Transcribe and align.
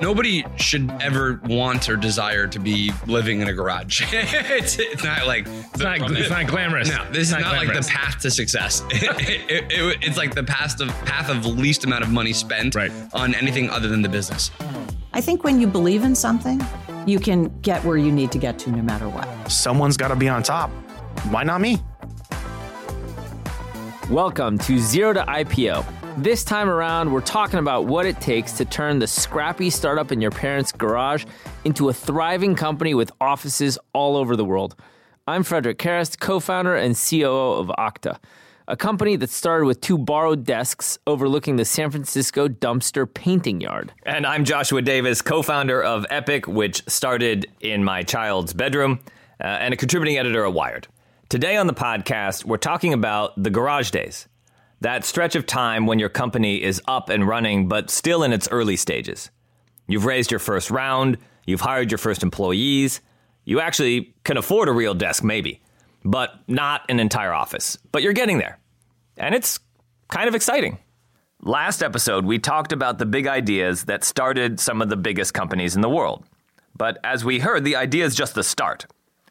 nobody 0.00 0.44
should 0.56 0.90
ever 1.00 1.40
want 1.44 1.88
or 1.88 1.96
desire 1.96 2.46
to 2.48 2.58
be 2.58 2.92
living 3.06 3.40
in 3.40 3.48
a 3.48 3.52
garage. 3.52 4.02
it's, 4.12 4.78
it's 4.78 5.04
not 5.04 5.26
like 5.26 5.46
It's 5.46 5.78
not, 5.78 6.10
it's 6.12 6.30
not 6.30 6.46
glamorous. 6.46 6.88
no, 6.88 7.04
this 7.10 7.28
is 7.28 7.32
It's 7.32 7.42
not, 7.42 7.56
like 7.56 7.68
the 7.72 7.86
path 7.88 8.20
to 8.20 8.30
success. 8.30 8.82
It- 8.90 9.50
it- 9.50 9.72
it- 9.72 9.98
it's 10.02 10.16
like 10.16 10.34
the 10.34 10.44
path 10.44 10.80
of 10.80 10.88
path 11.04 11.28
of 11.30 11.44
least 11.46 11.84
amount 11.84 12.04
of 12.04 12.10
money 12.10 12.32
spent 12.32 12.74
Right. 12.74 12.92
on 13.14 13.34
anything 13.34 13.70
other 13.70 13.88
than 13.88 14.02
the 14.02 14.08
business. 14.08 14.50
I 15.12 15.20
think 15.20 15.44
when 15.44 15.60
you 15.60 15.66
believe 15.66 16.02
in 16.04 16.14
something, 16.14 16.60
you 17.06 17.18
can 17.18 17.48
get 17.60 17.82
where 17.84 17.96
you 17.96 18.12
need 18.12 18.30
to 18.32 18.38
get 18.38 18.58
to 18.60 18.70
no 18.70 18.82
matter 18.82 19.08
what. 19.08 19.26
Someone's 19.50 19.96
got 19.96 20.08
to 20.08 20.16
be 20.16 20.28
on 20.28 20.42
top. 20.42 20.70
Why 21.30 21.42
not 21.42 21.60
me? 21.60 21.78
Welcome 24.10 24.58
to 24.58 24.78
Zero 24.78 25.12
to 25.14 25.24
IPO. 25.24 25.84
This 26.18 26.44
time 26.44 26.70
around, 26.70 27.12
we're 27.12 27.20
talking 27.20 27.58
about 27.58 27.84
what 27.84 28.06
it 28.06 28.18
takes 28.22 28.52
to 28.52 28.64
turn 28.64 29.00
the 29.00 29.06
scrappy 29.06 29.68
startup 29.68 30.10
in 30.10 30.22
your 30.22 30.30
parents' 30.30 30.72
garage 30.72 31.26
into 31.66 31.90
a 31.90 31.92
thriving 31.92 32.54
company 32.54 32.94
with 32.94 33.12
offices 33.20 33.78
all 33.92 34.16
over 34.16 34.34
the 34.34 34.44
world. 34.44 34.76
I'm 35.26 35.42
Frederic 35.42 35.76
Kerrest, 35.78 36.18
co 36.18 36.40
founder 36.40 36.74
and 36.74 36.96
COO 36.96 37.58
of 37.58 37.66
Okta, 37.68 38.18
a 38.66 38.78
company 38.78 39.16
that 39.16 39.28
started 39.28 39.66
with 39.66 39.82
two 39.82 39.98
borrowed 39.98 40.44
desks 40.44 40.98
overlooking 41.06 41.56
the 41.56 41.66
San 41.66 41.90
Francisco 41.90 42.48
dumpster 42.48 43.12
painting 43.12 43.60
yard. 43.60 43.92
And 44.04 44.26
I'm 44.26 44.46
Joshua 44.46 44.80
Davis, 44.80 45.20
co 45.20 45.42
founder 45.42 45.82
of 45.82 46.06
Epic, 46.08 46.48
which 46.48 46.82
started 46.88 47.46
in 47.60 47.84
my 47.84 48.02
child's 48.02 48.54
bedroom, 48.54 49.00
uh, 49.38 49.48
and 49.48 49.74
a 49.74 49.76
contributing 49.76 50.16
editor 50.16 50.46
at 50.46 50.54
Wired. 50.54 50.88
Today 51.28 51.58
on 51.58 51.66
the 51.66 51.74
podcast, 51.74 52.46
we're 52.46 52.56
talking 52.56 52.94
about 52.94 53.34
the 53.36 53.50
garage 53.50 53.90
days. 53.90 54.28
That 54.80 55.04
stretch 55.04 55.34
of 55.34 55.46
time 55.46 55.86
when 55.86 55.98
your 55.98 56.08
company 56.08 56.62
is 56.62 56.82
up 56.86 57.08
and 57.08 57.26
running, 57.26 57.68
but 57.68 57.90
still 57.90 58.22
in 58.22 58.32
its 58.32 58.48
early 58.50 58.76
stages. 58.76 59.30
You've 59.88 60.04
raised 60.04 60.30
your 60.30 60.40
first 60.40 60.70
round, 60.70 61.18
you've 61.46 61.60
hired 61.60 61.90
your 61.90 61.98
first 61.98 62.22
employees, 62.22 63.00
you 63.44 63.60
actually 63.60 64.14
can 64.24 64.36
afford 64.36 64.68
a 64.68 64.72
real 64.72 64.92
desk, 64.92 65.24
maybe, 65.24 65.62
but 66.04 66.40
not 66.48 66.82
an 66.88 67.00
entire 67.00 67.32
office. 67.32 67.78
But 67.92 68.02
you're 68.02 68.12
getting 68.12 68.38
there. 68.38 68.58
And 69.16 69.34
it's 69.34 69.58
kind 70.08 70.28
of 70.28 70.34
exciting. 70.34 70.78
Last 71.42 71.82
episode, 71.82 72.26
we 72.26 72.38
talked 72.38 72.72
about 72.72 72.98
the 72.98 73.06
big 73.06 73.26
ideas 73.26 73.84
that 73.84 74.04
started 74.04 74.58
some 74.58 74.82
of 74.82 74.88
the 74.88 74.96
biggest 74.96 75.32
companies 75.32 75.76
in 75.76 75.80
the 75.80 75.88
world. 75.88 76.24
But 76.76 76.98
as 77.04 77.24
we 77.24 77.38
heard, 77.38 77.64
the 77.64 77.76
idea 77.76 78.04
is 78.04 78.14
just 78.14 78.34
the 78.34 78.42
start. 78.42 78.86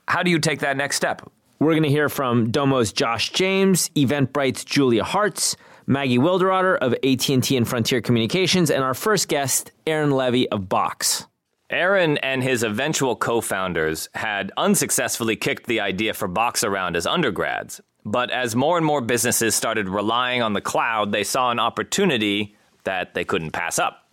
How 0.07 0.23
do 0.23 0.31
you 0.31 0.39
take 0.39 0.59
that 0.59 0.77
next 0.77 0.95
step? 0.95 1.29
We're 1.57 1.71
going 1.71 1.83
to 1.83 1.89
hear 1.89 2.09
from 2.09 2.51
Domo's 2.51 2.91
Josh 2.91 3.31
James, 3.31 3.89
Eventbrite's 3.95 4.65
Julia 4.65 5.05
Hartz, 5.05 5.55
Maggie 5.87 6.17
Wilderotter 6.17 6.77
of 6.77 6.93
AT&T 6.95 7.55
and 7.55 7.67
Frontier 7.67 8.01
Communications, 8.01 8.69
and 8.69 8.83
our 8.83 8.93
first 8.93 9.29
guest, 9.29 9.71
Aaron 9.87 10.11
Levie 10.11 10.49
of 10.49 10.67
Box. 10.67 11.27
Aaron 11.69 12.17
and 12.17 12.43
his 12.43 12.61
eventual 12.61 13.15
co 13.15 13.39
founders 13.39 14.09
had 14.13 14.51
unsuccessfully 14.57 15.37
kicked 15.37 15.65
the 15.65 15.79
idea 15.79 16.13
for 16.13 16.27
Box 16.27 16.63
around 16.63 16.97
as 16.97 17.07
undergrads. 17.07 17.79
But 18.03 18.31
as 18.31 18.55
more 18.55 18.77
and 18.77 18.85
more 18.85 19.01
businesses 19.01 19.55
started 19.55 19.87
relying 19.87 20.41
on 20.41 20.53
the 20.53 20.61
cloud, 20.61 21.13
they 21.13 21.23
saw 21.23 21.51
an 21.51 21.59
opportunity 21.59 22.55
that 22.83 23.13
they 23.13 23.23
couldn't 23.23 23.51
pass 23.51 23.79
up. 23.79 24.09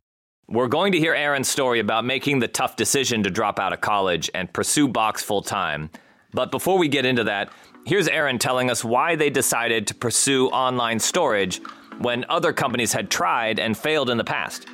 We're 0.48 0.68
going 0.68 0.92
to 0.92 0.98
hear 0.98 1.14
Aaron's 1.14 1.48
story 1.48 1.80
about 1.80 2.04
making 2.04 2.38
the 2.38 2.48
tough 2.48 2.76
decision 2.76 3.24
to 3.24 3.30
drop 3.30 3.58
out 3.58 3.72
of 3.72 3.80
college 3.80 4.30
and 4.32 4.52
pursue 4.52 4.86
Box 4.86 5.22
full 5.22 5.42
time. 5.42 5.90
But 6.32 6.50
before 6.50 6.78
we 6.78 6.88
get 6.88 7.04
into 7.04 7.24
that, 7.24 7.52
here's 7.84 8.08
Aaron 8.08 8.38
telling 8.38 8.70
us 8.70 8.84
why 8.84 9.16
they 9.16 9.30
decided 9.30 9.86
to 9.88 9.94
pursue 9.94 10.48
online 10.48 10.98
storage 10.98 11.60
when 11.98 12.24
other 12.28 12.52
companies 12.52 12.92
had 12.92 13.10
tried 13.10 13.58
and 13.58 13.76
failed 13.76 14.08
in 14.08 14.16
the 14.16 14.24
past. 14.24 14.66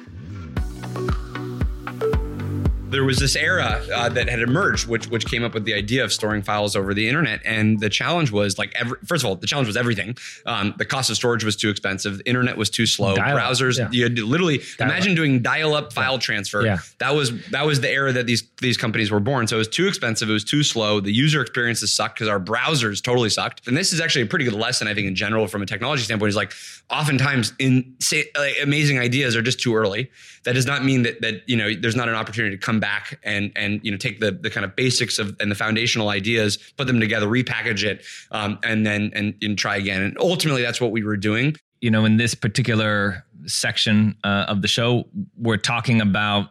There 2.91 3.05
was 3.05 3.19
this 3.19 3.37
era 3.37 3.83
uh, 3.95 4.09
that 4.09 4.29
had 4.29 4.41
emerged, 4.41 4.89
which 4.89 5.09
which 5.09 5.27
came 5.27 5.45
up 5.45 5.55
with 5.55 5.65
the 5.65 5.75
idea 5.75 6.05
of 6.05 6.13
storing 6.13 6.43
files 6.43 6.75
over 6.77 6.95
the 6.95 7.09
internet. 7.09 7.41
And 7.45 7.81
the 7.81 7.89
challenge 7.89 8.31
was 8.31 8.59
like, 8.59 8.73
every, 8.75 8.99
first 9.07 9.25
of 9.25 9.29
all, 9.29 9.37
the 9.37 9.47
challenge 9.47 9.67
was 9.67 9.77
everything. 9.77 10.17
Um, 10.47 10.75
the 10.79 10.85
cost 10.85 11.11
of 11.11 11.17
storage 11.17 11.45
was 11.45 11.57
too 11.57 11.71
expensive. 11.71 12.19
The 12.19 12.29
internet 12.29 12.57
was 12.57 12.71
too 12.71 12.87
slow. 12.87 13.15
Dial-up, 13.15 13.43
Browsers, 13.43 13.79
yeah. 13.79 13.89
you 13.91 14.03
had 14.03 14.17
to 14.17 14.27
literally 14.27 14.63
imagine 14.81 15.15
doing 15.15 15.43
dial-up 15.43 15.93
file 15.93 16.19
transfer. 16.19 16.65
Yeah. 16.65 16.79
That 16.99 17.15
was 17.15 17.33
that 17.49 17.67
was 17.67 17.81
the 17.81 17.91
era 17.91 18.13
that 18.13 18.27
these 18.27 18.43
these 18.61 18.77
companies 18.77 19.11
were 19.11 19.21
born. 19.21 19.47
So 19.47 19.57
it 19.57 19.59
was 19.59 19.69
too 19.69 19.87
expensive. 19.87 20.31
It 20.31 20.33
was 20.33 20.45
too 20.45 20.63
slow. 20.63 21.01
The 21.01 21.13
user 21.13 21.41
experiences 21.41 21.93
sucked 21.93 22.17
because 22.17 22.29
our 22.29 22.41
browsers 22.41 23.03
totally 23.03 23.31
sucked. 23.31 23.67
And 23.67 23.77
this 23.77 23.93
is 23.93 24.01
actually 24.01 24.23
a 24.23 24.27
pretty 24.27 24.45
good 24.45 24.55
lesson, 24.55 24.89
I 24.89 24.95
think, 24.95 25.07
in 25.07 25.15
general 25.15 25.47
from 25.47 25.63
a 25.63 25.67
technology 25.67 26.03
standpoint. 26.03 26.31
Is 26.31 26.37
like 26.37 26.53
oftentimes 26.91 27.53
in 27.59 27.95
say, 28.01 28.25
like, 28.37 28.57
amazing 28.63 28.99
ideas 28.99 29.37
are 29.37 29.43
just 29.43 29.61
too 29.61 29.75
early. 29.75 30.11
That 30.45 30.55
does 30.55 30.67
not 30.67 30.85
mean 30.85 31.03
that 31.03 31.21
that 31.21 31.43
you 31.47 31.57
know 31.57 31.75
there's 31.75 31.97
not 31.97 32.09
an 32.09 32.15
opportunity 32.15 32.57
to 32.57 32.61
come 32.61 32.78
back 32.81 33.19
and 33.23 33.53
and 33.57 33.81
you 33.83 33.91
know 33.91 33.97
take 33.97 34.21
the 34.21 34.33
the 34.33 34.51
kind 34.51 34.65
of 34.65 34.75
basics 34.77 35.19
of 35.19 35.37
and 35.41 35.51
the 35.51 35.55
foundational 35.55 36.09
ideas, 36.09 36.57
put 36.77 36.87
them 36.87 37.01
together, 37.01 37.27
repackage 37.27 37.85
it, 37.85 38.05
um, 38.31 38.59
and 38.63 38.87
then 38.87 39.11
and, 39.15 39.35
and 39.43 39.59
try 39.59 39.77
again. 39.77 40.03
And 40.03 40.17
ultimately, 40.19 40.63
that's 40.63 40.81
what 40.81 40.91
we 40.91 41.03
were 41.03 41.17
doing. 41.17 41.57
you 41.81 41.91
know, 41.91 42.05
in 42.05 42.17
this 42.17 42.35
particular 42.35 43.25
section 43.47 44.17
uh, 44.25 44.47
of 44.49 44.63
the 44.63 44.69
show, 44.69 45.05
we're 45.37 45.57
talking 45.57 46.01
about 46.01 46.51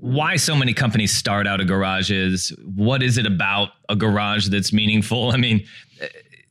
why 0.00 0.36
so 0.36 0.54
many 0.54 0.74
companies 0.74 1.14
start 1.14 1.46
out 1.46 1.60
of 1.60 1.66
garages. 1.66 2.52
What 2.64 3.02
is 3.02 3.16
it 3.16 3.26
about 3.26 3.70
a 3.88 3.96
garage 3.96 4.48
that's 4.48 4.72
meaningful? 4.72 5.32
I 5.32 5.38
mean, 5.38 5.66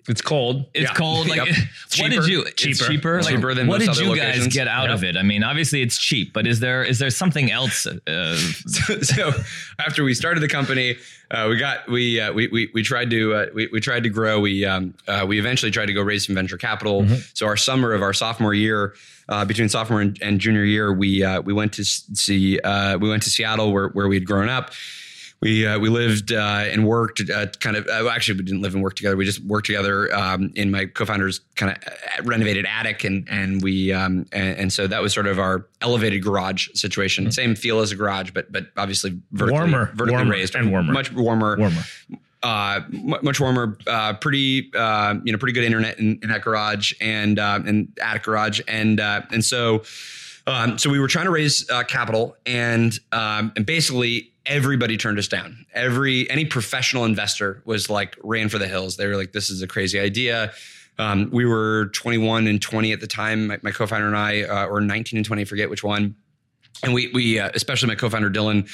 It's 0.07 0.21
cold. 0.21 0.65
it's 0.73 0.89
Yeah. 0.89 0.93
cold. 0.95 1.27
Like, 1.27 1.37
Yep. 1.37 1.47
what 1.57 1.89
Cheaper. 1.89 2.09
did 2.09 2.27
you? 2.27 2.45
Cheaper. 2.51 2.83
cheaper. 2.85 3.21
Like, 3.23 3.35
Cheaper 3.35 3.53
than 3.55 3.67
what 3.67 3.79
did 3.79 3.97
you 3.97 4.15
guys 4.15 4.35
locations. 4.37 4.53
get 4.53 4.67
out 4.67 4.91
of 4.91 5.03
it? 5.03 5.17
I 5.17 5.23
mean, 5.23 5.43
obviously 5.43 5.81
it's 5.81 5.97
cheap, 5.97 6.31
but 6.33 6.45
is 6.45 6.59
there 6.59 6.83
is 6.83 6.99
there 6.99 7.09
something 7.09 7.51
else? 7.51 7.87
Uh, 7.87 8.35
so 9.01 9.31
after 9.79 10.03
we 10.03 10.13
started 10.13 10.41
the 10.41 10.47
company, 10.47 10.97
uh, 11.31 11.47
we 11.49 11.57
got 11.57 11.87
we, 11.89 12.19
uh, 12.19 12.31
we 12.33 12.47
we 12.49 12.69
we 12.73 12.83
tried 12.83 13.09
to 13.09 13.33
uh, 13.33 13.45
we, 13.53 13.67
we 13.73 13.79
tried 13.79 14.03
to 14.03 14.09
grow. 14.09 14.39
We 14.39 14.63
um, 14.63 14.93
uh, 15.07 15.25
we 15.27 15.39
eventually 15.39 15.71
tried 15.71 15.87
to 15.87 15.93
go 15.93 16.01
raise 16.03 16.25
some 16.27 16.35
venture 16.35 16.57
capital. 16.57 17.07
So 17.33 17.47
our 17.47 17.57
summer 17.57 17.93
of 17.93 18.03
our 18.03 18.13
sophomore 18.13 18.53
year, 18.53 18.93
uh, 19.27 19.43
between 19.45 19.69
sophomore 19.69 20.01
and, 20.01 20.17
and 20.21 20.39
junior 20.39 20.63
year, 20.63 20.93
we 20.93 21.23
uh, 21.23 21.41
we 21.41 21.51
went 21.51 21.73
to 21.73 21.83
see 21.83 22.59
uh, 22.59 22.99
we 22.99 23.09
went 23.09 23.23
to 23.23 23.31
Seattle 23.31 23.73
where 23.73 23.87
where 23.89 24.07
we 24.07 24.15
had 24.17 24.25
grown 24.27 24.49
up. 24.49 24.71
We 25.41 25.67
uh, 25.67 25.77
we 25.79 25.89
lived 25.89 26.31
uh, 26.31 26.63
and 26.65 26.87
worked 26.87 27.21
uh, 27.29 27.47
kind 27.59 27.75
of 27.75 27.87
uh, 27.87 28.09
actually 28.09 28.37
we 28.39 28.45
didn't 28.45 28.61
live 28.61 28.73
and 28.73 28.81
work 28.81 28.95
together. 28.95 29.15
We 29.15 29.25
just 29.25 29.43
worked 29.45 29.67
together 29.67 30.13
um, 30.15 30.51
in 30.55 30.71
my 30.71 30.85
co-founder's 30.85 31.41
kind 31.55 31.77
of 31.77 32.27
renovated 32.27 32.65
attic, 32.65 33.03
and 33.03 33.27
and 33.29 33.61
we 33.61 33.91
um, 33.93 34.25
and, 34.31 34.57
and 34.57 34.73
so 34.73 34.87
that 34.87 35.01
was 35.01 35.13
sort 35.13 35.27
of 35.27 35.37
our 35.37 35.67
elevated 35.81 36.23
garage 36.23 36.69
situation. 36.73 37.31
Same 37.31 37.53
feel 37.55 37.79
as 37.81 37.91
a 37.91 37.95
garage, 37.95 38.31
but 38.31 38.51
but 38.51 38.67
obviously 38.77 39.19
vertically, 39.33 39.59
Warmer, 39.59 39.85
vertically 39.93 40.11
warmer, 40.13 40.31
raised 40.31 40.55
and 40.55 40.71
warmer. 40.71 40.93
much 40.93 41.11
warmer, 41.11 41.57
Warmer. 41.57 41.83
uh, 42.41 42.81
mu- 42.89 43.19
much 43.21 43.39
warmer, 43.39 43.77
uh, 43.87 44.13
pretty, 44.13 44.71
uh, 44.75 45.15
you 45.23 45.31
know, 45.31 45.37
pretty 45.37 45.53
good 45.53 45.63
internet 45.63 45.99
in, 45.99 46.19
in 46.21 46.29
that 46.29 46.41
garage 46.43 46.93
and, 47.01 47.39
uh, 47.39 47.59
and 47.65 47.87
attic 48.01 48.23
garage. 48.23 48.61
And, 48.67 48.99
uh, 48.99 49.23
and 49.31 49.43
so, 49.43 49.83
um, 50.45 50.77
so 50.77 50.91
we 50.91 50.99
were 50.99 51.07
trying 51.07 51.25
to 51.25 51.31
raise, 51.31 51.67
uh, 51.71 51.83
capital 51.83 52.37
and, 52.45 52.97
um, 53.11 53.51
and 53.55 53.65
basically 53.65 54.31
everybody 54.45 54.97
turned 54.97 55.19
us 55.19 55.27
down. 55.27 55.65
Every, 55.73 56.29
any 56.29 56.45
professional 56.45 57.05
investor 57.05 57.61
was 57.65 57.89
like, 57.89 58.17
ran 58.23 58.49
for 58.49 58.57
the 58.57 58.67
hills. 58.67 58.97
They 58.97 59.07
were 59.07 59.15
like, 59.15 59.31
this 59.31 59.49
is 59.49 59.61
a 59.61 59.67
crazy 59.67 59.99
idea. 59.99 60.53
Um, 60.97 61.29
we 61.31 61.45
were 61.45 61.87
21 61.93 62.47
and 62.47 62.61
20 62.61 62.93
at 62.93 63.01
the 63.01 63.07
time, 63.07 63.47
my, 63.47 63.59
my 63.61 63.71
co-founder 63.71 64.07
and 64.07 64.15
I, 64.15 64.43
uh, 64.43 64.67
or 64.67 64.79
19 64.81 65.17
and 65.17 65.25
20, 65.25 65.41
I 65.41 65.45
forget 65.45 65.69
which 65.69 65.83
one 65.83 66.15
and 66.83 66.93
we 66.93 67.11
we 67.13 67.39
uh, 67.39 67.49
especially 67.53 67.87
my 67.87 67.95
co-founder 67.95 68.29
Dylan 68.29 68.69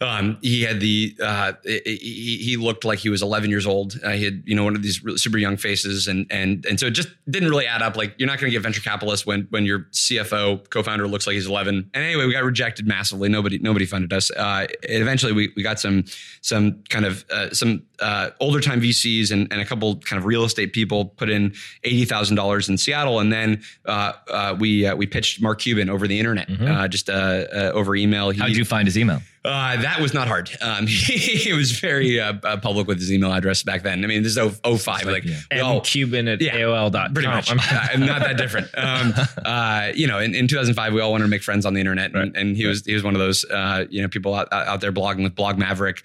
um, 0.00 0.38
he 0.42 0.62
had 0.62 0.80
the 0.80 1.16
uh, 1.20 1.52
he, 1.64 2.38
he 2.40 2.56
looked 2.56 2.84
like 2.84 3.00
he 3.00 3.08
was 3.08 3.22
11 3.22 3.50
years 3.50 3.66
old. 3.66 3.98
Uh, 4.02 4.10
he 4.10 4.24
had 4.24 4.42
you 4.46 4.54
know 4.54 4.64
one 4.64 4.76
of 4.76 4.82
these 4.82 5.02
really 5.02 5.18
super 5.18 5.38
young 5.38 5.56
faces, 5.56 6.06
and 6.06 6.26
and 6.30 6.64
and 6.66 6.78
so 6.78 6.86
it 6.86 6.92
just 6.92 7.08
didn't 7.28 7.48
really 7.48 7.66
add 7.66 7.82
up. 7.82 7.96
Like 7.96 8.14
you're 8.18 8.28
not 8.28 8.38
going 8.38 8.50
to 8.50 8.54
get 8.54 8.62
venture 8.62 8.80
capitalists 8.80 9.26
when 9.26 9.48
when 9.50 9.64
your 9.64 9.80
CFO 9.92 10.68
co-founder 10.70 11.08
looks 11.08 11.26
like 11.26 11.34
he's 11.34 11.46
11. 11.46 11.90
And 11.92 12.04
anyway, 12.04 12.26
we 12.26 12.32
got 12.32 12.44
rejected 12.44 12.86
massively. 12.86 13.28
Nobody 13.28 13.58
nobody 13.58 13.86
funded 13.86 14.12
us. 14.12 14.30
Uh, 14.30 14.66
eventually, 14.82 15.32
we 15.32 15.52
we 15.56 15.62
got 15.62 15.80
some 15.80 16.04
some 16.42 16.82
kind 16.88 17.04
of 17.04 17.24
uh, 17.30 17.50
some 17.50 17.82
uh, 18.00 18.30
older 18.40 18.60
time 18.60 18.80
VCs 18.80 19.30
and, 19.30 19.50
and 19.52 19.60
a 19.60 19.64
couple 19.64 19.96
kind 19.96 20.18
of 20.18 20.24
real 20.26 20.44
estate 20.44 20.72
people 20.72 21.06
put 21.06 21.28
in 21.30 21.54
eighty 21.84 22.04
thousand 22.04 22.36
dollars 22.36 22.68
in 22.68 22.78
Seattle, 22.78 23.20
and 23.20 23.32
then 23.32 23.62
uh, 23.86 24.12
uh, 24.30 24.56
we 24.58 24.86
uh, 24.86 24.96
we 24.96 25.06
pitched 25.06 25.40
Mark 25.40 25.60
Cuban 25.60 25.88
over 25.90 26.06
the 26.06 26.18
internet, 26.18 26.48
uh, 26.60 26.88
just 26.88 27.10
uh, 27.10 27.12
uh, 27.12 27.70
over 27.74 27.94
email. 27.96 28.32
How'd 28.32 28.56
you 28.56 28.64
find 28.64 28.86
his 28.86 28.96
email? 28.98 29.20
uh, 29.44 29.80
that 29.80 30.00
was 30.00 30.12
not 30.12 30.28
hard. 30.28 30.50
Um, 30.60 30.86
he, 30.86 31.52
was 31.52 31.72
very 31.72 32.20
uh, 32.20 32.34
uh, 32.44 32.56
public 32.58 32.86
with 32.86 32.98
his 32.98 33.10
email 33.12 33.32
address 33.32 33.62
back 33.62 33.82
then. 33.82 34.04
I 34.04 34.06
mean, 34.06 34.22
this 34.22 34.36
is 34.36 34.38
0- 34.38 34.78
05. 34.78 35.06
Like, 35.06 35.24
yeah. 35.24 35.36
we 35.52 35.60
all- 35.60 35.80
Cuban 35.80 36.28
at 36.28 36.40
Yeah, 36.42 36.56
AOL.com. 36.56 37.14
pretty 37.14 37.28
much. 37.28 37.50
I'm- 37.72 38.00
not 38.04 38.20
that 38.20 38.36
different. 38.36 38.68
Um, 38.76 39.14
uh, 39.44 39.90
you 39.94 40.06
know, 40.06 40.18
in, 40.18 40.34
in 40.34 40.48
2005, 40.48 40.92
we 40.92 41.00
all 41.00 41.12
wanted 41.12 41.24
to 41.24 41.30
make 41.30 41.42
friends 41.42 41.64
on 41.64 41.72
the 41.74 41.80
internet, 41.80 42.14
and, 42.14 42.36
and 42.36 42.56
he 42.56 42.66
was 42.66 42.84
he 42.84 42.92
was 42.94 43.02
one 43.02 43.14
of 43.14 43.20
those 43.20 43.44
uh, 43.44 43.86
you 43.88 44.02
know 44.02 44.08
people 44.08 44.34
out, 44.34 44.52
out 44.52 44.80
there 44.80 44.92
blogging 44.92 45.22
with 45.22 45.34
Blog 45.34 45.56
Maverick. 45.56 46.02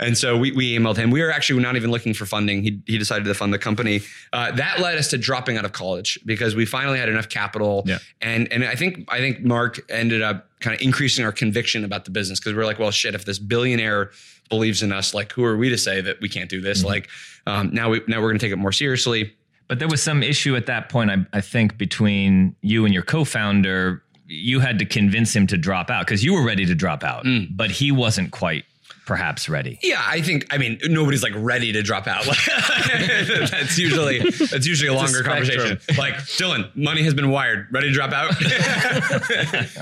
And 0.00 0.16
so 0.16 0.36
we, 0.36 0.50
we 0.52 0.76
emailed 0.76 0.96
him. 0.96 1.10
We 1.10 1.22
were 1.22 1.30
actually 1.30 1.62
not 1.62 1.76
even 1.76 1.90
looking 1.90 2.14
for 2.14 2.24
funding. 2.24 2.62
He, 2.62 2.80
he 2.86 2.98
decided 2.98 3.24
to 3.24 3.34
fund 3.34 3.52
the 3.52 3.58
company. 3.58 4.00
Uh, 4.32 4.50
that 4.52 4.80
led 4.80 4.96
us 4.96 5.08
to 5.08 5.18
dropping 5.18 5.58
out 5.58 5.64
of 5.64 5.72
college 5.72 6.18
because 6.24 6.54
we 6.54 6.64
finally 6.64 6.98
had 6.98 7.08
enough 7.08 7.28
capital. 7.28 7.84
Yeah. 7.86 7.98
And 8.20 8.50
and 8.52 8.64
I 8.64 8.74
think 8.74 9.04
I 9.08 9.18
think 9.18 9.42
Mark 9.42 9.80
ended 9.90 10.22
up 10.22 10.48
kind 10.60 10.74
of 10.74 10.82
increasing 10.82 11.24
our 11.24 11.32
conviction 11.32 11.84
about 11.84 12.06
the 12.06 12.10
business 12.10 12.40
because 12.40 12.54
we 12.54 12.60
are 12.60 12.66
like, 12.66 12.78
well, 12.78 12.90
shit, 12.90 13.14
if 13.14 13.24
this 13.24 13.38
billionaire 13.38 14.10
believes 14.48 14.82
in 14.82 14.90
us, 14.90 15.14
like 15.14 15.32
who 15.32 15.44
are 15.44 15.56
we 15.56 15.68
to 15.68 15.78
say 15.78 16.00
that 16.00 16.20
we 16.20 16.28
can't 16.28 16.50
do 16.50 16.60
this? 16.60 16.82
Like 16.82 17.08
um, 17.46 17.70
now 17.72 17.90
we 17.90 18.00
now 18.08 18.20
we're 18.20 18.28
going 18.28 18.38
to 18.38 18.44
take 18.46 18.52
it 18.52 18.58
more 18.58 18.72
seriously. 18.72 19.34
But 19.68 19.78
there 19.78 19.88
was 19.88 20.02
some 20.02 20.24
issue 20.24 20.56
at 20.56 20.66
that 20.66 20.88
point, 20.88 21.10
I, 21.10 21.24
I 21.32 21.40
think, 21.40 21.78
between 21.78 22.56
you 22.60 22.84
and 22.84 22.92
your 22.92 23.04
co-founder. 23.04 24.02
You 24.26 24.58
had 24.58 24.80
to 24.80 24.84
convince 24.84 25.34
him 25.34 25.46
to 25.46 25.56
drop 25.56 25.90
out 25.90 26.06
because 26.06 26.24
you 26.24 26.34
were 26.34 26.44
ready 26.44 26.66
to 26.66 26.74
drop 26.74 27.04
out, 27.04 27.24
but 27.50 27.70
he 27.70 27.92
wasn't 27.92 28.32
quite 28.32 28.64
perhaps 29.10 29.48
ready. 29.48 29.76
Yeah, 29.82 30.00
I 30.06 30.20
think. 30.20 30.46
I 30.52 30.56
mean, 30.56 30.78
nobody's 30.84 31.20
like 31.20 31.32
ready 31.34 31.72
to 31.72 31.82
drop 31.82 32.06
out. 32.06 32.24
that's 32.86 33.76
usually 33.76 34.20
that's 34.20 34.68
usually 34.68 34.86
a 34.88 34.94
longer 34.94 35.24
conversation. 35.24 35.80
Like 35.98 36.14
Dylan, 36.38 36.70
money 36.76 37.02
has 37.02 37.12
been 37.12 37.28
wired. 37.28 37.66
Ready 37.72 37.88
to 37.88 37.92
drop 37.92 38.12
out? 38.12 38.32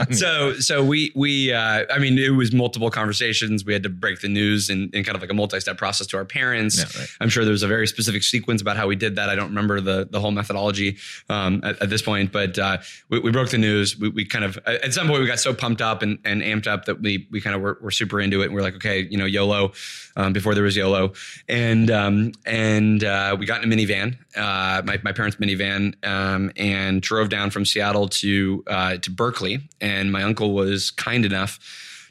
so 0.14 0.54
so 0.54 0.82
we 0.82 1.12
we 1.14 1.52
uh, 1.52 1.84
I 1.90 1.98
mean, 1.98 2.16
it 2.16 2.30
was 2.30 2.54
multiple 2.54 2.88
conversations. 2.90 3.66
We 3.66 3.74
had 3.74 3.82
to 3.82 3.90
break 3.90 4.22
the 4.22 4.28
news 4.28 4.70
in, 4.70 4.88
in 4.94 5.04
kind 5.04 5.14
of 5.14 5.20
like 5.20 5.30
a 5.30 5.34
multi-step 5.34 5.76
process 5.76 6.06
to 6.06 6.16
our 6.16 6.24
parents. 6.24 6.78
Yeah, 6.78 6.84
right. 6.98 7.08
I'm 7.20 7.28
sure 7.28 7.44
there 7.44 7.52
was 7.52 7.62
a 7.62 7.68
very 7.68 7.86
specific 7.86 8.22
sequence 8.22 8.62
about 8.62 8.78
how 8.78 8.86
we 8.86 8.96
did 8.96 9.16
that. 9.16 9.28
I 9.28 9.34
don't 9.34 9.50
remember 9.50 9.82
the 9.82 10.08
the 10.10 10.20
whole 10.20 10.30
methodology 10.30 10.96
um, 11.28 11.60
at, 11.62 11.82
at 11.82 11.90
this 11.90 12.00
point, 12.00 12.32
but 12.32 12.58
uh, 12.58 12.78
we, 13.10 13.18
we 13.18 13.30
broke 13.30 13.50
the 13.50 13.58
news. 13.58 13.98
We, 13.98 14.08
we 14.08 14.24
kind 14.24 14.46
of 14.46 14.56
at 14.64 14.94
some 14.94 15.06
point 15.06 15.20
we 15.20 15.26
got 15.26 15.38
so 15.38 15.52
pumped 15.52 15.82
up 15.82 16.00
and, 16.00 16.18
and 16.24 16.40
amped 16.40 16.66
up 16.66 16.86
that 16.86 17.02
we 17.02 17.28
we 17.30 17.42
kind 17.42 17.54
of 17.54 17.60
were, 17.60 17.76
were 17.82 17.90
super 17.90 18.22
into 18.22 18.40
it. 18.40 18.46
And 18.46 18.54
we're 18.54 18.62
like, 18.62 18.76
okay, 18.76 19.06
you 19.10 19.17
know, 19.18 19.26
YOLO 19.26 19.72
um, 20.16 20.32
before 20.32 20.54
there 20.54 20.64
was 20.64 20.76
YOLO, 20.76 21.12
and 21.48 21.90
um, 21.90 22.32
and 22.44 23.04
uh, 23.04 23.36
we 23.38 23.46
got 23.46 23.62
in 23.62 23.72
a 23.72 23.74
minivan, 23.74 24.16
uh, 24.36 24.82
my 24.84 24.98
my 25.02 25.12
parents' 25.12 25.36
minivan, 25.36 25.94
um, 26.06 26.50
and 26.56 27.02
drove 27.02 27.28
down 27.28 27.50
from 27.50 27.64
Seattle 27.64 28.08
to 28.08 28.64
uh, 28.66 28.96
to 28.96 29.10
Berkeley. 29.10 29.60
And 29.80 30.10
my 30.12 30.22
uncle 30.22 30.52
was 30.54 30.90
kind 30.90 31.24
enough 31.24 31.58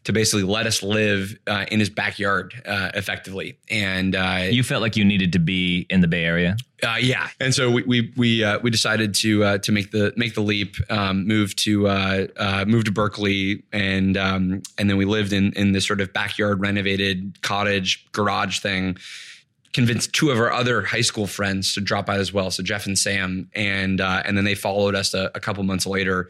to 0.07 0.13
basically 0.13 0.43
let 0.43 0.65
us 0.65 0.81
live 0.81 1.37
uh, 1.47 1.65
in 1.69 1.81
his 1.81 1.89
backyard 1.89 2.53
uh, 2.65 2.91
effectively. 2.93 3.57
And 3.69 4.15
uh, 4.15 4.45
You 4.49 4.63
felt 4.63 4.81
like 4.81 4.95
you 4.95 5.03
needed 5.03 5.33
to 5.33 5.39
be 5.39 5.85
in 5.89 5.99
the 5.99 6.07
Bay 6.07 6.23
Area. 6.23 6.55
uh, 6.81 6.95
yeah, 6.97 7.27
and 7.41 7.53
so 7.53 7.69
we 7.69 7.83
we 7.83 8.13
we, 8.15 8.43
uh, 8.43 8.59
we 8.59 8.69
decided 8.71 9.13
to 9.15 9.43
uh, 9.43 9.57
to 9.57 9.73
make 9.73 9.91
the 9.91 10.13
make 10.15 10.33
the 10.33 10.41
leap, 10.41 10.75
um, 10.89 11.27
move 11.27 11.53
to 11.57 11.89
uh, 11.89 12.27
uh, 12.37 12.63
move 12.65 12.85
to 12.85 12.91
Berkeley, 12.91 13.63
and 13.73 14.15
um, 14.15 14.61
and 14.77 14.89
then 14.89 14.95
we 14.95 15.03
lived 15.03 15.33
in 15.33 15.51
in 15.53 15.73
this 15.73 15.85
sort 15.85 15.99
of 15.99 16.13
backyard 16.13 16.61
renovated 16.61 17.41
cottage 17.41 18.09
garage 18.13 18.59
thing. 18.59 18.97
Convinced 19.73 20.13
two 20.13 20.29
of 20.29 20.39
our 20.39 20.53
other 20.53 20.83
high 20.83 21.01
school 21.01 21.27
friends 21.27 21.73
to 21.73 21.81
drop 21.81 22.09
out 22.09 22.19
as 22.19 22.31
well, 22.31 22.49
so 22.49 22.63
Jeff 22.63 22.85
and 22.85 22.97
Sam, 22.97 23.49
and 23.53 23.99
uh, 23.99 24.21
and 24.23 24.37
then 24.37 24.45
they 24.45 24.55
followed 24.55 24.95
us 24.95 25.13
a, 25.13 25.31
a 25.35 25.41
couple 25.41 25.63
months 25.63 25.85
later. 25.85 26.29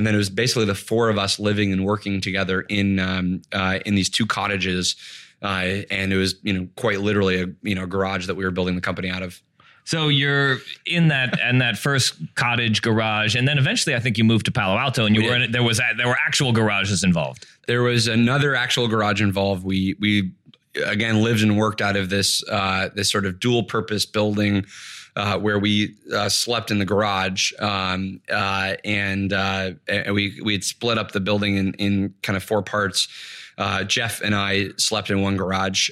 And 0.00 0.06
then 0.06 0.14
it 0.14 0.16
was 0.16 0.30
basically 0.30 0.64
the 0.64 0.74
four 0.74 1.10
of 1.10 1.18
us 1.18 1.38
living 1.38 1.74
and 1.74 1.84
working 1.84 2.22
together 2.22 2.62
in 2.62 2.98
um, 2.98 3.42
uh, 3.52 3.80
in 3.84 3.96
these 3.96 4.08
two 4.08 4.24
cottages, 4.24 4.96
uh, 5.42 5.84
and 5.90 6.10
it 6.10 6.16
was 6.16 6.36
you 6.42 6.54
know 6.54 6.68
quite 6.76 7.02
literally 7.02 7.42
a 7.42 7.48
you 7.60 7.74
know 7.74 7.84
garage 7.84 8.26
that 8.26 8.34
we 8.34 8.42
were 8.42 8.50
building 8.50 8.76
the 8.76 8.80
company 8.80 9.10
out 9.10 9.22
of. 9.22 9.38
So 9.84 10.08
you're 10.08 10.56
in 10.86 11.08
that 11.08 11.38
and 11.38 11.60
that 11.60 11.76
first 11.76 12.14
cottage 12.34 12.80
garage, 12.80 13.36
and 13.36 13.46
then 13.46 13.58
eventually 13.58 13.94
I 13.94 14.00
think 14.00 14.16
you 14.16 14.24
moved 14.24 14.46
to 14.46 14.52
Palo 14.52 14.78
Alto, 14.78 15.04
and 15.04 15.14
you 15.14 15.20
We 15.20 15.28
were 15.28 15.36
in 15.36 15.42
it. 15.42 15.52
There 15.52 15.62
was 15.62 15.82
there 15.98 16.08
were 16.08 16.16
actual 16.26 16.52
garages 16.52 17.04
involved. 17.04 17.46
there 17.66 17.82
was 17.82 18.06
another 18.06 18.54
actual 18.54 18.88
garage 18.88 19.20
involved. 19.20 19.64
We 19.64 19.96
we 20.00 20.32
again 20.86 21.22
lived 21.22 21.42
and 21.42 21.58
worked 21.58 21.82
out 21.82 21.96
of 21.96 22.08
this 22.08 22.42
uh, 22.48 22.88
this 22.94 23.10
sort 23.12 23.26
of 23.26 23.38
dual 23.38 23.64
purpose 23.64 24.06
building 24.06 24.64
uh, 25.16 25.38
where 25.38 25.58
we 25.58 25.96
uh, 26.14 26.28
slept 26.28 26.70
in 26.70 26.78
the 26.78 26.84
garage, 26.84 27.52
um, 27.58 28.20
uh, 28.30 28.74
and, 28.84 29.32
uh, 29.32 29.72
and 29.88 30.14
we 30.14 30.40
we 30.42 30.52
had 30.52 30.64
split 30.64 30.98
up 30.98 31.12
the 31.12 31.20
building 31.20 31.56
in 31.56 31.74
in 31.74 32.14
kind 32.22 32.36
of 32.36 32.42
four 32.42 32.62
parts. 32.62 33.08
Uh, 33.58 33.84
Jeff 33.84 34.22
and 34.22 34.34
I 34.34 34.68
slept 34.78 35.10
in 35.10 35.20
one 35.20 35.36
garage. 35.36 35.90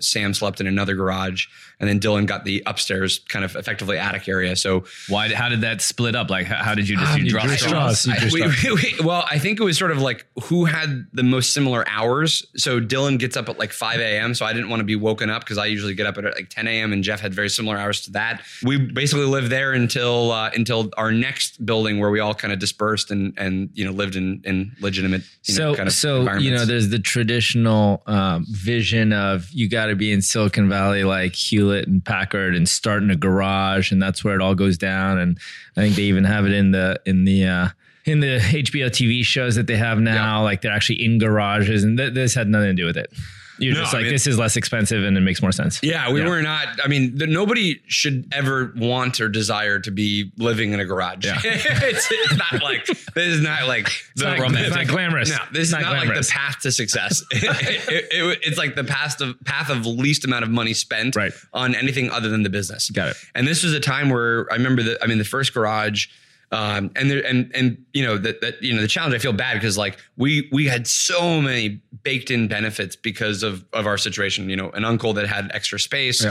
Sam 0.00 0.32
slept 0.32 0.60
in 0.60 0.66
another 0.66 0.94
garage, 0.94 1.46
and 1.80 1.88
then 1.88 1.98
Dylan 1.98 2.26
got 2.26 2.44
the 2.44 2.62
upstairs, 2.66 3.20
kind 3.28 3.44
of 3.44 3.56
effectively 3.56 3.98
attic 3.98 4.28
area. 4.28 4.54
So 4.56 4.84
Why? 5.08 5.34
How 5.34 5.48
did 5.48 5.62
that 5.62 5.80
split 5.82 6.14
up? 6.14 6.30
Like, 6.30 6.46
how, 6.46 6.62
how 6.62 6.74
did 6.74 6.88
you 6.88 6.96
just 6.96 7.12
Um, 7.12 7.22
you 7.22 7.30
drop 7.30 7.46
drew 7.46 7.56
straws? 7.56 8.00
straws. 8.00 8.22
I- 8.22 8.28
drew 8.28 8.74
we- 8.74 8.74
we- 8.74 8.94
well, 9.04 9.26
I 9.30 9.38
think 9.38 9.58
it 9.60 9.64
was 9.64 9.76
sort 9.78 9.90
of 9.90 9.98
like 9.98 10.26
who 10.44 10.66
had 10.66 11.06
the 11.12 11.22
most 11.22 11.52
similar 11.54 11.84
hours. 11.88 12.44
So 12.56 12.80
Dylan 12.80 13.18
gets 13.18 13.36
up 13.36 13.48
at 13.48 13.58
like 13.58 13.72
5 13.72 13.98
a.m. 14.00 14.34
So 14.34 14.44
I 14.46 14.52
didn't 14.52 14.68
want 14.68 14.80
to 14.80 14.84
be 14.84 14.96
woken 14.96 15.30
up 15.30 15.42
because 15.42 15.58
I 15.58 15.66
usually 15.66 15.94
get 15.94 16.06
up 16.06 16.18
at 16.18 16.24
like 16.24 16.50
10 16.50 16.66
a.m. 16.68 16.92
and 16.92 17.02
Jeff 17.02 17.20
had 17.20 17.32
very 17.34 17.48
similar 17.48 17.76
hours 17.78 18.02
to 18.02 18.10
that. 18.12 18.42
We 18.62 18.76
basically 18.76 19.24
lived 19.26 19.48
there 19.50 19.72
until 19.72 20.32
uh, 20.32 20.50
until 20.54 20.90
our 20.96 21.10
next 21.12 21.64
building 21.64 21.98
where 21.98 22.10
we 22.10 22.20
all 22.20 22.34
kind 22.34 22.52
of 22.52 22.58
dispersed 22.58 23.10
and 23.10 23.32
and 23.38 23.70
you 23.74 23.84
know 23.84 23.92
lived 23.92 24.16
in 24.16 24.42
in 24.44 24.72
legitimate 24.80 25.22
you 25.44 25.54
know, 25.58 25.72
so 25.72 25.74
kind 25.76 25.88
of 25.88 25.94
so 25.94 26.32
you 26.34 26.50
know 26.50 26.64
there's 26.64 26.88
the 26.90 26.98
traditional 26.98 28.02
um, 28.06 28.44
vision 28.50 29.12
of 29.12 29.48
you 29.52 29.68
got 29.68 29.86
to 29.86 29.96
be 29.96 30.12
in 30.12 30.20
silicon 30.20 30.68
valley 30.68 31.04
like 31.04 31.34
hewlett 31.34 31.69
and 31.72 32.04
packard 32.04 32.54
and 32.54 32.68
start 32.68 33.02
in 33.02 33.10
a 33.10 33.16
garage 33.16 33.92
and 33.92 34.02
that's 34.02 34.22
where 34.24 34.34
it 34.34 34.42
all 34.42 34.54
goes 34.54 34.78
down. 34.78 35.18
And 35.18 35.38
i 35.76 35.80
think 35.80 35.96
they 35.96 36.02
even 36.02 36.24
have 36.24 36.46
it 36.46 36.52
in 36.52 36.70
the 36.70 37.00
in 37.06 37.24
the 37.24 37.44
uh 37.44 37.68
in 38.06 38.20
the 38.20 38.38
hbo 38.38 38.86
tv 38.86 39.24
shows 39.24 39.54
that 39.56 39.66
they 39.66 39.76
have 39.76 39.98
now. 39.98 40.42
Like 40.42 40.62
they're 40.62 40.72
actually 40.72 41.04
in 41.04 41.18
garages 41.18 41.84
and 41.84 41.98
th- 41.98 42.14
this 42.14 42.34
had 42.34 42.48
nothing 42.48 42.68
to 42.68 42.74
do 42.74 42.86
with 42.86 42.96
it 42.96 43.12
you're 43.60 43.74
No, 43.74 43.80
just 43.80 43.94
I 43.94 43.98
like 43.98 44.04
mean- 44.04 44.12
this 44.14 44.26
is 44.26 44.38
less 44.38 44.56
expensive 44.56 45.04
and 45.04 45.16
it 45.16 45.20
makes 45.20 45.40
more 45.42 45.52
sense 45.52 45.80
Yeah, 45.82 46.10
we 46.12 46.22
were 46.22 46.42
not. 46.42 46.66
I 46.84 46.88
mean, 46.88 47.16
the, 47.18 47.26
nobody 47.26 47.80
should 47.86 48.26
ever 48.32 48.72
want 48.76 49.20
or 49.20 49.28
desire 49.28 49.78
to 49.80 49.90
be 49.90 50.32
living 50.38 50.72
in 50.72 50.80
a 50.80 50.84
garage. 50.84 51.26
it's, 51.44 52.08
it's 52.10 52.36
not 52.36 52.62
like 52.62 52.86
this 52.86 53.26
is 53.34 53.40
not 53.40 53.66
like 53.68 53.88
the 54.16 54.24
not 54.24 54.38
romantic. 54.38 54.68
It's 54.68 54.76
not 54.76 54.86
glamorous. 54.88 55.30
No, 55.30 55.38
this 55.52 55.68
is 55.68 55.72
Not 55.72 55.82
not, 55.82 56.06
like 56.06 56.14
the 56.14 56.28
path 56.32 56.58
to 56.62 56.72
success. 56.72 57.22
It- 57.32 57.44
it- 57.88 58.08
it- 58.10 58.38
it's 58.42 58.58
like 58.58 58.74
the 58.76 58.84
path 58.84 59.20
of 59.20 59.36
path 59.44 59.70
of 59.70 59.86
least 59.86 60.24
amount 60.24 60.44
of 60.44 60.50
money 60.50 60.74
spent 60.74 61.14
Right. 61.16 61.32
on 61.52 61.74
anything 61.74 62.10
other 62.10 62.28
than 62.28 62.42
the 62.42 62.50
business. 62.50 62.90
Got 62.90 63.08
it. 63.10 63.16
And 63.34 63.46
this 63.46 63.62
was 63.62 63.72
a 63.74 63.80
time 63.80 64.08
where 64.10 64.46
I 64.50 64.56
remember 64.56 64.82
that. 64.84 64.98
I 65.02 65.06
mean, 65.06 65.18
the 65.18 65.24
first 65.24 65.52
garage. 65.54 66.06
Um, 66.52 66.90
and 66.96 67.10
there, 67.10 67.24
and 67.24 67.50
and 67.54 67.84
you 67.92 68.04
know 68.04 68.18
that 68.18 68.40
that 68.40 68.62
you 68.62 68.74
know 68.74 68.80
the 68.80 68.88
challenge. 68.88 69.14
I 69.14 69.18
feel 69.18 69.32
bad 69.32 69.54
because 69.54 69.78
like 69.78 69.98
we 70.16 70.48
we 70.50 70.66
had 70.66 70.86
so 70.86 71.40
many 71.40 71.80
baked 72.02 72.30
in 72.30 72.48
benefits 72.48 72.96
because 72.96 73.42
of 73.42 73.64
of 73.72 73.86
our 73.86 73.96
situation. 73.96 74.50
You 74.50 74.56
know, 74.56 74.70
an 74.70 74.84
uncle 74.84 75.12
that 75.12 75.28
had 75.28 75.50
extra 75.54 75.78
space, 75.78 76.26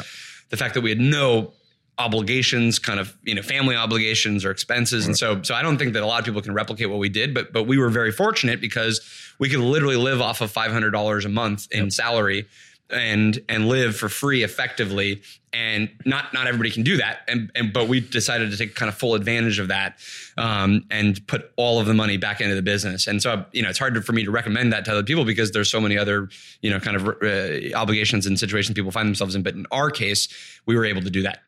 the 0.50 0.58
fact 0.58 0.74
that 0.74 0.82
we 0.82 0.90
had 0.90 1.00
no 1.00 1.54
obligations, 1.98 2.80
kind 2.80 3.00
of 3.00 3.16
you 3.24 3.34
know 3.34 3.42
family 3.42 3.78
obligations 3.78 4.44
or 4.44 4.52
expenses, 4.52 5.06
and 5.06 5.18
so 5.18 5.42
so 5.42 5.56
I 5.56 5.62
don't 5.62 5.78
think 5.78 5.94
that 5.94 6.04
a 6.04 6.06
lot 6.06 6.20
of 6.20 6.26
people 6.26 6.42
can 6.42 6.54
replicate 6.54 6.90
what 6.90 7.00
we 7.00 7.10
did. 7.10 7.34
But 7.34 7.54
but 7.54 7.64
we 7.64 7.78
were 7.78 7.90
very 7.90 8.12
fortunate 8.12 8.60
because 8.60 9.00
we 9.40 9.50
could 9.50 9.60
literally 9.60 9.96
live 9.96 10.20
off 10.20 10.42
of 10.42 10.52
five 10.52 10.72
hundred 10.72 10.92
dollars 10.92 11.24
a 11.24 11.30
month 11.30 11.68
in 11.72 11.92
salary 11.92 12.46
and 12.90 13.44
and 13.50 13.68
live 13.68 13.96
for 13.96 14.10
free 14.10 14.44
effectively. 14.44 15.22
And 15.52 15.90
not 16.06 16.34
not 16.34 16.46
everybody 16.46 16.70
can 16.70 16.84
do 16.84 16.98
that. 16.98 17.22
And 17.28 17.52
and 17.56 17.74
but 17.74 17.88
we 17.88 18.00
decided 18.00 18.52
to 18.52 18.58
take 18.58 18.76
kind 18.76 18.90
of 18.90 18.96
full 18.96 19.16
advantage 19.16 19.58
of 19.58 19.70
that 19.70 19.98
um, 20.38 20.86
and 20.92 21.26
put 21.28 21.52
all 21.56 21.80
of 21.80 21.88
the 21.88 21.94
money 21.94 22.18
back 22.18 22.40
into 22.40 22.56
the 22.56 22.62
business. 22.62 23.08
And 23.08 23.22
so 23.22 23.46
you 23.52 23.64
know 23.64 23.70
it's 23.70 23.80
hard 23.80 24.06
for 24.06 24.14
me 24.14 24.24
to 24.26 24.32
recommend 24.32 24.72
that 24.74 24.86
to 24.86 24.92
other 24.92 25.04
people 25.04 25.26
because 25.26 25.52
there's 25.52 25.70
so 25.70 25.82
many 25.82 25.98
other 25.98 26.30
you 26.62 26.70
know 26.70 26.80
kind 26.80 26.98
of 26.98 27.08
uh, 27.08 27.76
obligations 27.76 28.28
and 28.28 28.40
situations 28.40 28.76
people 28.76 28.92
find 28.92 29.08
themselves 29.08 29.36
in. 29.36 29.42
But 29.42 29.56
in 29.56 29.66
our 29.72 29.90
case 29.90 30.28
we 30.66 30.76
were 30.76 30.86
able 30.86 31.02
to 31.02 31.10
do 31.10 31.24
that 31.24 31.42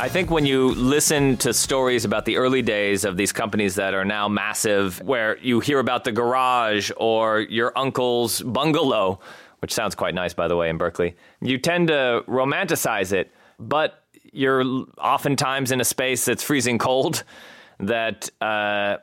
I 0.00 0.08
think 0.08 0.30
when 0.30 0.46
you 0.46 0.70
listen 0.70 1.36
to 1.38 1.52
stories 1.52 2.06
about 2.06 2.24
the 2.24 2.38
early 2.38 2.62
days 2.62 3.04
of 3.04 3.18
these 3.18 3.32
companies 3.32 3.74
that 3.74 3.92
are 3.92 4.06
now 4.06 4.28
massive, 4.28 4.98
where 5.02 5.36
you 5.40 5.60
hear 5.60 5.78
about 5.78 6.04
the 6.04 6.10
garage 6.10 6.90
or 6.96 7.40
your 7.40 7.76
uncle's 7.76 8.40
bungalow, 8.40 9.20
which 9.58 9.74
sounds 9.74 9.94
quite 9.94 10.14
nice, 10.14 10.32
by 10.32 10.48
the 10.48 10.56
way, 10.56 10.70
in 10.70 10.78
Berkeley, 10.78 11.16
you 11.42 11.58
tend 11.58 11.88
to 11.88 12.24
romanticize 12.26 13.12
it, 13.12 13.30
but 13.58 14.02
you're 14.32 14.64
oftentimes 14.96 15.70
in 15.70 15.82
a 15.82 15.84
space 15.84 16.24
that's 16.24 16.42
freezing 16.42 16.78
cold, 16.78 17.22
that 17.78 18.30
uh, 18.40 18.96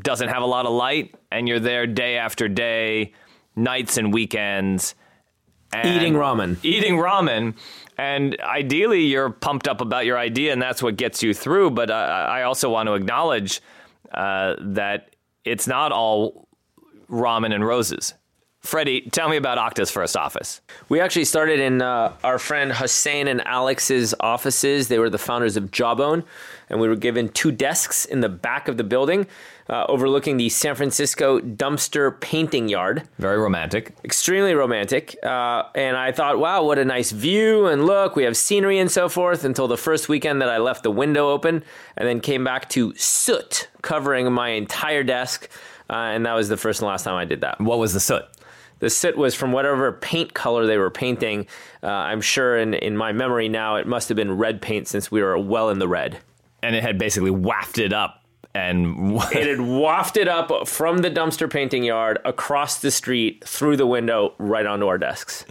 doesn't 0.00 0.28
have 0.28 0.42
a 0.42 0.46
lot 0.46 0.66
of 0.66 0.72
light, 0.72 1.14
and 1.32 1.48
you're 1.48 1.60
there 1.60 1.86
day 1.86 2.18
after 2.18 2.46
day, 2.46 3.14
nights 3.56 3.96
and 3.96 4.12
weekends. 4.12 4.94
Eating 5.74 6.14
ramen. 6.14 6.56
eating 6.62 6.94
ramen 6.94 7.54
and 7.98 8.38
ideally 8.40 9.02
you're 9.02 9.30
pumped 9.30 9.68
up 9.68 9.80
about 9.80 10.06
your 10.06 10.18
idea 10.18 10.52
and 10.52 10.60
that's 10.62 10.82
what 10.82 10.96
gets 10.96 11.22
you 11.22 11.34
through 11.34 11.70
but 11.70 11.90
uh, 11.90 11.94
i 11.94 12.42
also 12.42 12.70
want 12.70 12.86
to 12.86 12.94
acknowledge 12.94 13.60
uh, 14.14 14.54
that 14.60 15.14
it's 15.44 15.66
not 15.66 15.92
all 15.92 16.48
ramen 17.10 17.54
and 17.54 17.66
roses 17.66 18.14
Freddie, 18.66 19.02
tell 19.02 19.28
me 19.28 19.36
about 19.36 19.58
Okta's 19.58 19.92
first 19.92 20.16
office. 20.16 20.60
We 20.88 20.98
actually 20.98 21.24
started 21.24 21.60
in 21.60 21.82
uh, 21.82 22.16
our 22.24 22.36
friend 22.36 22.72
Hosain 22.72 23.28
and 23.28 23.40
Alex's 23.46 24.12
offices. 24.18 24.88
They 24.88 24.98
were 24.98 25.08
the 25.08 25.18
founders 25.18 25.56
of 25.56 25.70
Jawbone, 25.70 26.24
and 26.68 26.80
we 26.80 26.88
were 26.88 26.96
given 26.96 27.28
two 27.28 27.52
desks 27.52 28.04
in 28.04 28.22
the 28.22 28.28
back 28.28 28.66
of 28.66 28.76
the 28.76 28.82
building, 28.82 29.28
uh, 29.68 29.84
overlooking 29.88 30.36
the 30.36 30.48
San 30.48 30.74
Francisco 30.74 31.40
dumpster 31.40 32.20
painting 32.20 32.68
yard. 32.68 33.08
Very 33.18 33.38
romantic. 33.38 33.94
Extremely 34.04 34.54
romantic. 34.54 35.16
Uh, 35.22 35.64
and 35.74 35.96
I 35.96 36.12
thought, 36.12 36.38
wow, 36.38 36.62
what 36.62 36.78
a 36.78 36.84
nice 36.84 37.10
view 37.10 37.66
and 37.66 37.86
look. 37.86 38.16
We 38.16 38.24
have 38.24 38.36
scenery 38.36 38.78
and 38.78 38.90
so 38.90 39.08
forth. 39.08 39.44
Until 39.44 39.68
the 39.68 39.76
first 39.76 40.08
weekend 40.08 40.40
that 40.42 40.48
I 40.48 40.58
left 40.58 40.82
the 40.82 40.90
window 40.90 41.30
open, 41.30 41.64
and 41.96 42.08
then 42.08 42.20
came 42.20 42.44
back 42.44 42.68
to 42.70 42.94
soot 42.96 43.68
covering 43.82 44.32
my 44.32 44.50
entire 44.50 45.02
desk. 45.02 45.48
Uh, 45.88 45.94
and 45.94 46.26
that 46.26 46.34
was 46.34 46.48
the 46.48 46.56
first 46.56 46.80
and 46.80 46.88
last 46.88 47.04
time 47.04 47.14
I 47.14 47.24
did 47.24 47.40
that. 47.42 47.60
What 47.60 47.78
was 47.78 47.92
the 47.92 48.00
soot? 48.00 48.24
The 48.78 48.90
soot 48.90 49.16
was 49.16 49.34
from 49.34 49.52
whatever 49.52 49.92
paint 49.92 50.34
color 50.34 50.66
they 50.66 50.76
were 50.76 50.90
painting. 50.90 51.46
Uh, 51.82 51.86
I'm 51.86 52.20
sure 52.20 52.58
in, 52.58 52.74
in 52.74 52.96
my 52.96 53.12
memory 53.12 53.48
now, 53.48 53.76
it 53.76 53.86
must 53.86 54.08
have 54.08 54.16
been 54.16 54.36
red 54.36 54.60
paint 54.60 54.86
since 54.86 55.10
we 55.10 55.22
were 55.22 55.38
well 55.38 55.70
in 55.70 55.78
the 55.78 55.88
red. 55.88 56.18
And 56.62 56.76
it 56.76 56.82
had 56.82 56.98
basically 56.98 57.30
wafted 57.30 57.92
up 57.92 58.25
and 58.56 59.20
It 59.32 59.46
had 59.46 59.60
wafted 59.60 60.28
up 60.28 60.66
from 60.66 60.98
the 60.98 61.10
dumpster 61.10 61.50
painting 61.50 61.84
yard 61.84 62.18
across 62.24 62.80
the 62.80 62.90
street 62.90 63.44
through 63.44 63.76
the 63.76 63.86
window 63.86 64.34
right 64.38 64.66
onto 64.66 64.86
our 64.86 64.98
desks. 64.98 65.44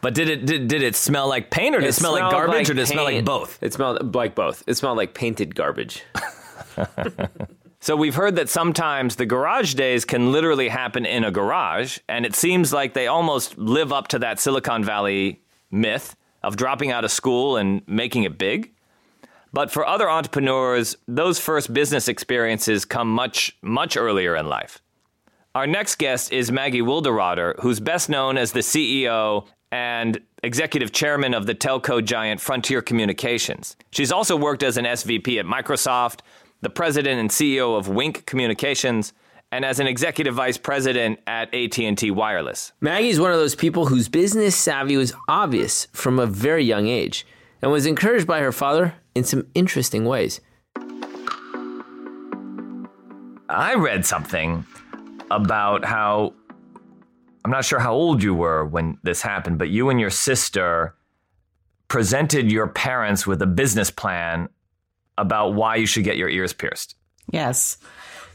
But 0.00 0.14
did 0.14 0.28
it 0.28 0.46
did, 0.46 0.68
did 0.68 0.82
it 0.82 0.96
smell 0.96 1.28
like 1.28 1.50
paint 1.50 1.74
or 1.76 1.80
did 1.80 1.88
it, 1.88 1.92
smell 1.92 2.12
like 2.12 2.30
garbage 2.30 2.70
or 2.70 2.74
did 2.74 2.82
it 2.82 2.86
smell 2.86 3.04
like 3.04 3.24
both? 3.24 3.58
It 3.62 3.72
smelled 3.72 4.14
like 4.14 4.34
both. 4.34 4.62
It 4.66 4.74
smelled 4.74 4.96
like 4.96 5.14
painted 5.14 5.54
garbage. 5.54 6.02
So 7.84 7.96
we've 7.96 8.14
heard 8.14 8.36
that 8.36 8.48
sometimes 8.48 9.16
the 9.16 9.26
garage 9.26 9.74
days 9.74 10.04
can 10.04 10.30
literally 10.30 10.68
happen 10.68 11.04
in 11.04 11.24
a 11.24 11.32
garage, 11.32 11.98
and 12.08 12.24
it 12.24 12.36
seems 12.36 12.72
like 12.72 12.94
they 12.94 13.08
almost 13.08 13.58
live 13.58 13.92
up 13.92 14.06
to 14.08 14.20
that 14.20 14.38
Silicon 14.38 14.84
Valley 14.84 15.42
myth 15.68 16.14
of 16.44 16.54
dropping 16.54 16.92
out 16.92 17.04
of 17.04 17.10
school 17.10 17.56
and 17.56 17.82
making 17.88 18.22
it 18.22 18.38
big. 18.38 18.72
But 19.52 19.70
for 19.70 19.86
other 19.86 20.08
entrepreneurs, 20.08 20.96
those 21.06 21.38
first 21.38 21.72
business 21.74 22.08
experiences 22.08 22.84
come 22.84 23.08
much, 23.08 23.56
much 23.60 23.96
earlier 23.96 24.34
in 24.34 24.48
life. 24.48 24.80
Our 25.54 25.66
next 25.66 25.96
guest 25.96 26.32
is 26.32 26.50
Maggie 26.50 26.80
Wilderotter, 26.80 27.60
who's 27.60 27.78
best 27.78 28.08
known 28.08 28.38
as 28.38 28.52
the 28.52 28.60
CEO 28.60 29.46
and 29.70 30.18
executive 30.42 30.92
chairman 30.92 31.34
of 31.34 31.46
the 31.46 31.54
telco 31.54 32.02
giant 32.02 32.40
Frontier 32.40 32.80
Communications. 32.80 33.76
She's 33.90 34.10
also 34.10 34.36
worked 34.36 34.62
as 34.62 34.78
an 34.78 34.86
SVP 34.86 35.38
at 35.38 35.44
Microsoft, 35.44 36.20
the 36.62 36.70
president 36.70 37.20
and 37.20 37.28
CEO 37.28 37.76
of 37.76 37.88
Wink 37.88 38.24
Communications, 38.24 39.12
and 39.50 39.66
as 39.66 39.78
an 39.78 39.86
executive 39.86 40.34
vice 40.34 40.56
president 40.56 41.20
at 41.26 41.54
AT&T 41.54 42.10
Wireless. 42.10 42.72
Maggie's 42.80 43.20
one 43.20 43.32
of 43.32 43.38
those 43.38 43.54
people 43.54 43.86
whose 43.86 44.08
business 44.08 44.56
savvy 44.56 44.96
was 44.96 45.12
obvious 45.28 45.86
from 45.92 46.18
a 46.18 46.26
very 46.26 46.64
young 46.64 46.86
age 46.86 47.26
and 47.60 47.70
was 47.70 47.84
encouraged 47.84 48.26
by 48.26 48.40
her 48.40 48.52
father 48.52 48.94
in 49.14 49.24
some 49.24 49.46
interesting 49.54 50.04
ways. 50.04 50.40
I 53.48 53.74
read 53.74 54.06
something 54.06 54.64
about 55.30 55.84
how 55.84 56.34
I'm 57.44 57.50
not 57.50 57.64
sure 57.64 57.78
how 57.78 57.92
old 57.92 58.22
you 58.22 58.34
were 58.34 58.64
when 58.64 58.98
this 59.02 59.20
happened, 59.20 59.58
but 59.58 59.68
you 59.68 59.90
and 59.90 60.00
your 60.00 60.10
sister 60.10 60.94
presented 61.88 62.50
your 62.50 62.68
parents 62.68 63.26
with 63.26 63.42
a 63.42 63.46
business 63.46 63.90
plan 63.90 64.48
about 65.18 65.54
why 65.54 65.76
you 65.76 65.86
should 65.86 66.04
get 66.04 66.16
your 66.16 66.28
ears 66.28 66.52
pierced. 66.52 66.94
Yes. 67.30 67.78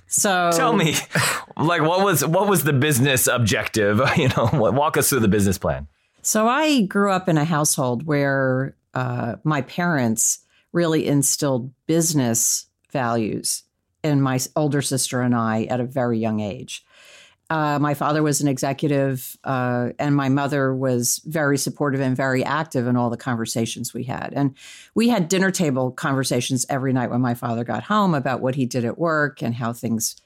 So 0.07 0.51
Tell 0.53 0.74
me, 0.74 0.96
like 1.57 1.81
what 1.81 2.03
was 2.03 2.25
what 2.25 2.48
was 2.48 2.63
the 2.63 2.74
business 2.74 3.27
objective? 3.27 4.01
You 4.17 4.29
know, 4.29 4.50
walk 4.53 4.98
us 4.98 5.10
through 5.10 5.22
the 5.22 5.27
business 5.27 5.57
plan. 5.57 5.88
So 6.22 6.48
I 6.48 6.81
grew 6.81 7.12
up 7.12 7.29
in 7.29 7.38
a 7.38 7.46
household 7.46 8.05
where 8.05 8.75
uh, 8.93 9.36
my 9.43 9.62
parents 9.62 10.39
really 10.74 11.08
instilled 11.08 11.72
business 11.86 12.68
values 12.92 13.64
in 14.04 14.22
my 14.22 14.40
older 14.56 14.82
sister 14.82 15.22
and 15.22 15.36
I 15.36 15.64
at 15.64 15.80
a 15.80 15.86
very 15.86 16.20
young 16.20 16.40
age. 16.40 16.84
Uh, 17.50 17.80
my 17.80 17.94
father 17.94 18.22
was 18.22 18.42
an 18.42 18.48
executive, 18.48 19.38
uh, 19.46 19.90
and 20.00 20.14
my 20.16 20.28
mother 20.28 20.76
was 20.76 21.22
very 21.26 21.58
supportive 21.58 22.02
and 22.02 22.16
very 22.16 22.44
active 22.44 22.88
in 22.88 22.98
all 22.98 23.10
the 23.10 23.16
conversations 23.16 23.94
we 23.94 24.04
had. 24.04 24.34
And 24.36 24.54
we 24.96 25.08
had 25.08 25.30
dinner 25.30 25.50
table 25.50 25.92
conversations 25.92 26.66
every 26.68 26.92
night 26.92 27.10
when 27.10 27.22
my 27.22 27.36
father 27.36 27.64
got 27.64 27.84
home 27.84 28.14
about 28.14 28.42
what 28.42 28.56
he 28.56 28.66
did 28.66 28.84
at 28.84 28.98
work 28.98 29.42
and 29.42 29.56
how 29.56 29.72
things 29.72 30.18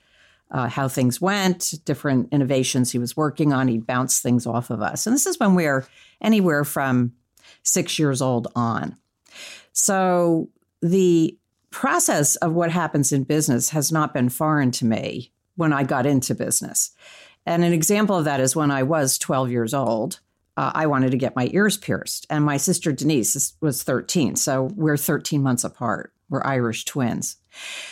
uh, 0.49 0.67
how 0.67 0.87
things 0.87 1.21
went, 1.21 1.75
different 1.85 2.27
innovations 2.33 2.91
he 2.91 2.99
was 2.99 3.15
working 3.15 3.53
on. 3.53 3.69
He'd 3.69 3.87
bounce 3.87 4.19
things 4.19 4.45
off 4.45 4.69
of 4.69 4.81
us. 4.81 5.07
And 5.07 5.13
this 5.13 5.25
is 5.25 5.39
when 5.39 5.55
we 5.55 5.65
were 5.65 5.87
anywhere 6.19 6.65
from 6.65 7.13
six 7.63 7.97
years 7.97 8.21
old 8.21 8.49
on. 8.53 8.97
So 9.73 10.49
the 10.81 11.37
process 11.69 12.35
of 12.37 12.53
what 12.53 12.71
happens 12.71 13.11
in 13.11 13.23
business 13.23 13.69
has 13.69 13.91
not 13.91 14.13
been 14.13 14.29
foreign 14.29 14.71
to 14.71 14.85
me 14.85 15.31
when 15.55 15.73
I 15.73 15.83
got 15.83 16.05
into 16.05 16.35
business. 16.35 16.91
And 17.45 17.63
an 17.63 17.73
example 17.73 18.17
of 18.17 18.25
that 18.25 18.39
is 18.39 18.55
when 18.55 18.71
I 18.71 18.83
was 18.83 19.17
12 19.17 19.49
years 19.49 19.73
old, 19.73 20.19
uh, 20.57 20.71
I 20.75 20.87
wanted 20.87 21.11
to 21.11 21.17
get 21.17 21.35
my 21.35 21.49
ears 21.53 21.77
pierced. 21.77 22.27
And 22.29 22.43
my 22.43 22.57
sister 22.57 22.91
Denise 22.91 23.35
is- 23.35 23.53
was 23.61 23.83
13. 23.83 24.35
So 24.35 24.69
we're 24.75 24.97
13 24.97 25.41
months 25.41 25.63
apart. 25.63 26.13
We're 26.29 26.45
Irish 26.45 26.85
twins. 26.85 27.37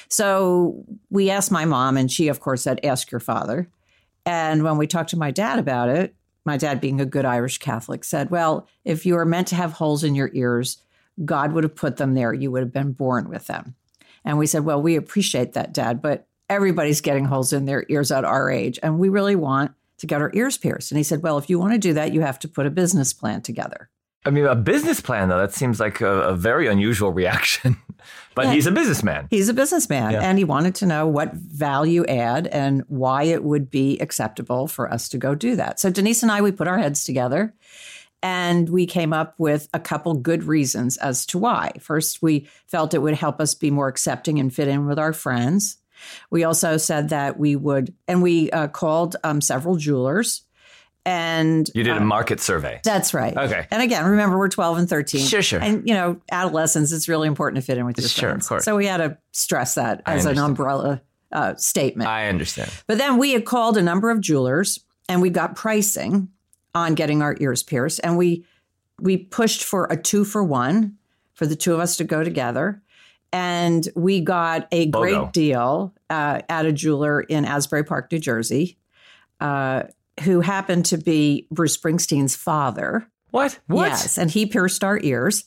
So 0.07 0.85
we 1.09 1.29
asked 1.29 1.51
my 1.51 1.65
mom, 1.65 1.97
and 1.97 2.11
she, 2.11 2.27
of 2.27 2.39
course, 2.39 2.61
said, 2.61 2.79
Ask 2.83 3.11
your 3.11 3.19
father. 3.19 3.69
And 4.25 4.63
when 4.63 4.77
we 4.77 4.87
talked 4.87 5.09
to 5.09 5.17
my 5.17 5.31
dad 5.31 5.59
about 5.59 5.89
it, 5.89 6.15
my 6.45 6.57
dad, 6.57 6.79
being 6.79 7.01
a 7.01 7.05
good 7.05 7.25
Irish 7.25 7.57
Catholic, 7.57 8.03
said, 8.03 8.29
Well, 8.29 8.67
if 8.85 9.05
you 9.05 9.17
are 9.17 9.25
meant 9.25 9.47
to 9.47 9.55
have 9.55 9.73
holes 9.73 10.03
in 10.03 10.15
your 10.15 10.29
ears, 10.33 10.77
God 11.25 11.53
would 11.53 11.63
have 11.63 11.75
put 11.75 11.97
them 11.97 12.13
there. 12.13 12.33
You 12.33 12.51
would 12.51 12.61
have 12.61 12.73
been 12.73 12.91
born 12.93 13.29
with 13.29 13.47
them. 13.47 13.75
And 14.25 14.37
we 14.37 14.47
said, 14.47 14.65
Well, 14.65 14.81
we 14.81 14.95
appreciate 14.95 15.53
that, 15.53 15.73
Dad, 15.73 16.01
but 16.01 16.27
everybody's 16.49 17.01
getting 17.01 17.25
holes 17.25 17.53
in 17.53 17.65
their 17.65 17.85
ears 17.89 18.11
at 18.11 18.25
our 18.25 18.49
age. 18.49 18.79
And 18.83 18.99
we 18.99 19.09
really 19.09 19.35
want 19.35 19.71
to 19.97 20.07
get 20.07 20.21
our 20.21 20.31
ears 20.33 20.57
pierced. 20.57 20.91
And 20.91 20.97
he 20.97 21.03
said, 21.03 21.21
Well, 21.23 21.37
if 21.37 21.49
you 21.49 21.59
want 21.59 21.73
to 21.73 21.79
do 21.79 21.93
that, 21.93 22.13
you 22.13 22.21
have 22.21 22.39
to 22.39 22.47
put 22.47 22.65
a 22.65 22.69
business 22.71 23.13
plan 23.13 23.41
together. 23.41 23.89
I 24.25 24.31
mean, 24.31 24.45
a 24.45 24.55
business 24.55 24.99
plan 24.99 25.29
though 25.29 25.37
that 25.39 25.53
seems 25.53 25.79
like 25.79 26.01
a, 26.01 26.07
a 26.23 26.35
very 26.35 26.67
unusual 26.67 27.11
reaction. 27.11 27.77
but 28.35 28.45
Yeah. 28.45 28.53
he's 28.53 28.67
a 28.67 28.71
businessman. 28.71 29.27
He's 29.29 29.47
a 29.47 29.53
businessman 29.53 30.11
Yeah. 30.11 30.21
and 30.21 30.37
he 30.37 30.43
wanted 30.43 30.75
to 30.75 30.85
know 30.85 31.07
what 31.07 31.33
value 31.33 32.05
add 32.05 32.47
and 32.47 32.83
why 32.89 33.23
it 33.23 33.43
would 33.45 33.69
be 33.69 33.97
acceptable 33.99 34.67
for 34.67 34.91
us 34.93 35.07
to 35.09 35.17
go 35.17 35.35
do 35.35 35.55
that. 35.55 35.79
So 35.79 35.89
Denise 35.89 36.21
and 36.21 36.31
I, 36.31 36.41
we 36.41 36.51
put 36.51 36.67
our 36.67 36.77
heads 36.77 37.05
together 37.05 37.53
and 38.21 38.69
we 38.69 38.85
came 38.85 39.13
up 39.13 39.35
with 39.37 39.69
a 39.73 39.79
couple 39.79 40.13
good 40.13 40.43
reasons 40.43 40.97
as 40.97 41.25
to 41.27 41.37
why. 41.37 41.71
First, 41.79 42.21
we 42.21 42.47
felt 42.67 42.93
it 42.93 43.01
would 43.01 43.15
help 43.15 43.39
us 43.39 43.53
be 43.53 43.71
more 43.71 43.87
accepting 43.87 44.39
and 44.39 44.53
fit 44.53 44.67
in 44.67 44.85
with 44.85 44.99
our 44.99 45.13
friends. 45.13 45.77
We 46.29 46.43
also 46.43 46.77
said 46.77 47.09
that 47.09 47.37
we 47.39 47.55
would, 47.55 47.93
and 48.07 48.21
we 48.21 48.51
uh, 48.51 48.67
called 48.67 49.15
um, 49.23 49.41
several 49.41 49.75
jewelers. 49.75 50.43
And 51.05 51.69
You 51.73 51.83
did 51.83 51.93
uh, 51.93 52.01
a 52.01 52.05
market 52.05 52.39
survey. 52.39 52.81
that's 52.83 53.13
right. 53.13 53.35
Okay. 53.35 53.65
And 53.71 53.81
again, 53.81 54.05
remember 54.05 54.37
we're 54.37 54.49
12 54.49 54.79
and 54.79 54.89
13. 54.89 55.25
Sure, 55.25 55.41
sure. 55.41 55.59
And 55.61 55.87
you 55.87 55.93
know, 55.93 56.21
adolescents, 56.31 56.91
it's 56.91 57.07
really 57.07 57.27
important 57.27 57.61
to 57.61 57.65
fit 57.65 57.77
in 57.77 57.85
with 57.85 57.97
your 57.97 58.07
Sure, 58.09 58.29
of 58.31 58.45
course. 58.45 58.65
So 58.65 58.75
we 58.75 58.85
had 58.85 58.97
to 58.97 59.17
stress 59.31 59.75
that 59.75 60.01
as 60.05 60.25
an 60.25 60.37
umbrella 60.37 61.01
uh, 61.31 61.55
statement. 61.55 62.09
I 62.09 62.27
understand. 62.27 62.71
but 62.85 62.97
then 62.97 63.17
we 63.17 63.31
had 63.31 63.45
called 63.45 63.77
a 63.77 63.81
number 63.81 64.09
of 64.09 64.19
jewelers 64.19 64.79
and 65.07 65.21
we 65.21 65.29
got 65.29 65.55
pricing 65.55 66.29
on 66.75 66.95
getting 66.95 67.21
our 67.21 67.35
ears 67.39 67.63
pierced, 67.63 67.99
and 68.03 68.17
we 68.17 68.45
we 68.99 69.17
pushed 69.17 69.63
for 69.63 69.85
a 69.85 69.97
two 69.97 70.25
for 70.25 70.43
one 70.43 70.97
for 71.33 71.45
the 71.45 71.55
two 71.55 71.73
of 71.73 71.79
us 71.79 71.97
to 71.97 72.03
go 72.03 72.23
together. 72.23 72.81
And 73.31 73.87
we 73.95 74.21
got 74.21 74.67
a 74.71 74.87
great 74.87 75.15
BOGO. 75.15 75.31
deal 75.31 75.93
uh, 76.09 76.41
at 76.49 76.65
a 76.65 76.71
jeweler 76.71 77.21
in 77.21 77.45
Asbury 77.45 77.83
Park, 77.83 78.11
New 78.11 78.19
Jersey, 78.19 78.77
uh, 79.39 79.83
who 80.23 80.41
happened 80.41 80.85
to 80.85 80.97
be 80.97 81.47
Bruce 81.51 81.77
Springsteen's 81.77 82.35
father. 82.35 83.07
What? 83.31 83.59
What? 83.67 83.89
Yes, 83.89 84.17
and 84.17 84.31
he 84.31 84.47
pierced 84.47 84.83
our 84.83 84.99
ears. 85.01 85.45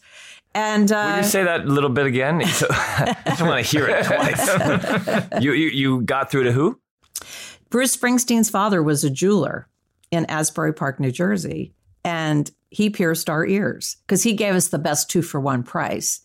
And 0.55 0.93
uh, 0.93 1.14
Would 1.17 1.25
you 1.25 1.31
say 1.31 1.45
that 1.45 1.62
a 1.62 1.64
little 1.64 1.91
bit 1.91 2.07
again? 2.07 2.43
I 2.71 3.17
just 3.26 3.43
want 3.43 3.64
to 3.64 3.71
hear 3.71 3.88
it 3.88 4.05
twice. 4.05 5.43
you, 5.43 5.52
you 5.52 5.69
you 5.69 6.02
got 6.02 6.31
through 6.31 6.45
to 6.45 6.52
who? 6.52 6.79
Bruce 7.71 7.97
Springsteen's 7.97 8.50
father 8.50 8.83
was 8.83 9.02
a 9.02 9.11
jeweler 9.11 9.67
in 10.12 10.26
Asbury 10.26 10.73
Park, 10.73 11.00
New 11.00 11.11
Jersey, 11.11 11.75
and 12.04 12.49
he 12.71 12.88
pierced 12.90 13.28
our 13.28 13.45
ears 13.45 13.97
because 14.07 14.23
he 14.23 14.35
gave 14.35 14.54
us 14.54 14.69
the 14.69 14.78
best 14.78 15.11
two 15.11 15.23
for 15.23 15.40
one 15.40 15.64
price. 15.64 16.21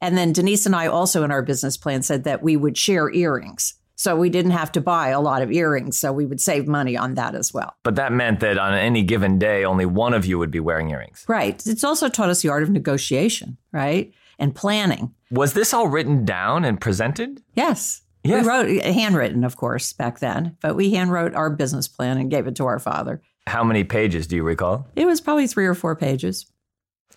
And 0.00 0.16
then 0.16 0.32
Denise 0.32 0.66
and 0.66 0.76
I 0.76 0.86
also 0.86 1.24
in 1.24 1.30
our 1.30 1.42
business 1.42 1.76
plan 1.76 2.02
said 2.02 2.24
that 2.24 2.42
we 2.42 2.56
would 2.56 2.78
share 2.78 3.12
earrings. 3.12 3.74
So 3.96 4.16
we 4.16 4.30
didn't 4.30 4.52
have 4.52 4.72
to 4.72 4.80
buy 4.80 5.08
a 5.08 5.20
lot 5.20 5.42
of 5.42 5.52
earrings. 5.52 5.98
So 5.98 6.10
we 6.10 6.24
would 6.24 6.40
save 6.40 6.66
money 6.66 6.96
on 6.96 7.14
that 7.16 7.34
as 7.34 7.52
well. 7.52 7.74
But 7.82 7.96
that 7.96 8.12
meant 8.12 8.40
that 8.40 8.56
on 8.56 8.72
any 8.72 9.02
given 9.02 9.38
day, 9.38 9.62
only 9.62 9.84
one 9.84 10.14
of 10.14 10.24
you 10.24 10.38
would 10.38 10.50
be 10.50 10.60
wearing 10.60 10.90
earrings. 10.90 11.24
Right. 11.28 11.62
It's 11.66 11.84
also 11.84 12.08
taught 12.08 12.30
us 12.30 12.40
the 12.40 12.48
art 12.48 12.62
of 12.62 12.70
negotiation, 12.70 13.58
right? 13.72 14.10
And 14.38 14.54
planning. 14.54 15.14
Was 15.30 15.52
this 15.52 15.74
all 15.74 15.88
written 15.88 16.24
down 16.24 16.64
and 16.64 16.80
presented? 16.80 17.42
Yes. 17.54 18.00
Yes. 18.24 18.42
We 18.42 18.48
wrote 18.48 18.84
handwritten, 18.84 19.44
of 19.44 19.56
course, 19.56 19.92
back 19.92 20.18
then, 20.18 20.56
but 20.60 20.76
we 20.76 20.92
handwrote 20.92 21.34
our 21.34 21.50
business 21.50 21.88
plan 21.88 22.16
and 22.16 22.30
gave 22.30 22.46
it 22.46 22.56
to 22.56 22.66
our 22.66 22.78
father. 22.78 23.20
How 23.50 23.64
many 23.64 23.82
pages 23.84 24.26
do 24.26 24.36
you 24.36 24.44
recall? 24.44 24.86
It 24.94 25.06
was 25.06 25.20
probably 25.20 25.46
three 25.48 25.66
or 25.66 25.74
four 25.74 25.96
pages. 25.96 26.46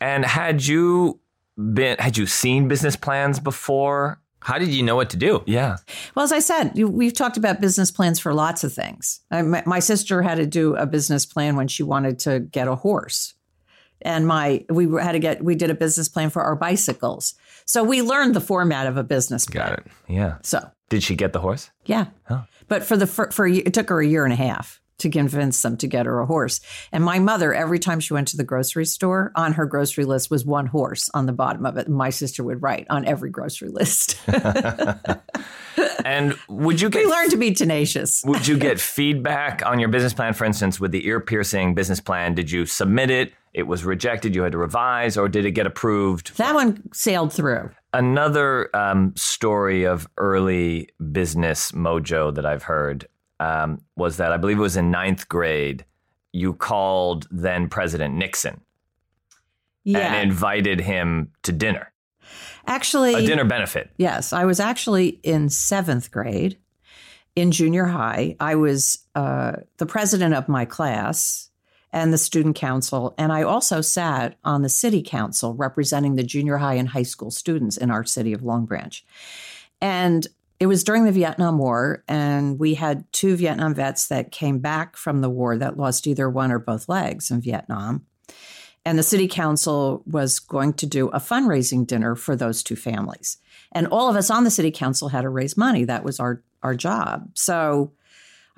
And 0.02 0.26
had 0.26 0.66
you 0.66 1.20
been 1.74 1.98
had 2.00 2.18
you 2.18 2.26
seen 2.26 2.68
business 2.68 2.96
plans 2.96 3.40
before? 3.40 4.20
How 4.40 4.58
did 4.58 4.70
you 4.70 4.84
know 4.84 4.96
what 4.98 5.10
to 5.12 5.18
do? 5.18 5.42
Yeah. 5.46 5.78
Well, 6.16 6.26
as 6.26 6.34
I 6.34 6.40
said, 6.40 6.76
we've 6.76 7.14
talked 7.14 7.38
about 7.38 7.62
business 7.62 7.92
plans 7.92 8.20
for 8.20 8.34
lots 8.34 8.64
of 8.66 8.74
things. 8.74 9.22
I, 9.32 9.42
my, 9.42 9.64
my 9.66 9.80
sister 9.80 10.22
had 10.22 10.36
to 10.36 10.46
do 10.46 10.76
a 10.76 10.86
business 10.86 11.26
plan 11.26 11.56
when 11.56 11.70
she 11.70 11.84
wanted 11.84 12.20
to 12.20 12.40
get 12.42 12.68
a 12.68 12.76
horse, 12.76 13.36
and 14.02 14.28
my 14.28 14.66
we 14.70 14.86
had 15.00 15.14
to 15.14 15.20
get 15.20 15.44
we 15.44 15.56
did 15.56 15.70
a 15.70 15.76
business 15.76 16.10
plan 16.10 16.30
for 16.30 16.42
our 16.42 16.56
bicycles. 16.56 17.36
So 17.66 17.84
we 17.86 18.02
learned 18.02 18.36
the 18.36 18.42
format 18.42 18.88
of 18.88 18.98
a 18.98 19.04
business 19.04 19.46
plan. 19.46 19.70
Got 19.70 19.80
it. 19.80 19.88
Yeah. 20.10 20.38
So 20.42 20.60
Did 20.90 21.04
she 21.04 21.16
get 21.16 21.32
the 21.32 21.40
horse? 21.40 21.72
yeah, 21.86 22.08
but 22.68 22.84
for 22.84 22.98
the 22.98 23.08
for, 23.08 23.32
for 23.32 23.48
it 23.48 23.74
took 23.74 23.88
her 23.90 24.02
a 24.02 24.08
year 24.08 24.26
and 24.26 24.34
a 24.34 24.42
half 24.48 24.82
to 25.00 25.10
convince 25.10 25.62
them 25.62 25.78
to 25.78 25.88
get 25.88 26.06
her 26.06 26.20
a 26.20 26.26
horse. 26.26 26.60
And 26.92 27.04
my 27.04 27.20
mother, 27.20 27.54
every 27.54 27.80
time 27.80 28.00
she 28.00 28.14
went 28.14 28.28
to 28.30 28.38
the 28.38 28.44
grocery 28.44 28.86
store, 28.86 29.32
on 29.36 29.54
her 29.54 29.66
grocery 29.66 30.06
list 30.06 30.32
was 30.32 30.46
one 30.46 30.68
horse 30.68 31.10
on 31.14 31.26
the 31.26 31.34
bottom 31.34 31.66
of 31.66 31.78
it. 31.78 31.90
My 31.90 32.10
sister 32.10 32.44
would 32.44 32.62
write 32.62 32.88
on 32.90 33.06
every 33.06 33.30
grocery 33.30 33.70
list. 33.70 34.18
And 36.06 36.36
would 36.50 36.82
you 36.82 36.90
we 36.90 37.06
learned 37.06 37.32
to 37.32 37.38
be 37.38 37.52
tenacious. 37.52 38.24
would 38.26 38.48
you 38.48 38.58
get 38.58 38.80
feedback 38.80 39.66
on 39.66 39.80
your 39.80 39.90
business 39.90 40.14
plan 40.14 40.34
for 40.34 40.46
instance 40.46 40.80
with 40.80 40.92
the 40.92 41.06
ear 41.08 41.20
piercing 41.20 41.76
business 41.76 42.00
plan? 42.00 42.36
Did 42.36 42.52
you 42.52 42.66
submit 42.66 43.10
it? 43.10 43.34
It 43.54 43.64
was 43.64 43.84
rejected, 43.84 44.34
you 44.36 44.42
had 44.42 44.52
to 44.54 44.58
revise 44.58 45.18
or 45.18 45.30
did 45.30 45.46
it 45.46 45.52
get 45.52 45.68
approved? 45.68 46.36
That 46.38 46.56
one 46.56 46.82
sailed 46.92 47.32
through. 47.32 47.70
Another 47.94 48.76
um, 48.76 49.14
story 49.16 49.84
of 49.84 50.08
early 50.18 50.90
business 51.12 51.72
mojo 51.72 52.34
that 52.34 52.46
I've 52.46 52.64
heard 52.64 53.08
um, 53.40 53.82
was 53.96 54.18
that 54.18 54.32
I 54.32 54.38
believe 54.38 54.58
it 54.58 54.62
was 54.62 54.78
in 54.78 54.92
ninth 54.92 55.28
grade. 55.28 55.86
You 56.32 56.54
called 56.54 57.28
then 57.32 57.70
President 57.70 58.16
Nixon 58.16 58.62
Yeah. 59.84 60.00
and 60.16 60.30
invited 60.30 60.80
him 60.80 61.32
to 61.44 61.52
dinner, 61.52 61.92
actually, 62.66 63.14
a 63.14 63.26
dinner 63.26 63.46
benefit. 63.46 63.92
Yes, 63.98 64.34
I 64.34 64.46
was 64.46 64.60
actually 64.60 65.20
in 65.24 65.50
seventh 65.50 66.12
grade 66.12 66.58
in 67.36 67.52
junior 67.52 67.86
high. 67.86 68.36
I 68.40 68.56
was 68.56 69.00
uh, 69.16 69.54
the 69.78 69.86
president 69.86 70.34
of 70.34 70.48
my 70.48 70.66
class 70.66 71.50
and 71.92 72.12
the 72.12 72.18
student 72.18 72.56
council. 72.56 73.14
And 73.20 73.32
I 73.32 73.44
also 73.44 73.82
sat 73.82 74.36
on 74.44 74.64
the 74.64 74.70
city 74.70 75.04
council 75.04 75.54
representing 75.54 76.16
the 76.16 76.24
junior 76.24 76.58
high 76.58 76.74
and 76.76 76.90
high 76.90 77.04
school 77.04 77.30
students 77.30 77.78
in 77.78 77.92
our 77.92 78.04
city 78.04 78.34
of 78.34 78.42
Long 78.42 78.66
Branch. 78.66 79.06
And 79.80 80.26
it 80.60 80.68
was 80.68 80.84
during 80.84 81.06
the 81.06 81.12
Vietnam 81.12 81.58
War, 81.58 82.04
and 82.08 82.60
we 82.60 82.76
had 82.76 83.12
two 83.12 83.36
Vietnam 83.36 83.74
vets 83.74 84.08
that 84.08 84.32
came 84.32 84.60
back 84.60 84.96
from 84.96 85.22
the 85.22 85.30
war 85.30 85.58
that 85.58 85.78
lost 85.78 86.08
either 86.08 86.30
one 86.30 86.52
or 86.52 86.60
both 86.60 86.88
legs 86.88 87.32
in 87.32 87.42
Vietnam. 87.42 88.06
And 88.86 89.00
the 89.00 89.04
city 89.04 89.28
council 89.28 90.04
was 90.06 90.40
going 90.40 90.74
to 90.74 90.86
do 90.86 91.08
a 91.10 91.20
fundraising 91.20 91.88
dinner 91.88 92.16
for 92.16 92.36
those 92.36 92.64
two 92.64 92.76
families. 92.76 93.38
And 93.72 93.88
all 93.88 94.10
of 94.10 94.16
us 94.16 94.30
on 94.30 94.44
the 94.44 94.52
city 94.52 94.72
council 94.72 95.08
had 95.08 95.22
to 95.22 95.30
raise 95.30 95.56
money. 95.56 95.86
That 95.86 96.04
was 96.04 96.20
our, 96.20 96.44
our 96.62 96.76
job. 96.76 97.30
So 97.34 97.94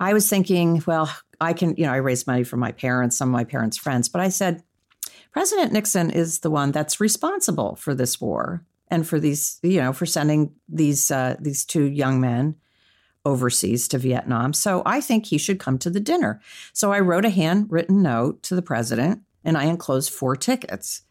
I 0.00 0.12
was 0.12 0.28
thinking, 0.28 0.82
well, 0.86 1.10
I 1.40 1.52
can, 1.52 1.76
you 1.76 1.86
know, 1.86 1.92
I 1.92 1.96
raised 1.96 2.26
money 2.26 2.44
for 2.44 2.56
my 2.56 2.72
parents, 2.72 3.16
some 3.16 3.28
of 3.28 3.32
my 3.32 3.44
parents' 3.44 3.78
friends, 3.78 4.08
but 4.08 4.20
I 4.20 4.28
said, 4.28 4.62
President 5.32 5.72
Nixon 5.72 6.10
is 6.10 6.40
the 6.40 6.50
one 6.50 6.72
that's 6.72 7.00
responsible 7.00 7.76
for 7.76 7.94
this 7.94 8.20
war 8.20 8.64
and 8.88 9.06
for 9.06 9.18
these, 9.18 9.58
you 9.62 9.80
know, 9.80 9.92
for 9.92 10.06
sending 10.06 10.54
these 10.68 11.10
uh, 11.10 11.36
these 11.40 11.64
two 11.64 11.84
young 11.84 12.20
men 12.20 12.56
overseas 13.26 13.88
to 13.88 13.98
Vietnam. 13.98 14.52
So 14.52 14.82
I 14.86 15.00
think 15.00 15.26
he 15.26 15.36
should 15.36 15.58
come 15.58 15.78
to 15.78 15.90
the 15.90 16.00
dinner. 16.00 16.40
So 16.72 16.92
I 16.92 17.00
wrote 17.00 17.24
a 17.24 17.30
handwritten 17.30 18.00
note 18.00 18.42
to 18.44 18.54
the 18.54 18.62
president 18.62 19.22
and 19.44 19.58
I 19.58 19.64
enclosed 19.64 20.12
four 20.12 20.36
tickets. 20.36 21.02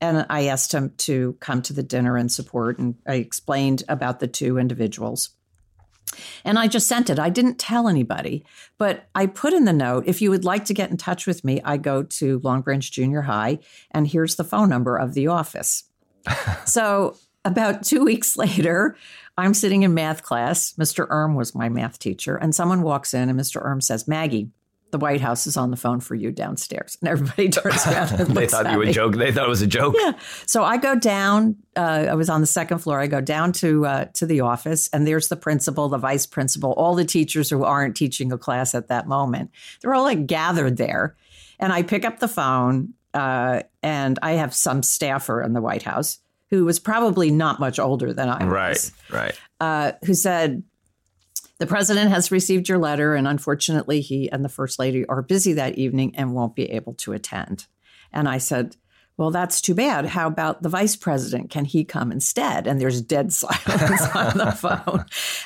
And 0.00 0.26
I 0.30 0.46
asked 0.46 0.72
him 0.72 0.92
to 0.98 1.36
come 1.40 1.62
to 1.62 1.72
the 1.72 1.82
dinner 1.82 2.16
and 2.16 2.30
support. 2.30 2.78
And 2.78 2.96
I 3.06 3.14
explained 3.14 3.82
about 3.88 4.20
the 4.20 4.26
two 4.26 4.58
individuals. 4.58 5.30
And 6.44 6.58
I 6.58 6.68
just 6.68 6.86
sent 6.86 7.10
it. 7.10 7.18
I 7.18 7.30
didn't 7.30 7.58
tell 7.58 7.88
anybody, 7.88 8.44
but 8.78 9.08
I 9.14 9.26
put 9.26 9.52
in 9.52 9.64
the 9.64 9.72
note 9.72 10.04
if 10.06 10.22
you 10.22 10.30
would 10.30 10.44
like 10.44 10.66
to 10.66 10.74
get 10.74 10.90
in 10.90 10.96
touch 10.96 11.26
with 11.26 11.44
me, 11.44 11.60
I 11.64 11.76
go 11.76 12.02
to 12.02 12.40
Long 12.44 12.60
Branch 12.60 12.88
Junior 12.92 13.22
High, 13.22 13.58
and 13.90 14.06
here's 14.06 14.36
the 14.36 14.44
phone 14.44 14.68
number 14.68 14.96
of 14.96 15.14
the 15.14 15.26
office. 15.28 15.84
so 16.66 17.16
about 17.44 17.84
two 17.84 18.04
weeks 18.04 18.36
later, 18.38 18.96
I'm 19.36 19.54
sitting 19.54 19.82
in 19.82 19.94
math 19.94 20.22
class. 20.22 20.74
Mr. 20.78 21.06
Erm 21.10 21.34
was 21.34 21.54
my 21.54 21.68
math 21.68 21.98
teacher, 21.98 22.36
and 22.36 22.54
someone 22.54 22.82
walks 22.82 23.14
in, 23.14 23.28
and 23.28 23.38
Mr. 23.38 23.64
Erm 23.64 23.80
says, 23.80 24.06
Maggie, 24.06 24.50
the 24.94 24.98
White 24.98 25.20
House 25.20 25.48
is 25.48 25.56
on 25.56 25.72
the 25.72 25.76
phone 25.76 25.98
for 25.98 26.14
you 26.14 26.30
downstairs. 26.30 26.96
And 27.00 27.08
everybody 27.08 27.48
turns 27.50 27.84
around 27.86 28.12
and 28.12 28.36
They 28.36 28.46
thought 28.46 28.66
at 28.66 28.72
you 28.72 28.78
were 28.78 28.86
joke. 28.92 29.16
They 29.16 29.32
thought 29.32 29.46
it 29.46 29.50
was 29.50 29.60
a 29.60 29.66
joke. 29.66 29.96
Yeah. 29.98 30.12
So 30.46 30.62
I 30.62 30.76
go 30.76 30.94
down. 30.94 31.56
Uh, 31.74 32.06
I 32.10 32.14
was 32.14 32.30
on 32.30 32.40
the 32.40 32.46
second 32.46 32.78
floor. 32.78 33.00
I 33.00 33.08
go 33.08 33.20
down 33.20 33.50
to 33.54 33.86
uh, 33.86 34.04
to 34.14 34.24
the 34.24 34.42
office, 34.42 34.88
and 34.92 35.04
there's 35.04 35.26
the 35.26 35.36
principal, 35.36 35.88
the 35.88 35.98
vice 35.98 36.26
principal, 36.26 36.72
all 36.74 36.94
the 36.94 37.04
teachers 37.04 37.50
who 37.50 37.64
aren't 37.64 37.96
teaching 37.96 38.30
a 38.30 38.38
class 38.38 38.72
at 38.72 38.86
that 38.86 39.08
moment. 39.08 39.50
They're 39.80 39.94
all 39.94 40.04
like 40.04 40.28
gathered 40.28 40.76
there, 40.76 41.16
and 41.58 41.72
I 41.72 41.82
pick 41.82 42.04
up 42.04 42.20
the 42.20 42.28
phone, 42.28 42.94
uh, 43.14 43.62
and 43.82 44.16
I 44.22 44.32
have 44.32 44.54
some 44.54 44.84
staffer 44.84 45.42
in 45.42 45.54
the 45.54 45.60
White 45.60 45.82
House 45.82 46.20
who 46.54 46.64
was 46.64 46.78
probably 46.78 47.32
not 47.32 47.58
much 47.58 47.80
older 47.80 48.12
than 48.12 48.28
I 48.28 48.44
was 48.44 48.92
right. 49.10 49.22
Right. 49.22 49.40
Uh, 49.60 49.92
who 50.04 50.14
said, 50.14 50.62
The 51.58 51.66
president 51.66 52.10
has 52.10 52.30
received 52.30 52.68
your 52.68 52.78
letter, 52.78 53.16
and 53.16 53.26
unfortunately, 53.26 54.00
he 54.00 54.30
and 54.30 54.44
the 54.44 54.48
first 54.48 54.78
lady 54.78 55.04
are 55.06 55.20
busy 55.20 55.54
that 55.54 55.76
evening 55.76 56.14
and 56.16 56.32
won't 56.32 56.54
be 56.54 56.70
able 56.70 56.94
to 56.94 57.12
attend. 57.12 57.66
And 58.12 58.28
I 58.28 58.38
said, 58.38 58.76
Well, 59.16 59.32
that's 59.32 59.60
too 59.60 59.74
bad. 59.74 60.06
How 60.06 60.28
about 60.28 60.62
the 60.62 60.68
vice 60.68 60.94
president? 60.94 61.50
Can 61.50 61.64
he 61.64 61.84
come 61.84 62.12
instead? 62.12 62.68
And 62.68 62.80
there's 62.80 63.02
dead 63.02 63.32
silence 63.40 64.02
on 64.14 64.38
the 64.38 64.52
phone. 64.52 65.00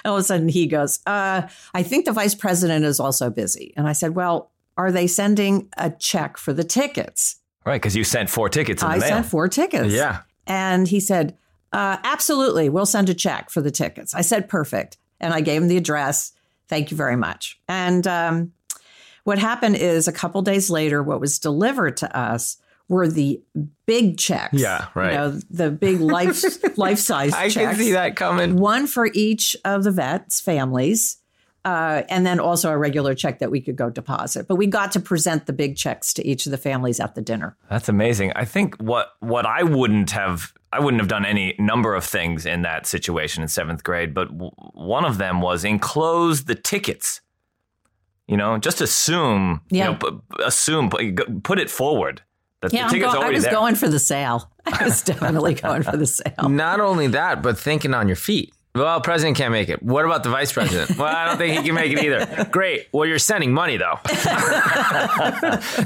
And 0.05 0.11
all 0.11 0.17
of 0.17 0.21
a 0.21 0.25
sudden, 0.25 0.49
he 0.51 0.67
goes, 0.67 1.01
uh, 1.07 1.49
I 1.73 1.83
think 1.83 2.05
the 2.05 2.13
vice 2.13 2.35
president 2.35 2.85
is 2.85 3.01
also 3.01 3.31
busy. 3.31 3.73
And 3.79 3.89
I 3.89 3.93
said, 3.93 4.15
Well, 4.15 4.51
are 4.77 4.93
they 4.93 5.07
sending 5.07 5.71
a 5.79 5.89
check 5.91 6.37
for 6.37 6.53
the 6.53 6.65
tickets? 6.65 7.37
Right, 7.65 7.81
because 7.81 7.97
you 7.97 8.05
sent 8.05 8.29
four 8.31 8.49
tickets 8.49 8.83
in 8.83 8.89
the 8.89 8.95
I 8.95 8.99
mail. 8.99 9.09
sent 9.09 9.27
four 9.27 9.49
tickets. 9.49 9.93
Yeah. 9.93 10.21
And 10.49 10.89
he 10.89 10.99
said, 10.99 11.37
uh, 11.73 11.99
absolutely, 12.03 12.69
we'll 12.69 12.87
send 12.87 13.09
a 13.09 13.15
check 13.15 13.51
for 13.51 13.61
the 13.61 13.71
tickets. 13.71 14.15
I 14.15 14.23
said, 14.23 14.49
perfect. 14.49 14.97
And 15.21 15.33
I 15.35 15.41
gave 15.41 15.63
him 15.63 15.69
the 15.69 15.77
address. 15.77 16.33
Thank 16.67 16.91
you 16.91 16.97
very 16.97 17.17
much. 17.17 17.61
And 17.69 18.07
um, 18.07 18.53
what 19.25 19.39
happened 19.39 19.77
is 19.77 20.09
a 20.09 20.13
couple 20.13 20.41
days 20.43 20.71
later, 20.71 21.03
what 21.03 21.21
was 21.21 21.39
delivered 21.39 21.99
to 21.99 22.19
us 22.19 22.57
were 22.89 23.07
the 23.07 23.43
big 23.85 24.17
checks. 24.17 24.55
Yeah, 24.55 24.87
right. 24.95 25.13
You 25.13 25.19
know, 25.19 25.41
the 25.51 25.71
big 25.71 26.01
life 26.01 26.43
life 26.79 26.99
size 26.99 27.35
I 27.35 27.51
checks. 27.51 27.77
can 27.77 27.85
see 27.85 27.93
that 27.93 28.17
coming. 28.17 28.57
One 28.57 28.87
for 28.87 29.11
each 29.13 29.55
of 29.65 29.85
the 29.85 29.91
vets' 29.91 30.41
families. 30.41 31.19
Uh, 31.69 32.03
and 32.09 32.25
then 32.25 32.41
also 32.41 32.71
a 32.71 32.79
regular 32.79 33.15
check 33.15 33.39
that 33.41 33.51
we 33.51 33.61
could 33.61 33.77
go 33.77 33.91
deposit. 33.91 34.49
But 34.49 34.57
we 34.57 34.67
got 34.67 34.91
to 34.93 35.01
present 35.01 35.45
the 35.47 35.53
big 35.53 35.77
checks 35.77 36.15
to 36.15 36.27
each 36.27 36.47
of 36.47 36.51
the 36.53 36.57
families 36.59 36.99
at 37.01 37.15
the 37.15 37.21
dinner. 37.21 37.57
That's 37.69 37.89
amazing. 37.89 38.33
I 38.37 38.45
think 38.47 38.77
what 38.77 39.09
what 39.21 39.45
I 39.45 39.63
wouldn't 39.65 40.11
have 40.13 40.55
I 40.73 40.81
wouldn't 40.81 41.01
have 41.03 41.09
done 41.09 41.27
any 41.27 41.55
number 41.59 41.95
of 41.95 42.05
things 42.05 42.47
in 42.47 42.63
that 42.63 42.87
situation 42.87 43.43
in 43.43 43.49
seventh 43.49 43.83
grade, 43.85 44.15
but 44.15 44.29
w- 44.29 44.51
one 44.73 45.05
of 45.05 45.19
them 45.19 45.41
was 45.43 45.65
enclose 45.65 46.45
the 46.45 46.55
tickets. 46.55 47.21
You 48.27 48.37
know, 48.37 48.59
just 48.59 48.81
assume. 48.81 49.61
Yeah. 49.71 49.85
You 49.91 49.93
know, 49.93 49.99
p- 49.99 50.43
assume. 50.45 50.91
Put, 50.91 51.43
put 51.43 51.59
it 51.59 51.71
forward. 51.71 52.23
That 52.61 52.73
Yeah, 52.73 52.81
the 52.81 52.85
I'm 52.87 52.91
ticket's 52.93 53.15
go- 53.15 53.21
I 53.23 53.31
was 53.31 53.43
there. 53.45 53.53
going 53.53 53.75
for 53.75 53.89
the 53.89 53.99
sale. 53.99 54.51
I 54.67 54.85
was 54.85 55.03
definitely 55.03 55.55
going 55.55 55.83
for 55.83 55.97
the 55.97 56.07
sale. 56.07 56.49
Not 56.49 56.81
only 56.81 57.07
that, 57.09 57.43
but 57.43 57.59
thinking 57.59 57.95
on 57.95 58.07
your 58.09 58.17
feet. 58.17 58.53
Well, 58.79 59.01
president 59.01 59.37
can't 59.37 59.53
make 59.53 59.69
it. 59.69 59.83
What 59.83 60.05
about 60.05 60.23
the 60.23 60.31
vice 60.31 60.53
president? 60.53 60.99
well, 60.99 61.15
I 61.15 61.27
don't 61.27 61.37
think 61.39 61.59
he 61.61 61.67
can 61.67 61.75
make 61.75 61.93
it 61.93 62.03
either. 62.03 62.45
Great. 62.51 62.89
Well, 62.93 63.07
you're 63.07 63.19
sending 63.19 63.53
money 63.53 63.77
though. 63.77 63.99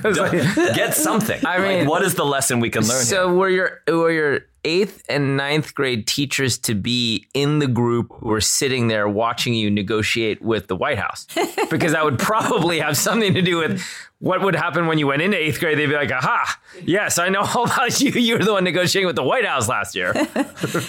Like- 0.05 0.75
Get 0.75 0.95
something. 0.95 1.45
I 1.47 1.59
Like, 1.59 1.79
mean- 1.79 1.87
what 1.89 2.03
is 2.03 2.15
the 2.15 2.25
lesson 2.25 2.61
we 2.61 2.71
can 2.71 2.83
learn? 2.83 2.97
here? 2.99 3.05
so 3.05 3.33
were 3.35 3.49
your 3.49 3.81
were 3.89 4.11
your 4.11 4.41
eighth 4.65 5.03
and 5.09 5.37
ninth 5.37 5.75
grade 5.75 6.07
teachers 6.07 6.59
to 6.59 6.75
be 6.75 7.27
in 7.35 7.59
the 7.59 7.67
group 7.67 8.13
who 8.19 8.29
were 8.29 8.41
sitting 8.41 8.89
there 8.89 9.09
watching 9.09 9.55
you 9.55 9.71
negotiate 9.71 10.41
with 10.43 10.69
the 10.69 10.77
White 10.77 10.99
House? 10.99 11.27
Because 11.71 11.93
that 11.93 12.05
would 12.05 12.19
probably 12.19 12.81
have 12.81 12.99
something 12.99 13.33
to 13.33 13.41
do 13.41 13.57
with 13.57 13.83
what 14.19 14.43
would 14.43 14.55
happen 14.55 14.87
when 14.87 14.99
you 14.99 15.07
went 15.07 15.23
into 15.23 15.39
eighth 15.39 15.59
grade. 15.59 15.79
They'd 15.79 15.87
be 15.87 15.95
like, 15.95 16.13
"Aha! 16.13 16.61
Yes, 16.85 17.19
I 17.19 17.29
know 17.31 17.41
all 17.41 17.65
about 17.65 17.99
you. 18.01 18.11
You 18.13 18.37
were 18.37 18.45
the 18.45 18.53
one 18.53 18.65
negotiating 18.65 19.07
with 19.07 19.17
the 19.17 19.23
White 19.23 19.45
House 19.45 19.69
last 19.69 19.95
year." 19.95 20.15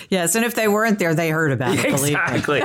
Yes, 0.10 0.36
and 0.36 0.46
if 0.46 0.56
they 0.56 0.68
weren't 0.68 1.00
there, 1.00 1.16
they 1.16 1.30
heard 1.30 1.52
about 1.52 1.76
it. 1.78 1.86
Exactly. 1.86 2.62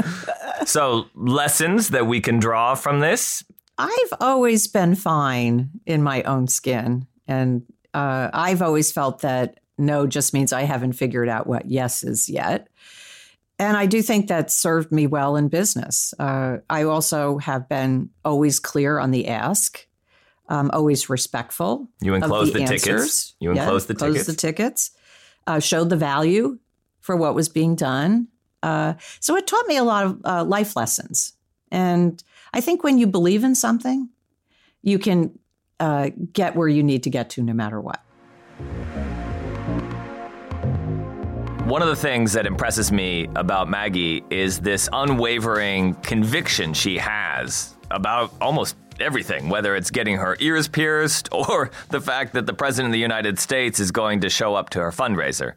so 0.66 1.06
lessons 1.14 1.88
that 1.88 2.06
we 2.06 2.20
can 2.20 2.38
draw 2.38 2.74
from 2.74 3.00
this. 3.00 3.44
I've 3.76 4.12
always 4.20 4.66
been 4.66 4.94
fine 4.94 5.70
in 5.86 6.02
my 6.02 6.22
own 6.22 6.46
skin, 6.48 7.06
and 7.26 7.62
uh, 7.92 8.30
I've 8.32 8.62
always 8.62 8.92
felt 8.92 9.20
that 9.20 9.59
no 9.80 10.06
just 10.06 10.32
means 10.34 10.52
I 10.52 10.62
haven't 10.62 10.92
figured 10.92 11.28
out 11.28 11.46
what 11.46 11.66
yes 11.70 12.02
is 12.04 12.28
yet. 12.28 12.68
And 13.58 13.76
I 13.76 13.86
do 13.86 14.00
think 14.00 14.28
that 14.28 14.50
served 14.50 14.90
me 14.90 15.06
well 15.06 15.36
in 15.36 15.48
business. 15.48 16.14
Uh, 16.18 16.58
I 16.70 16.84
also 16.84 17.38
have 17.38 17.68
been 17.68 18.08
always 18.24 18.58
clear 18.58 18.98
on 18.98 19.10
the 19.10 19.28
ask. 19.28 19.86
um, 20.48 20.70
always 20.72 21.08
respectful. 21.08 21.88
You 22.00 22.14
enclosed 22.14 22.54
the 22.54 22.62
answers. 22.62 22.82
tickets? 22.82 23.34
You 23.38 23.54
Yeah, 23.54 23.62
enclosed 23.64 23.86
the 23.88 23.94
closed 23.94 24.14
tickets? 24.14 24.26
the 24.28 24.34
tickets. 24.34 24.90
Uh, 25.46 25.60
showed 25.60 25.90
the 25.90 25.96
value 25.96 26.58
for 27.00 27.14
what 27.16 27.34
was 27.34 27.48
being 27.48 27.76
done. 27.76 28.28
Uh, 28.62 28.94
so 29.20 29.36
it 29.36 29.46
taught 29.46 29.66
me 29.68 29.76
a 29.76 29.84
lot 29.84 30.06
of 30.06 30.20
uh, 30.24 30.44
life 30.44 30.74
lessons. 30.74 31.34
And 31.70 32.22
I 32.52 32.60
think 32.60 32.82
when 32.82 32.98
you 32.98 33.06
believe 33.06 33.44
in 33.44 33.54
something, 33.54 34.08
you 34.82 34.98
can 34.98 35.38
uh, 35.78 36.10
get 36.32 36.56
where 36.56 36.68
you 36.68 36.82
need 36.82 37.02
to 37.04 37.10
get 37.10 37.30
to 37.30 37.42
no 37.42 37.52
matter 37.52 37.80
what. 37.80 38.02
One 41.64 41.82
of 41.82 41.88
the 41.88 41.96
things 41.96 42.32
that 42.32 42.46
impresses 42.46 42.90
me 42.90 43.28
about 43.36 43.68
Maggie 43.68 44.24
is 44.30 44.58
this 44.58 44.88
unwavering 44.92 45.94
conviction 45.94 46.74
she 46.74 46.98
has 46.98 47.76
about 47.90 48.32
almost 48.40 48.76
everything, 48.98 49.48
whether 49.48 49.76
it's 49.76 49.90
getting 49.90 50.16
her 50.16 50.36
ears 50.40 50.66
pierced 50.68 51.28
or 51.32 51.70
the 51.90 52.00
fact 52.00 52.32
that 52.32 52.46
the 52.46 52.54
President 52.54 52.88
of 52.88 52.92
the 52.92 52.98
United 52.98 53.38
States 53.38 53.78
is 53.78 53.92
going 53.92 54.20
to 54.20 54.30
show 54.30 54.54
up 54.54 54.70
to 54.70 54.80
her 54.80 54.90
fundraiser. 54.90 55.52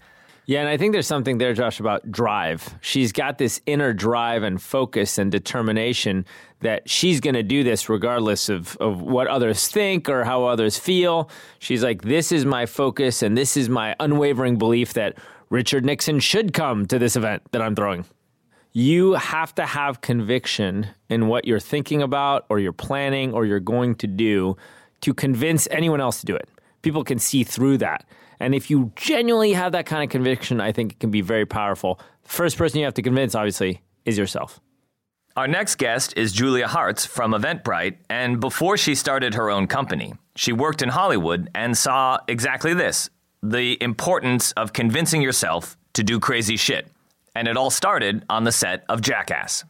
Yeah, 0.46 0.60
and 0.60 0.68
I 0.68 0.76
think 0.76 0.92
there's 0.92 1.08
something 1.08 1.38
there, 1.38 1.54
Josh, 1.54 1.80
about 1.80 2.12
drive. 2.12 2.76
She's 2.82 3.14
got 3.14 3.38
this 3.38 3.62
inner 3.66 3.94
drive 3.94 4.44
and 4.44 4.62
focus 4.62 5.18
and 5.18 5.32
determination 5.32 6.26
that 6.60 6.90
she's 6.90 7.22
going 7.22 7.36
to 7.36 7.44
do 7.44 7.64
this 7.64 7.88
regardless 7.88 8.50
of, 8.50 8.76
of 8.78 9.02
what 9.02 9.28
others 9.28 9.70
think 9.70 10.10
or 10.10 10.26
how 10.26 10.44
others 10.44 10.78
feel. 10.78 11.30
She's 11.60 11.82
like, 11.82 12.02
this 12.02 12.34
is 12.34 12.44
my 12.44 12.66
focus 12.66 13.24
and 13.24 13.38
this 13.38 13.56
is 13.56 13.70
my 13.70 13.96
unwavering 14.02 14.58
belief 14.58 14.94
that 14.94 15.18
Richard 15.54 15.86
Nixon 15.86 16.20
should 16.20 16.52
come 16.52 16.88
to 16.88 16.98
this 16.98 17.16
event 17.16 17.44
that 17.52 17.62
I'm 17.62 17.76
throwing. 17.76 18.06
You 18.72 19.14
have 19.14 19.54
to 19.54 19.68
have 19.68 20.02
conviction 20.02 20.88
in 21.10 21.28
what 21.28 21.46
you're 21.46 21.60
thinking 21.60 22.02
about 22.02 22.48
or 22.50 22.58
you're 22.58 22.74
planning 22.74 23.34
or 23.34 23.46
you're 23.46 23.60
going 23.60 23.94
to 23.98 24.08
do 24.08 24.58
to 25.02 25.14
convince 25.14 25.68
anyone 25.70 26.02
else 26.02 26.22
to 26.22 26.26
do 26.26 26.36
it. 26.36 26.50
People 26.82 27.04
can 27.04 27.20
see 27.20 27.44
through 27.44 27.78
that. 27.78 28.04
And 28.40 28.56
if 28.56 28.72
you 28.72 28.94
genuinely 28.96 29.54
have 29.54 29.74
that 29.74 29.86
kind 29.86 30.04
of 30.04 30.10
conviction, 30.10 30.60
I 30.60 30.72
think 30.72 30.94
it 30.94 31.00
can 31.00 31.12
be 31.12 31.22
very 31.22 31.46
powerful. 31.46 32.00
First 32.24 32.58
person 32.58 32.80
you 32.80 32.86
have 32.86 32.96
to 32.96 33.04
convince, 33.04 33.36
obviously, 33.36 33.84
is 34.06 34.18
yourself. 34.18 34.60
Our 35.38 35.48
next 35.48 35.76
guest 35.76 36.18
is 36.18 36.34
Julia 36.34 36.68
Hartz 36.68 37.06
from 37.06 37.32
Eventbrite, 37.32 37.98
and 38.10 38.40
before 38.40 38.76
she 38.76 38.96
started 38.96 39.36
her 39.36 39.52
own 39.52 39.68
company, 39.68 40.16
she 40.36 40.52
worked 40.52 40.82
in 40.82 40.90
Hollywood 40.90 41.48
and 41.54 41.78
saw 41.78 42.18
exactly 42.28 42.74
this 42.74 43.12
the 43.44 43.78
importance 43.84 44.54
of 44.54 44.72
convincing 44.72 45.22
yourself 45.22 45.76
to 45.94 46.02
do 46.04 46.18
crazy 46.20 46.56
shit. 46.56 46.88
And 47.36 47.48
it 47.48 47.58
all 47.58 47.70
started 47.70 48.24
on 48.30 48.46
the 48.46 48.52
set 48.54 48.86
of 48.88 49.02
Jackass. 49.02 49.66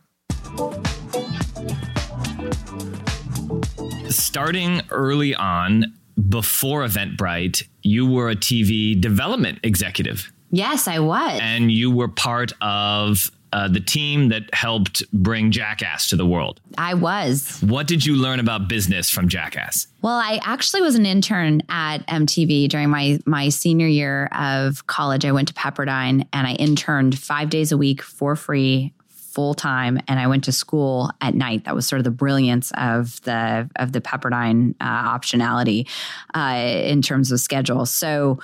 Starting 4.10 4.82
early 4.92 5.34
on, 5.34 5.86
before 6.30 6.84
Eventbrite, 6.86 7.64
you 7.82 8.06
were 8.06 8.30
a 8.30 8.36
TV 8.36 9.00
development 9.00 9.60
executive 9.64 10.32
Yes, 10.52 10.88
I 10.88 11.00
was. 11.00 11.40
and 11.42 11.72
you 11.72 11.90
were 11.90 12.08
part 12.08 12.54
of 12.62 13.32
uh, 13.54 13.68
the 13.68 13.80
team 13.80 14.30
that 14.30 14.52
helped 14.52 15.04
bring 15.13 15.52
Jackass 15.52 16.10
to 16.10 16.16
the 16.16 16.26
world. 16.26 16.60
I 16.76 16.96
was. 16.96 17.60
What 17.62 17.86
did 17.86 18.04
you 18.04 18.16
learn 18.16 18.39
about 18.39 18.68
business 18.68 19.12
from 19.12 19.30
Jackass? 19.30 19.86
Well, 20.02 20.18
I 20.18 20.39
actually 20.44 20.82
was 20.82 20.96
an 20.96 21.06
intern 21.06 21.62
at 21.70 22.00
MTV 22.08 22.68
during 22.68 22.89
my 22.89 23.20
my 23.28 23.50
senior 23.50 23.86
year 23.86 24.26
of 24.32 24.88
college. 24.88 25.24
I 25.24 25.32
went 25.32 25.50
to 25.50 25.54
Pepperdine 25.54 26.28
and 26.34 26.48
I 26.48 26.54
interned 26.54 27.18
five 27.20 27.52
days 27.52 27.72
a 27.72 27.78
week 27.78 28.02
for 28.02 28.36
free, 28.36 28.92
full 29.08 29.54
time, 29.54 30.00
and 30.08 30.20
I 30.20 30.26
went 30.26 30.46
to 30.46 30.52
school 30.52 31.12
at 31.22 31.36
night. 31.36 31.66
That 31.66 31.76
was 31.76 31.86
sort 31.88 32.00
of 32.00 32.06
the 32.06 32.12
brilliance 32.12 32.72
of 32.76 33.22
the 33.22 33.70
of 33.76 33.92
the 33.92 34.02
Pepperdine 34.02 34.74
uh, 34.82 35.18
optionality 35.18 35.88
uh, 36.34 36.56
in 36.58 37.04
terms 37.04 37.32
of 37.32 37.39
schedule. 37.39 37.86
So. 37.86 38.39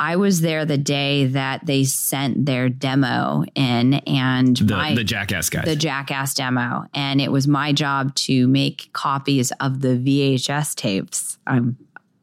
I 0.00 0.16
was 0.16 0.40
there 0.40 0.64
the 0.64 0.78
day 0.78 1.26
that 1.26 1.66
they 1.66 1.84
sent 1.84 2.46
their 2.46 2.70
demo 2.70 3.44
in, 3.54 3.94
and 3.94 4.56
The, 4.56 4.74
my, 4.74 4.94
the 4.94 5.04
Jackass 5.04 5.50
guys. 5.50 5.66
the 5.66 5.76
Jackass 5.76 6.32
demo, 6.32 6.86
and 6.94 7.20
it 7.20 7.30
was 7.30 7.46
my 7.46 7.72
job 7.72 8.14
to 8.16 8.48
make 8.48 8.88
copies 8.94 9.52
of 9.60 9.80
the 9.80 9.88
VHS 9.88 10.74
tapes. 10.74 11.38
I'm 11.46 11.76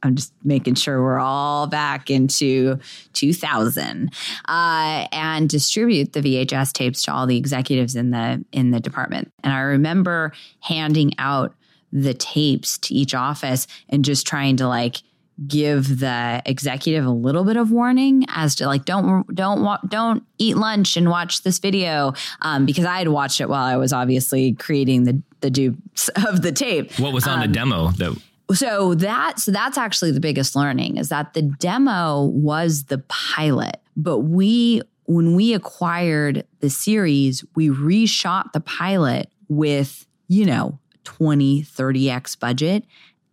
I'm 0.04 0.16
just 0.16 0.32
making 0.44 0.76
sure 0.76 1.02
we're 1.02 1.20
all 1.20 1.66
back 1.68 2.10
into 2.12 2.78
2000 3.14 4.12
uh, 4.48 5.08
and 5.12 5.50
distribute 5.50 6.14
the 6.14 6.22
VHS 6.22 6.72
tapes 6.72 7.02
to 7.04 7.14
all 7.14 7.26
the 7.26 7.38
executives 7.38 7.96
in 7.96 8.12
the 8.12 8.44
in 8.52 8.72
the 8.72 8.80
department. 8.80 9.32
And 9.44 9.54
I 9.54 9.60
remember 9.60 10.34
handing 10.62 11.14
out 11.18 11.56
the 11.92 12.14
tapes 12.14 12.78
to 12.80 12.94
each 12.94 13.16
office 13.16 13.66
and 13.90 14.04
just 14.06 14.28
trying 14.28 14.58
to 14.58 14.68
like 14.68 15.02
give 15.46 16.00
the 16.00 16.42
executive 16.46 17.06
a 17.06 17.12
little 17.12 17.44
bit 17.44 17.58
of 17.58 17.70
warning 17.70 18.26
as 18.30 18.56
to 18.56 18.66
like 18.66 18.86
don't 18.86 19.24
don't 19.36 19.62
wa- 19.62 19.78
don't 19.88 20.24
eat 20.40 20.58
lunch 20.58 20.98
and 20.98 21.10
watch 21.10 21.44
this 21.44 21.60
video 21.60 22.14
um, 22.42 22.66
because 22.66 22.86
I 22.86 22.98
had 22.98 23.10
watched 23.10 23.40
it 23.40 23.48
while 23.50 23.64
I 23.64 23.78
was 23.78 23.94
obviously 23.94 24.54
creating 24.54 25.04
the 25.04 25.22
the 25.42 25.52
dupes 25.52 26.08
of 26.28 26.42
the 26.42 26.52
tape. 26.52 26.92
what 27.00 27.14
was 27.14 27.28
on 27.28 27.36
Um, 27.36 27.42
the 27.42 27.48
demo? 27.54 27.90
That 27.92 28.20
So 28.54 28.96
that 28.96 29.40
so 29.40 29.52
that's 29.52 29.78
actually 29.78 30.12
the 30.12 30.20
biggest 30.20 30.56
learning 30.56 30.98
is 30.98 31.10
that 31.10 31.34
the 31.34 31.44
demo 31.44 32.24
was 32.24 32.86
the 32.86 32.98
pilot, 33.08 33.80
but 33.96 34.20
we 34.20 34.82
when 35.06 35.36
we 35.36 35.54
acquired 35.54 36.46
the 36.60 36.70
series, 36.70 37.46
we 37.56 37.70
reshot 37.70 38.52
the 38.54 38.60
pilot 38.60 39.30
with, 39.48 40.06
you 40.28 40.46
know, 40.46 40.80
20, 41.06 41.64
30x 41.64 42.38
budget 42.38 42.84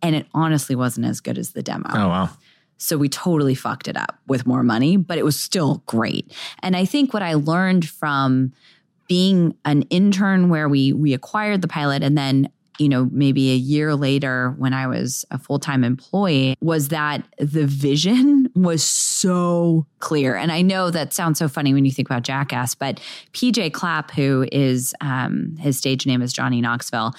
and 0.05 0.15
it 0.15 0.27
honestly 0.35 0.75
wasn't 0.75 1.07
as 1.07 1.19
good 1.19 1.37
as 1.39 1.51
the 1.51 1.63
demo. 1.63 1.89
Oh 1.91 2.07
wow. 2.07 2.29
So 2.77 2.97
we 2.97 3.09
totally 3.09 3.55
fucked 3.55 3.87
it 3.87 3.97
up 3.97 4.19
with 4.27 4.45
more 4.45 4.61
money, 4.61 4.97
but 4.97 5.17
it 5.17 5.25
was 5.25 5.39
still 5.39 5.81
great. 5.87 6.31
And 6.59 6.75
I 6.75 6.85
think 6.85 7.13
what 7.13 7.23
I 7.23 7.33
learned 7.33 7.87
from 7.87 8.53
being 9.07 9.55
an 9.65 9.83
intern 9.83 10.49
where 10.49 10.69
we 10.69 10.93
we 10.93 11.13
acquired 11.13 11.61
the 11.61 11.67
pilot 11.67 12.03
and 12.03 12.17
then 12.17 12.49
you 12.77 12.89
know 12.89 13.07
maybe 13.11 13.51
a 13.51 13.55
year 13.55 13.95
later 13.95 14.53
when 14.57 14.73
I 14.73 14.85
was 14.87 15.25
a 15.31 15.39
full-time 15.39 15.83
employee 15.83 16.55
was 16.59 16.89
that 16.89 17.25
the 17.39 17.65
vision 17.65 18.51
was 18.55 18.83
so 18.83 19.87
clear. 19.99 20.35
And 20.35 20.51
I 20.51 20.61
know 20.61 20.91
that 20.91 21.13
sounds 21.13 21.39
so 21.39 21.47
funny 21.47 21.73
when 21.73 21.85
you 21.85 21.91
think 21.91 22.09
about 22.09 22.23
Jackass, 22.23 22.75
but 22.75 22.99
PJ 23.33 23.73
Clapp 23.73 24.11
who 24.11 24.47
is 24.51 24.93
um, 25.01 25.55
his 25.57 25.79
stage 25.79 26.05
name 26.05 26.21
is 26.21 26.31
Johnny 26.31 26.61
Knoxville 26.61 27.15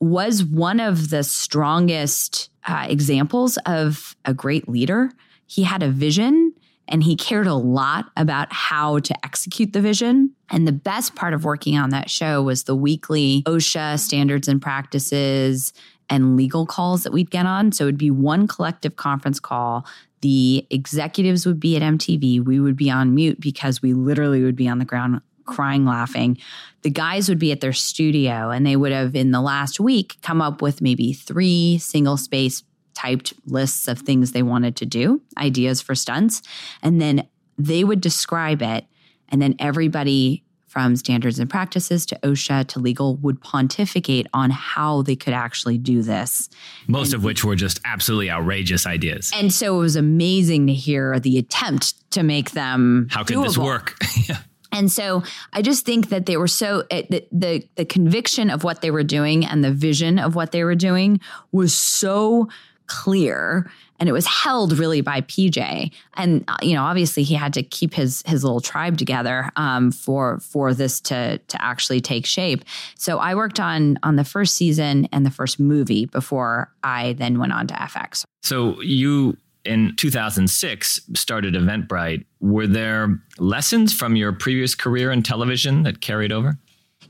was 0.00 0.44
one 0.44 0.80
of 0.80 1.10
the 1.10 1.22
strongest 1.22 2.50
uh, 2.66 2.86
examples 2.88 3.58
of 3.66 4.16
a 4.24 4.34
great 4.34 4.68
leader. 4.68 5.10
He 5.46 5.62
had 5.62 5.82
a 5.82 5.88
vision 5.88 6.52
and 6.88 7.02
he 7.02 7.16
cared 7.16 7.46
a 7.46 7.54
lot 7.54 8.10
about 8.16 8.52
how 8.52 8.98
to 9.00 9.24
execute 9.24 9.72
the 9.72 9.80
vision. 9.80 10.34
And 10.50 10.66
the 10.66 10.72
best 10.72 11.14
part 11.14 11.34
of 11.34 11.44
working 11.44 11.76
on 11.76 11.90
that 11.90 12.08
show 12.08 12.42
was 12.42 12.64
the 12.64 12.74
weekly 12.74 13.42
OSHA 13.46 13.98
standards 13.98 14.48
and 14.48 14.60
practices 14.60 15.72
and 16.10 16.36
legal 16.36 16.64
calls 16.64 17.02
that 17.02 17.12
we'd 17.12 17.30
get 17.30 17.44
on. 17.44 17.72
So 17.72 17.84
it'd 17.84 17.98
be 17.98 18.10
one 18.10 18.46
collective 18.46 18.96
conference 18.96 19.38
call. 19.38 19.86
The 20.22 20.66
executives 20.70 21.46
would 21.46 21.60
be 21.60 21.76
at 21.76 21.82
MTV. 21.82 22.44
We 22.44 22.58
would 22.58 22.76
be 22.76 22.90
on 22.90 23.14
mute 23.14 23.38
because 23.38 23.82
we 23.82 23.92
literally 23.92 24.42
would 24.42 24.56
be 24.56 24.68
on 24.68 24.78
the 24.78 24.84
ground 24.84 25.20
crying, 25.48 25.84
laughing. 25.84 26.38
The 26.82 26.90
guys 26.90 27.28
would 27.28 27.38
be 27.38 27.50
at 27.50 27.60
their 27.60 27.72
studio 27.72 28.50
and 28.50 28.64
they 28.64 28.76
would 28.76 28.92
have, 28.92 29.16
in 29.16 29.32
the 29.32 29.40
last 29.40 29.80
week, 29.80 30.16
come 30.22 30.40
up 30.40 30.62
with 30.62 30.80
maybe 30.80 31.12
three 31.12 31.78
single 31.78 32.16
space 32.16 32.62
typed 32.94 33.32
lists 33.46 33.88
of 33.88 34.00
things 34.00 34.32
they 34.32 34.42
wanted 34.42 34.76
to 34.76 34.86
do, 34.86 35.20
ideas 35.36 35.80
for 35.80 35.94
stunts. 35.94 36.42
And 36.82 37.00
then 37.00 37.28
they 37.56 37.84
would 37.84 38.00
describe 38.00 38.62
it. 38.62 38.84
And 39.28 39.42
then 39.42 39.56
everybody 39.58 40.44
from 40.68 40.96
standards 40.96 41.38
and 41.38 41.48
practices 41.48 42.04
to 42.06 42.18
OSHA 42.22 42.68
to 42.68 42.78
legal 42.78 43.16
would 43.16 43.40
pontificate 43.40 44.26
on 44.34 44.50
how 44.50 45.02
they 45.02 45.16
could 45.16 45.32
actually 45.32 45.78
do 45.78 46.02
this. 46.02 46.48
most 46.86 47.14
of 47.14 47.24
which 47.24 47.42
were 47.42 47.56
just 47.56 47.80
absolutely 47.84 48.30
outrageous 48.30 48.86
ideas. 48.86 49.32
And 49.34 49.52
so 49.52 49.76
it 49.76 49.80
was 49.80 49.96
amazing 49.96 50.66
to 50.66 50.74
hear 50.74 51.18
the 51.18 51.38
attempt 51.38 52.10
to 52.12 52.22
make 52.22 52.50
them. 52.52 53.08
How 53.10 53.24
could 53.24 53.42
this 53.42 53.58
work? 53.58 53.96
yeah. 54.28 54.38
And 54.78 54.92
so 54.92 55.24
I 55.52 55.60
just 55.60 55.84
think 55.84 56.08
that 56.10 56.26
they 56.26 56.36
were 56.36 56.46
so 56.46 56.84
the, 56.90 57.26
the 57.32 57.68
the 57.74 57.84
conviction 57.84 58.48
of 58.48 58.62
what 58.62 58.80
they 58.80 58.92
were 58.92 59.02
doing 59.02 59.44
and 59.44 59.64
the 59.64 59.72
vision 59.72 60.20
of 60.20 60.36
what 60.36 60.52
they 60.52 60.62
were 60.62 60.76
doing 60.76 61.20
was 61.50 61.74
so 61.74 62.48
clear 62.86 63.68
and 63.98 64.08
it 64.08 64.12
was 64.12 64.24
held 64.24 64.78
really 64.78 65.00
by 65.00 65.20
PJ 65.20 65.92
and 66.14 66.44
uh, 66.46 66.56
you 66.62 66.74
know 66.74 66.84
obviously 66.84 67.24
he 67.24 67.34
had 67.34 67.52
to 67.54 67.62
keep 67.62 67.92
his 67.92 68.22
his 68.24 68.44
little 68.44 68.60
tribe 68.60 68.96
together 68.96 69.50
um, 69.56 69.90
for 69.90 70.38
for 70.38 70.72
this 70.72 71.00
to 71.00 71.38
to 71.38 71.62
actually 71.62 72.00
take 72.00 72.24
shape. 72.24 72.64
So 72.94 73.18
I 73.18 73.34
worked 73.34 73.58
on 73.58 73.98
on 74.04 74.14
the 74.14 74.24
first 74.24 74.54
season 74.54 75.08
and 75.10 75.26
the 75.26 75.30
first 75.30 75.58
movie 75.58 76.06
before 76.06 76.72
I 76.84 77.14
then 77.14 77.40
went 77.40 77.52
on 77.52 77.66
to 77.66 77.74
FX. 77.74 78.24
So 78.42 78.80
you 78.80 79.36
in 79.64 79.94
2006 79.96 81.00
started 81.14 81.54
Eventbrite. 81.54 82.24
Were 82.40 82.66
there 82.66 83.20
lessons 83.38 83.92
from 83.92 84.16
your 84.16 84.32
previous 84.32 84.74
career 84.74 85.10
in 85.12 85.22
television 85.22 85.82
that 85.82 86.00
carried 86.00 86.32
over? 86.32 86.58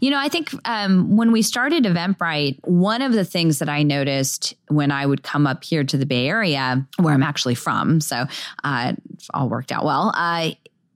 You 0.01 0.11
know, 0.11 0.19
I 0.19 0.29
think 0.29 0.51
um, 0.65 1.17
when 1.17 1.33
we 1.33 1.43
started 1.43 1.85
Eventbrite, 1.85 2.61
one 2.65 3.03
of 3.03 3.13
the 3.13 3.25
things 3.25 3.59
that 3.59 3.69
I 3.69 3.83
noticed 3.83 4.55
when 4.69 4.93
I 4.93 5.05
would 5.05 5.25
come 5.25 5.47
up 5.47 5.65
here 5.65 5.83
to 5.83 5.97
the 5.97 6.07
Bay 6.07 6.29
Area, 6.29 6.87
where 6.99 7.13
I'm 7.15 7.23
actually 7.23 7.57
from, 7.57 8.01
so 8.01 8.27
uh, 8.63 8.93
it 8.95 9.27
all 9.35 9.49
worked 9.49 9.73
out 9.73 9.85
well, 9.85 10.13
uh, 10.15 10.51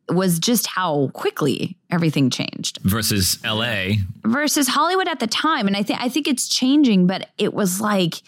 was 0.09 0.38
just 0.38 0.67
how 0.67 1.11
quickly 1.15 1.77
everything 1.91 2.29
changed 2.31 2.79
Versus 2.83 3.38
LA. 3.45 3.95
versus 4.25 4.69
Hollywood 4.69 5.09
at 5.09 5.21
the 5.21 5.27
time. 5.27 5.67
And 5.67 5.77
I 5.77 5.83
think 5.83 6.01
I 6.01 6.09
think 6.09 6.29
it's 6.29 6.49
changing, 6.49 7.07
but 7.07 7.29
it 7.38 7.55
was 7.55 7.81
like 7.81 8.23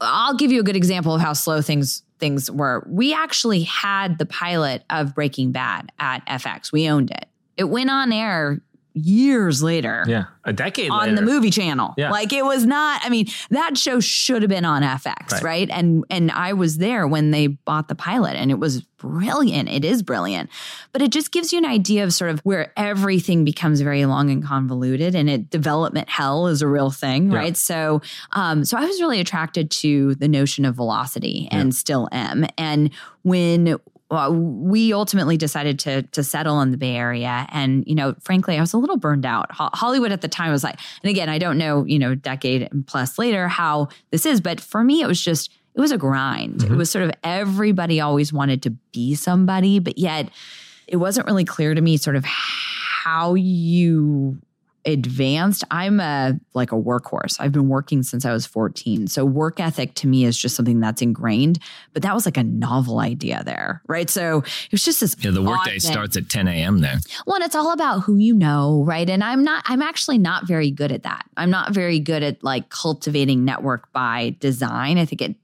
I'll 0.00 0.34
give 0.34 0.52
you 0.52 0.60
a 0.60 0.62
good 0.62 0.76
example 0.76 1.14
of 1.14 1.20
how 1.20 1.32
slow 1.32 1.62
things 1.62 2.02
things 2.20 2.50
were. 2.50 2.86
We 2.88 3.12
actually 3.12 3.62
had 3.62 4.18
the 4.18 4.26
pilot 4.26 4.84
of 4.90 5.14
Breaking 5.14 5.52
Bad 5.52 5.90
at 5.98 6.24
FX. 6.26 6.70
We 6.70 6.88
owned 6.88 7.10
it. 7.10 7.26
It 7.56 7.64
went 7.64 7.90
on 7.90 8.12
air 8.12 8.60
years 8.94 9.62
later 9.62 10.04
Yeah, 10.06 10.24
a 10.44 10.52
decade 10.52 10.90
on 10.90 11.00
later. 11.10 11.16
the 11.16 11.22
movie 11.22 11.50
channel. 11.50 11.94
Yeah. 11.96 12.10
Like 12.10 12.32
it 12.32 12.44
was 12.44 12.66
not, 12.66 13.00
I 13.04 13.08
mean, 13.08 13.26
that 13.50 13.76
show 13.78 14.00
should 14.00 14.42
have 14.42 14.48
been 14.48 14.64
on 14.64 14.82
FX, 14.82 15.32
Right. 15.32 15.42
right. 15.42 15.70
And 15.70 16.04
and 16.10 16.30
I 16.30 16.52
was 16.54 16.78
there 16.78 17.06
when 17.06 17.30
they 17.30 17.46
bought 17.48 17.88
the 17.88 17.94
pilot 17.94 18.36
and 18.36 18.50
it 18.50 18.58
was 18.58 18.82
brilliant. 18.98 19.68
It 19.70 19.84
is 19.84 20.02
brilliant. 20.02 20.50
But 20.92 21.00
it 21.02 21.10
just 21.10 21.32
gives 21.32 21.52
you 21.52 21.58
an 21.58 21.64
idea 21.64 22.04
of 22.04 22.12
sort 22.12 22.30
of 22.30 22.40
where 22.40 22.72
everything 22.76 23.44
becomes 23.44 23.80
very 23.80 24.04
long 24.04 24.30
and 24.30 24.44
convoluted 24.44 25.14
and 25.14 25.30
it 25.30 25.48
development 25.50 26.08
hell 26.10 26.46
is 26.48 26.60
a 26.62 26.68
real 26.68 26.90
thing, 26.90 27.30
Yeah. 27.30 27.38
right? 27.38 27.56
So 27.56 28.02
um 28.32 28.64
so 28.64 28.76
I 28.76 28.84
was 28.84 29.00
really 29.00 29.20
attracted 29.20 29.70
to 29.82 30.14
the 30.16 30.28
notion 30.28 30.64
of 30.64 30.74
velocity 30.74 31.48
and 31.50 31.74
still 31.74 32.08
am. 32.12 32.46
And 32.58 32.90
when 33.22 33.76
well, 34.10 34.34
we 34.34 34.92
ultimately 34.92 35.36
decided 35.36 35.78
to 35.80 36.02
to 36.02 36.24
settle 36.24 36.60
in 36.62 36.72
the 36.72 36.76
Bay 36.76 36.96
Area, 36.96 37.46
and 37.50 37.84
you 37.86 37.94
know, 37.94 38.14
frankly, 38.20 38.56
I 38.56 38.60
was 38.60 38.72
a 38.72 38.78
little 38.78 38.96
burned 38.96 39.24
out. 39.24 39.52
Ho- 39.52 39.70
Hollywood 39.72 40.10
at 40.10 40.20
the 40.20 40.28
time 40.28 40.50
was 40.50 40.64
like, 40.64 40.78
and 41.02 41.10
again, 41.10 41.28
I 41.28 41.38
don't 41.38 41.56
know, 41.58 41.84
you 41.84 41.98
know, 41.98 42.14
decade 42.14 42.68
and 42.70 42.86
plus 42.86 43.18
later 43.18 43.46
how 43.46 43.88
this 44.10 44.26
is, 44.26 44.40
but 44.40 44.60
for 44.60 44.82
me, 44.82 45.00
it 45.00 45.06
was 45.06 45.22
just 45.22 45.52
it 45.74 45.80
was 45.80 45.92
a 45.92 45.98
grind. 45.98 46.62
It 46.62 46.66
mm-hmm. 46.66 46.76
was 46.76 46.90
sort 46.90 47.04
of 47.04 47.12
everybody 47.22 48.00
always 48.00 48.32
wanted 48.32 48.62
to 48.64 48.70
be 48.92 49.14
somebody, 49.14 49.78
but 49.78 49.96
yet 49.96 50.28
it 50.88 50.96
wasn't 50.96 51.26
really 51.26 51.44
clear 51.44 51.74
to 51.74 51.80
me 51.80 51.96
sort 51.96 52.16
of 52.16 52.24
how 52.24 53.34
you 53.34 54.40
advanced 54.86 55.64
i'm 55.70 56.00
a 56.00 56.38
like 56.54 56.72
a 56.72 56.76
workhorse 56.76 57.36
i've 57.40 57.52
been 57.52 57.68
working 57.68 58.02
since 58.02 58.24
i 58.24 58.32
was 58.32 58.46
14 58.46 59.06
so 59.08 59.24
work 59.24 59.60
ethic 59.60 59.94
to 59.94 60.06
me 60.06 60.24
is 60.24 60.38
just 60.38 60.56
something 60.56 60.80
that's 60.80 61.02
ingrained 61.02 61.58
but 61.92 62.02
that 62.02 62.14
was 62.14 62.26
like 62.26 62.36
a 62.36 62.44
novel 62.44 62.98
idea 62.98 63.42
there 63.44 63.82
right 63.86 64.08
so 64.08 64.38
it 64.38 64.72
was 64.72 64.84
just 64.84 65.00
this 65.00 65.16
Yeah, 65.20 65.30
the 65.30 65.42
workday 65.42 65.78
starts 65.78 66.16
at 66.16 66.28
10 66.28 66.48
a.m. 66.48 66.78
there. 66.80 66.98
Well, 67.26 67.36
and 67.36 67.44
it's 67.44 67.54
all 67.54 67.72
about 67.72 68.00
who 68.00 68.16
you 68.16 68.34
know, 68.34 68.84
right? 68.86 69.08
And 69.08 69.22
I'm 69.22 69.42
not, 69.42 69.64
I'm 69.66 69.82
actually 69.82 70.18
not 70.18 70.46
very 70.46 70.70
good 70.70 70.92
at 70.92 71.02
that. 71.02 71.26
I'm 71.36 71.50
not 71.50 71.72
very 71.72 71.98
good 71.98 72.22
at 72.22 72.42
like 72.42 72.70
cultivating 72.70 73.44
network 73.44 73.92
by 73.92 74.36
design. 74.40 74.98
I 74.98 75.04
think 75.04 75.22
it, 75.22 75.36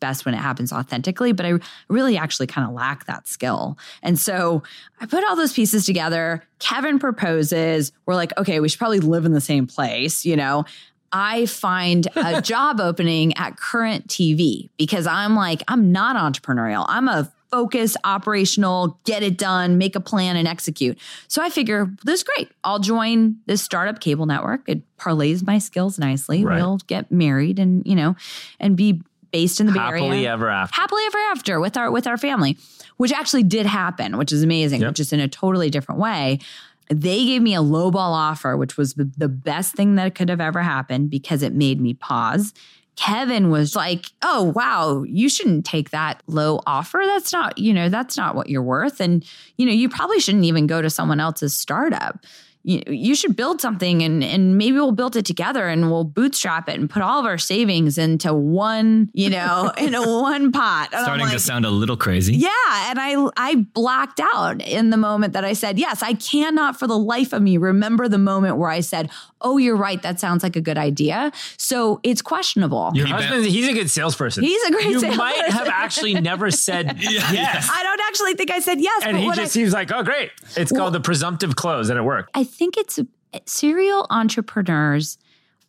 best 0.00 0.24
when 0.24 0.34
it 0.34 0.38
happens 0.38 0.72
authentically, 0.72 1.32
but 1.32 1.46
I 1.46 1.54
really 1.88 2.16
actually 2.16 2.46
kind 2.46 2.68
of 2.68 2.74
lack 2.74 3.06
that 3.06 3.28
skill. 3.28 3.78
And 4.02 4.18
so 4.18 4.62
I 5.00 5.06
put 5.06 5.24
all 5.24 5.36
those 5.36 5.52
pieces 5.52 5.84
together. 5.84 6.42
Kevin 6.58 6.98
proposes. 6.98 7.92
We're 8.06 8.14
like, 8.14 8.36
okay, 8.38 8.60
we 8.60 8.68
should 8.68 8.78
probably 8.78 9.00
live 9.00 9.24
in 9.24 9.32
the 9.32 9.40
same 9.40 9.66
place, 9.66 10.24
you 10.24 10.36
know? 10.36 10.64
I 11.12 11.46
find 11.46 12.06
a 12.16 12.42
job 12.42 12.80
opening 12.80 13.36
at 13.36 13.56
current 13.56 14.08
TV 14.08 14.68
because 14.76 15.06
I'm 15.06 15.36
like, 15.36 15.62
I'm 15.68 15.92
not 15.92 16.16
entrepreneurial. 16.16 16.84
I'm 16.88 17.08
a 17.08 17.32
focused, 17.50 17.96
operational, 18.04 19.00
get 19.04 19.22
it 19.22 19.38
done, 19.38 19.78
make 19.78 19.96
a 19.96 20.00
plan 20.00 20.36
and 20.36 20.46
execute. 20.46 20.98
So 21.28 21.42
I 21.42 21.50
figure 21.50 21.90
this 22.04 22.20
is 22.20 22.24
great. 22.24 22.50
I'll 22.62 22.78
join 22.78 23.36
this 23.46 23.62
startup 23.62 24.00
cable 24.00 24.26
network. 24.26 24.62
It 24.66 24.82
parlays 24.96 25.46
my 25.46 25.58
skills 25.58 25.98
nicely. 25.98 26.44
Right. 26.44 26.56
We'll 26.56 26.78
get 26.86 27.10
married 27.10 27.58
and, 27.58 27.86
you 27.86 27.94
know, 27.94 28.16
and 28.60 28.76
be 28.76 29.00
based 29.30 29.60
in 29.60 29.66
the 29.66 29.72
Bay 29.72 29.78
Area. 29.80 30.02
Happily 30.02 30.26
ever 30.26 30.48
after. 30.48 30.74
happily 30.80 31.02
ever 31.06 31.18
after 31.32 31.60
with 31.60 31.76
our 31.76 31.90
with 31.90 32.06
our 32.06 32.16
family, 32.16 32.56
which 32.96 33.12
actually 33.12 33.42
did 33.42 33.66
happen, 33.66 34.16
which 34.18 34.32
is 34.32 34.42
amazing, 34.42 34.80
Yep. 34.80 34.94
just 34.94 35.12
in 35.12 35.20
a 35.20 35.28
totally 35.28 35.70
different 35.70 36.00
way. 36.00 36.38
They 36.90 37.24
gave 37.26 37.42
me 37.42 37.54
a 37.54 37.58
lowball 37.60 37.96
offer, 37.96 38.56
which 38.56 38.76
was 38.78 38.94
the, 38.94 39.10
the 39.18 39.28
best 39.28 39.74
thing 39.74 39.96
that 39.96 40.14
could 40.14 40.30
have 40.30 40.40
ever 40.40 40.62
happened 40.62 41.10
because 41.10 41.42
it 41.42 41.52
made 41.52 41.80
me 41.80 41.92
pause. 41.94 42.54
Kevin 42.96 43.50
was 43.50 43.76
like, 43.76 44.06
"Oh 44.22 44.52
wow, 44.56 45.04
you 45.06 45.28
shouldn't 45.28 45.64
take 45.66 45.90
that 45.90 46.22
low 46.26 46.60
offer. 46.66 47.00
That's 47.04 47.32
not, 47.32 47.56
you 47.58 47.72
know, 47.72 47.88
that's 47.88 48.16
not 48.16 48.34
what 48.34 48.48
you're 48.48 48.62
worth, 48.62 49.00
and 49.00 49.24
you 49.56 49.66
know, 49.66 49.72
you 49.72 49.88
probably 49.88 50.18
shouldn't 50.18 50.44
even 50.44 50.66
go 50.66 50.82
to 50.82 50.90
someone 50.90 51.20
else's 51.20 51.54
startup." 51.56 52.18
You, 52.64 52.82
you 52.86 53.14
should 53.14 53.36
build 53.36 53.60
something 53.60 54.02
and 54.02 54.22
and 54.22 54.58
maybe 54.58 54.72
we'll 54.72 54.92
build 54.92 55.16
it 55.16 55.24
together 55.24 55.68
and 55.68 55.90
we'll 55.90 56.04
bootstrap 56.04 56.68
it 56.68 56.78
and 56.78 56.90
put 56.90 57.02
all 57.02 57.20
of 57.20 57.24
our 57.26 57.38
savings 57.38 57.98
into 57.98 58.34
one, 58.34 59.08
you 59.14 59.30
know, 59.30 59.72
into 59.78 60.00
one 60.02 60.52
pot. 60.52 60.88
And 60.92 60.96
I'm 60.98 61.04
Starting 61.04 61.28
to 61.28 61.38
sound 61.38 61.64
a 61.64 61.70
little 61.70 61.96
crazy. 61.96 62.34
yeah, 62.34 62.48
and 62.90 62.98
I 63.00 63.28
I 63.36 63.56
blacked 63.74 64.20
out 64.34 64.60
in 64.62 64.90
the 64.90 64.96
moment 64.96 65.32
that 65.34 65.44
I 65.44 65.52
said 65.54 65.78
yes. 65.78 66.02
I 66.02 66.14
cannot 66.14 66.78
for 66.78 66.86
the 66.86 66.98
life 66.98 67.32
of 67.32 67.42
me 67.42 67.56
remember 67.56 68.08
the 68.08 68.18
moment 68.18 68.56
where 68.58 68.70
I 68.70 68.80
said, 68.80 69.10
"Oh, 69.40 69.56
you're 69.58 69.76
right. 69.76 70.02
That 70.02 70.20
sounds 70.20 70.42
like 70.42 70.56
a 70.56 70.60
good 70.60 70.78
idea." 70.78 71.32
So 71.56 72.00
it's 72.02 72.20
questionable. 72.22 72.90
Your 72.94 73.06
He 73.06 73.12
bet- 73.12 73.22
husband, 73.22 73.46
he's 73.46 73.68
a 73.68 73.72
good 73.72 73.90
salesperson. 73.90 74.44
He's 74.44 74.62
a 74.64 74.70
great 74.72 74.86
You 74.86 75.00
salesperson. 75.00 75.16
might 75.18 75.48
have 75.50 75.68
actually 75.68 76.14
never 76.14 76.50
said 76.50 76.96
yes. 77.00 77.68
I 77.72 77.82
don't 77.82 78.00
actually 78.08 78.34
think 78.34 78.50
I 78.50 78.60
said 78.60 78.80
yes, 78.80 79.02
And 79.04 79.12
but 79.16 79.20
he 79.22 79.30
just, 79.42 79.56
I, 79.56 79.60
he 79.60 79.64
was 79.64 79.72
like, 79.72 79.92
oh, 79.92 80.02
great. 80.02 80.30
It's 80.56 80.72
Well- 80.72 80.82
called 80.82 80.94
the 80.94 81.00
presumptive 81.00 81.56
close, 81.56 81.88
and 81.88 81.98
it 81.98 82.02
worked. 82.02 82.30
I 82.34 82.44
think 82.48 82.76
it's 82.76 82.98
eh, 82.98 83.38
serial 83.46 84.06
entrepreneurs 84.10 85.18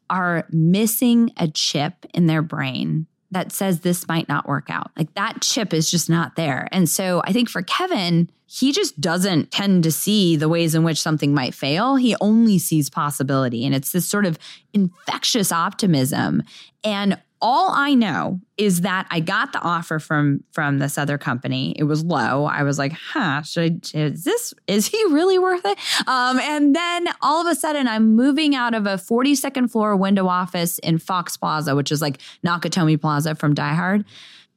are 0.09 0.47
missing 0.49 1.31
a 1.37 1.47
chip 1.47 2.05
in 2.13 2.25
their 2.25 2.41
brain 2.41 3.05
that 3.31 3.51
says 3.51 3.81
this 3.81 4.07
might 4.07 4.27
not 4.27 4.47
work 4.47 4.69
out. 4.69 4.91
Like 4.97 5.13
that 5.13 5.41
chip 5.41 5.73
is 5.73 5.89
just 5.89 6.09
not 6.09 6.35
there. 6.35 6.67
And 6.71 6.89
so 6.89 7.21
I 7.25 7.31
think 7.31 7.47
for 7.47 7.61
Kevin, 7.61 8.29
he 8.47 8.71
just 8.71 8.99
doesn't 8.99 9.51
tend 9.51 9.83
to 9.83 9.91
see 9.91 10.35
the 10.35 10.49
ways 10.49 10.73
in 10.73 10.83
which 10.83 10.99
something 10.99 11.33
might 11.33 11.53
fail. 11.53 11.95
He 11.95 12.15
only 12.19 12.57
sees 12.57 12.89
possibility. 12.89 13.65
And 13.65 13.75
it's 13.75 13.91
this 13.91 14.07
sort 14.07 14.25
of 14.25 14.39
infectious 14.73 15.51
optimism. 15.51 16.41
And 16.83 17.19
all 17.41 17.71
I 17.71 17.93
know 17.93 18.41
is 18.57 18.81
that 18.81 19.07
I 19.09 19.21
got 19.21 19.53
the 19.53 19.61
offer 19.61 19.99
from 19.99 20.43
from 20.51 20.79
this 20.79 20.97
other 20.97 21.17
company. 21.17 21.73
It 21.77 21.83
was 21.83 22.03
low. 22.03 22.45
I 22.45 22.63
was 22.63 22.77
like, 22.77 22.91
"Huh, 22.91 23.41
should 23.43 23.89
I, 23.93 23.97
is 23.97 24.23
this 24.23 24.53
is 24.67 24.87
he 24.87 25.01
really 25.05 25.39
worth 25.39 25.65
it?" 25.65 25.77
Um, 26.07 26.39
and 26.39 26.75
then 26.75 27.07
all 27.21 27.45
of 27.45 27.51
a 27.51 27.55
sudden, 27.55 27.87
I'm 27.87 28.15
moving 28.15 28.55
out 28.55 28.73
of 28.73 28.85
a 28.85 28.95
42nd 28.95 29.71
floor 29.71 29.95
window 29.95 30.27
office 30.27 30.79
in 30.79 30.97
Fox 30.97 31.37
Plaza, 31.37 31.75
which 31.75 31.91
is 31.91 32.01
like 32.01 32.19
Nakatomi 32.45 32.99
Plaza 32.99 33.35
from 33.35 33.53
Die 33.53 33.73
Hard, 33.73 34.03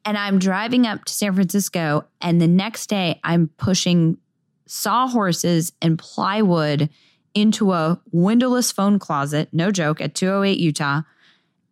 and 0.05 0.19
I'm 0.19 0.39
driving 0.39 0.87
up 0.87 1.05
to 1.05 1.13
San 1.13 1.35
Francisco. 1.35 2.05
And 2.21 2.41
the 2.41 2.49
next 2.49 2.89
day, 2.89 3.21
I'm 3.23 3.49
pushing 3.59 4.19
sawhorses 4.67 5.73
and 5.81 5.99
plywood 5.99 6.89
into 7.35 7.73
a 7.73 8.01
windowless 8.11 8.73
phone 8.73 8.99
closet. 8.99 9.49
No 9.53 9.71
joke, 9.71 10.01
at 10.01 10.15
208 10.15 10.59
Utah 10.59 11.03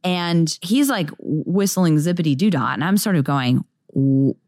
and 0.04 0.56
he's 0.62 0.88
like 0.88 1.10
whistling 1.18 1.96
zippity 1.96 2.36
doo 2.36 2.50
dah, 2.50 2.72
and 2.72 2.82
I'm 2.84 2.96
sort 2.96 3.16
of 3.16 3.24
going. 3.24 3.64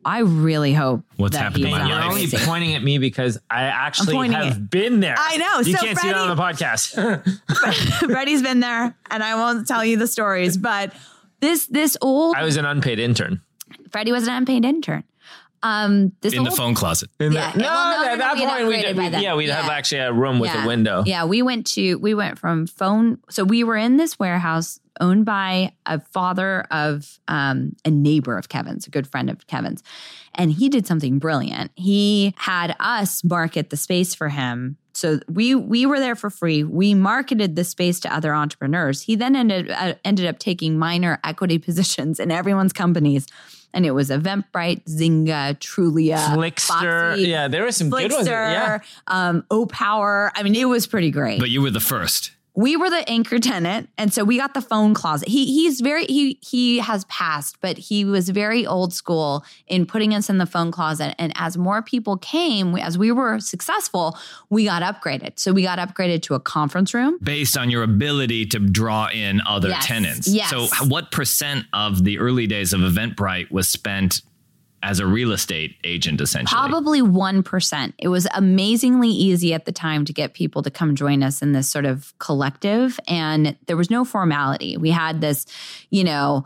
I 0.04 0.20
really 0.20 0.72
hope 0.72 1.02
What's 1.16 1.32
that 1.34 1.42
happened 1.42 1.64
he's 1.66 1.74
You're 1.76 2.00
only 2.00 2.28
pointing 2.44 2.76
at 2.76 2.82
me 2.84 2.98
because 2.98 3.40
I 3.50 3.64
actually 3.64 4.28
have 4.30 4.56
it. 4.56 4.70
been 4.70 5.00
there. 5.00 5.16
I 5.18 5.36
know. 5.36 5.58
You 5.68 5.76
So 5.76 5.84
can't 5.84 5.98
see 5.98 6.08
that 6.10 6.16
on 6.16 6.36
the 6.36 6.40
podcast. 6.40 6.94
Freddie's 8.06 8.40
been 8.40 8.60
there, 8.60 8.96
and 9.10 9.22
I 9.22 9.34
won't 9.34 9.66
tell 9.66 9.84
you 9.84 9.96
the 9.96 10.06
stories, 10.06 10.56
but 10.56 10.92
this 11.40 11.66
this 11.66 11.96
old 12.00 12.36
I 12.36 12.44
was 12.44 12.56
an 12.56 12.64
unpaid 12.64 13.00
intern. 13.00 13.40
Freddie 13.90 14.12
was 14.12 14.28
an 14.28 14.34
unpaid 14.34 14.64
intern. 14.64 15.02
Um, 15.64 16.12
this 16.20 16.34
In 16.34 16.44
the 16.44 16.50
phone 16.52 16.74
closet. 16.74 17.08
In 17.20 17.32
Yeah, 17.32 17.52
the- 17.52 17.58
no, 17.58 17.64
well, 17.64 17.90
no, 17.90 18.02
no, 18.04 18.08
at 18.12 18.18
no, 18.18 18.24
that 18.24 18.34
we 18.36 18.46
point 18.46 18.66
we 18.68 18.76
did. 18.82 18.96
by 18.96 19.02
we- 19.04 19.08
then. 19.10 19.22
yeah, 19.22 19.34
we'd 19.34 19.48
have 19.50 19.68
actually 19.70 20.00
a 20.02 20.12
room 20.12 20.38
with 20.40 20.50
Yeah. 20.52 20.64
a 20.64 20.66
window. 20.66 21.02
Yeah, 21.06 21.24
we 21.24 21.42
went 21.42 21.66
to 21.74 21.96
we 21.98 22.14
went 22.14 22.38
from 22.38 22.66
phone. 22.68 23.18
So 23.28 23.42
we 23.44 23.62
were 23.64 23.76
in 23.76 23.96
this 23.96 24.18
warehouse 24.20 24.78
owned 25.00 25.24
by 25.24 25.72
a 25.86 26.00
father 26.00 26.66
of 26.70 27.18
um, 27.28 27.74
a 27.84 27.90
neighbor 27.90 28.36
of 28.38 28.48
Kevin's, 28.48 28.86
a 28.86 28.90
good 28.90 29.06
friend 29.06 29.30
of 29.30 29.46
Kevin's, 29.46 29.82
and 30.34 30.52
he 30.52 30.68
did 30.68 30.86
something 30.86 31.18
brilliant. 31.18 31.70
He 31.76 32.34
had 32.36 32.76
us 32.80 33.22
market 33.24 33.70
the 33.70 33.76
space 33.76 34.14
for 34.14 34.28
him. 34.28 34.76
So 34.94 35.20
we 35.28 35.54
we 35.54 35.86
were 35.86 35.98
there 35.98 36.14
for 36.14 36.28
free. 36.28 36.62
We 36.64 36.92
marketed 36.94 37.56
the 37.56 37.64
space 37.64 37.98
to 38.00 38.14
other 38.14 38.34
entrepreneurs. 38.34 39.00
He 39.02 39.16
then 39.16 39.34
ended 39.34 39.70
uh, 39.70 39.94
ended 40.04 40.26
up 40.26 40.38
taking 40.38 40.78
minor 40.78 41.18
equity 41.24 41.58
positions 41.68 42.20
in 42.20 42.30
everyone's 42.30 42.72
companies. 42.74 43.26
And 43.74 43.86
it 43.86 43.92
was 43.92 44.10
Eventbrite, 44.10 44.84
Zynga, 44.84 45.58
Trulia, 45.58 46.18
Flixster. 46.36 47.12
Foxy, 47.12 47.22
Yeah, 47.22 47.48
there 47.48 47.62
were 47.62 47.72
some 47.72 47.88
good 47.88 48.12
ones. 48.12 48.28
Flixster, 48.28 48.52
Yeah. 48.52 48.78
um, 49.06 49.46
Opower. 49.50 50.30
I 50.34 50.42
mean, 50.42 50.54
it 50.54 50.66
was 50.66 50.86
pretty 50.86 51.10
great. 51.10 51.40
But 51.40 51.48
you 51.48 51.62
were 51.62 51.70
the 51.70 51.80
first. 51.80 52.32
We 52.54 52.76
were 52.76 52.90
the 52.90 53.08
anchor 53.08 53.38
tenant 53.50 53.88
and 53.96 54.12
so 54.12 54.24
we 54.24 54.36
got 54.36 54.52
the 54.54 54.60
phone 54.60 54.92
closet 54.94 55.28
he 55.28 55.46
he's 55.46 55.80
very 55.80 56.04
he 56.06 56.38
he 56.42 56.78
has 56.78 57.04
passed 57.06 57.56
but 57.60 57.78
he 57.78 58.04
was 58.04 58.28
very 58.28 58.66
old 58.66 58.92
school 58.92 59.44
in 59.66 59.86
putting 59.86 60.14
us 60.14 60.28
in 60.28 60.38
the 60.38 60.44
phone 60.46 60.70
closet 60.70 61.14
and 61.18 61.32
as 61.36 61.56
more 61.56 61.80
people 61.82 62.16
came 62.18 62.76
as 62.76 62.98
we 62.98 63.10
were 63.10 63.38
successful 63.40 64.18
we 64.50 64.64
got 64.66 64.82
upgraded 64.82 65.38
so 65.38 65.52
we 65.52 65.62
got 65.62 65.78
upgraded 65.78 66.20
to 66.22 66.34
a 66.34 66.40
conference 66.40 66.92
room 66.92 67.18
Based 67.22 67.56
on 67.56 67.70
your 67.70 67.82
ability 67.82 68.46
to 68.46 68.58
draw 68.58 69.08
in 69.08 69.40
other 69.46 69.68
Yes, 69.70 69.86
tenants. 69.86 70.28
yes. 70.28 70.50
So, 70.50 70.66
what 70.86 71.10
percent 71.10 71.64
of 71.72 72.04
the 72.04 72.18
early 72.18 72.46
days 72.46 72.72
of 72.72 72.80
Eventbrite 72.80 73.50
was 73.50 73.68
spent 73.68 74.22
as 74.82 74.98
a 75.00 75.06
real 75.06 75.32
estate 75.32 75.76
agent, 75.84 76.20
essentially? 76.20 76.58
Probably 76.58 77.00
1%. 77.02 77.92
It 77.98 78.08
was 78.08 78.26
amazingly 78.34 79.08
easy 79.08 79.54
at 79.54 79.64
the 79.64 79.72
time 79.72 80.04
to 80.04 80.12
get 80.12 80.34
people 80.34 80.62
to 80.62 80.70
come 80.70 80.94
join 80.94 81.22
us 81.22 81.40
in 81.42 81.52
this 81.52 81.68
sort 81.68 81.84
of 81.84 82.12
collective. 82.18 82.98
And 83.06 83.56
there 83.66 83.76
was 83.76 83.90
no 83.90 84.04
formality. 84.04 84.76
We 84.76 84.90
had 84.90 85.20
this, 85.20 85.46
you 85.90 86.04
know, 86.04 86.44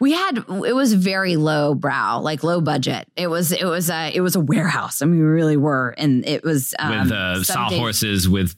we 0.00 0.12
had 0.12 0.38
it 0.66 0.74
was 0.74 0.92
very 0.92 1.36
low 1.36 1.72
brow 1.72 2.20
like 2.20 2.42
low 2.42 2.60
budget 2.60 3.06
it 3.16 3.28
was 3.28 3.52
it 3.52 3.64
was 3.64 3.88
a 3.88 4.10
it 4.14 4.20
was 4.20 4.34
a 4.34 4.40
warehouse 4.40 5.00
i 5.00 5.06
mean 5.06 5.18
we 5.20 5.24
really 5.24 5.56
were 5.56 5.94
and 5.96 6.26
it 6.26 6.42
was 6.42 6.74
um, 6.80 6.90
with 7.04 7.12
uh, 7.12 7.42
some 7.44 7.68
days- 7.70 7.78
sawhorses 7.78 8.28
with 8.28 8.54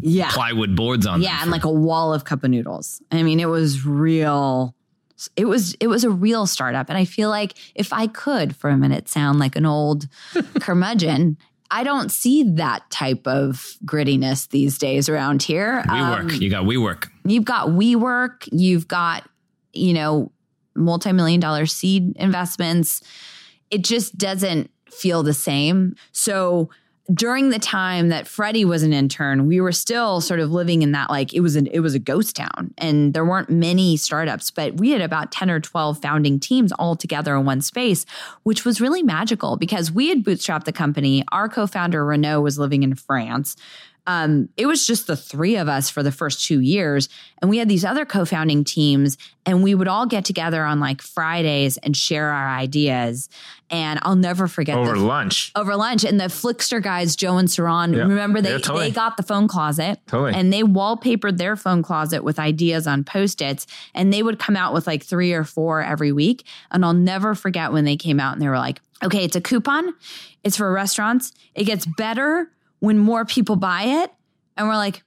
Yeah. 0.00 0.30
plywood 0.30 0.74
boards 0.74 1.06
on 1.06 1.20
them. 1.20 1.22
yeah 1.28 1.36
and 1.42 1.44
for- 1.44 1.50
like 1.50 1.64
a 1.64 1.70
wall 1.70 2.14
of 2.14 2.24
cup 2.24 2.42
of 2.42 2.50
noodles 2.50 3.02
i 3.12 3.22
mean 3.22 3.38
it 3.38 3.48
was 3.50 3.84
real 3.84 4.74
it 5.36 5.46
was 5.46 5.74
it 5.80 5.86
was 5.88 6.04
a 6.04 6.10
real 6.10 6.46
startup 6.46 6.88
and 6.88 6.96
i 6.98 7.04
feel 7.04 7.28
like 7.30 7.54
if 7.74 7.92
i 7.92 8.06
could 8.06 8.54
for 8.54 8.70
a 8.70 8.76
minute 8.76 9.08
sound 9.08 9.38
like 9.38 9.56
an 9.56 9.66
old 9.66 10.06
curmudgeon 10.60 11.36
i 11.70 11.82
don't 11.82 12.10
see 12.12 12.42
that 12.44 12.88
type 12.90 13.26
of 13.26 13.74
grittiness 13.84 14.48
these 14.50 14.78
days 14.78 15.08
around 15.08 15.42
here 15.42 15.84
we 15.92 15.98
Um, 15.98 16.10
work. 16.26 16.40
You 16.40 16.48
got 16.50 16.64
WeWork. 16.64 17.08
you've 17.24 17.44
got 17.44 17.68
WeWork, 17.68 18.48
you've 18.52 18.86
got, 18.88 19.28
you 19.72 19.92
know, 19.92 20.30
multi-million 20.74 21.40
dollar 21.40 21.66
seed 21.66 22.12
investments. 22.16 23.02
It 23.70 23.82
just 23.84 24.16
doesn't 24.16 24.70
feel 24.90 25.22
the 25.22 25.34
same. 25.34 25.94
So 26.12 26.70
during 27.12 27.48
the 27.48 27.58
time 27.58 28.10
that 28.10 28.26
Freddie 28.26 28.66
was 28.66 28.82
an 28.82 28.92
intern, 28.92 29.46
we 29.46 29.60
were 29.60 29.72
still 29.72 30.20
sort 30.20 30.40
of 30.40 30.50
living 30.50 30.82
in 30.82 30.92
that 30.92 31.08
like 31.08 31.32
it 31.32 31.40
was 31.40 31.56
an 31.56 31.66
it 31.68 31.80
was 31.80 31.94
a 31.94 31.98
ghost 31.98 32.36
town 32.36 32.74
and 32.76 33.14
there 33.14 33.24
weren't 33.24 33.48
many 33.48 33.96
startups, 33.96 34.50
but 34.50 34.76
we 34.76 34.90
had 34.90 35.00
about 35.00 35.32
10 35.32 35.50
or 35.50 35.58
12 35.58 36.02
founding 36.02 36.38
teams 36.38 36.70
all 36.72 36.96
together 36.96 37.34
in 37.36 37.46
one 37.46 37.62
space, 37.62 38.04
which 38.42 38.64
was 38.64 38.80
really 38.80 39.02
magical 39.02 39.56
because 39.56 39.90
we 39.90 40.08
had 40.08 40.22
bootstrapped 40.22 40.64
the 40.64 40.72
company. 40.72 41.24
Our 41.32 41.48
co-founder 41.48 42.04
Renaud 42.04 42.42
was 42.42 42.58
living 42.58 42.82
in 42.82 42.94
France 42.94 43.56
um, 44.08 44.48
it 44.56 44.64
was 44.66 44.86
just 44.86 45.06
the 45.06 45.16
three 45.16 45.56
of 45.56 45.68
us 45.68 45.90
for 45.90 46.02
the 46.02 46.10
first 46.10 46.42
two 46.44 46.60
years. 46.60 47.10
And 47.42 47.50
we 47.50 47.58
had 47.58 47.68
these 47.68 47.84
other 47.84 48.06
co 48.06 48.24
founding 48.24 48.64
teams, 48.64 49.18
and 49.44 49.62
we 49.62 49.74
would 49.74 49.86
all 49.86 50.06
get 50.06 50.24
together 50.24 50.64
on 50.64 50.80
like 50.80 51.02
Fridays 51.02 51.76
and 51.76 51.94
share 51.94 52.30
our 52.30 52.48
ideas. 52.48 53.28
And 53.70 53.98
I'll 54.02 54.16
never 54.16 54.48
forget 54.48 54.78
Over 54.78 54.94
the, 54.94 55.04
lunch. 55.04 55.52
over 55.54 55.76
lunch. 55.76 56.02
And 56.04 56.18
the 56.18 56.24
Flixster 56.24 56.82
guys, 56.82 57.14
Joe 57.16 57.36
and 57.36 57.48
Saran, 57.48 57.94
Yeah. 57.94 58.04
remember 58.04 58.40
they, 58.40 58.52
Yeah, 58.52 58.58
totally. 58.58 58.86
they 58.88 58.94
got 58.94 59.18
the 59.18 59.22
phone 59.22 59.46
closet 59.46 60.00
Totally. 60.06 60.32
and 60.32 60.50
they 60.50 60.62
wallpapered 60.62 61.36
their 61.36 61.54
phone 61.54 61.82
closet 61.82 62.24
with 62.24 62.38
ideas 62.38 62.86
on 62.86 63.04
post 63.04 63.42
its. 63.42 63.66
And 63.94 64.10
they 64.10 64.22
would 64.22 64.38
come 64.38 64.56
out 64.56 64.72
with 64.72 64.86
like 64.86 65.04
three 65.04 65.34
or 65.34 65.44
four 65.44 65.82
every 65.82 66.12
week. 66.12 66.44
And 66.70 66.82
I'll 66.82 66.94
never 66.94 67.34
forget 67.34 67.70
when 67.72 67.84
they 67.84 67.98
came 67.98 68.18
out 68.18 68.32
and 68.32 68.40
they 68.40 68.48
were 68.48 68.56
like, 68.56 68.80
okay, 69.04 69.22
it's 69.22 69.36
a 69.36 69.40
coupon, 69.42 69.92
it's 70.42 70.56
for 70.56 70.72
restaurants. 70.72 71.32
It 71.54 71.64
gets 71.64 71.84
better 71.84 72.50
when 72.80 72.98
more 72.98 73.24
people 73.24 73.56
buy 73.56 73.82
it. 74.02 74.12
And 74.56 74.68
we're 74.68 74.76
like, 74.76 75.02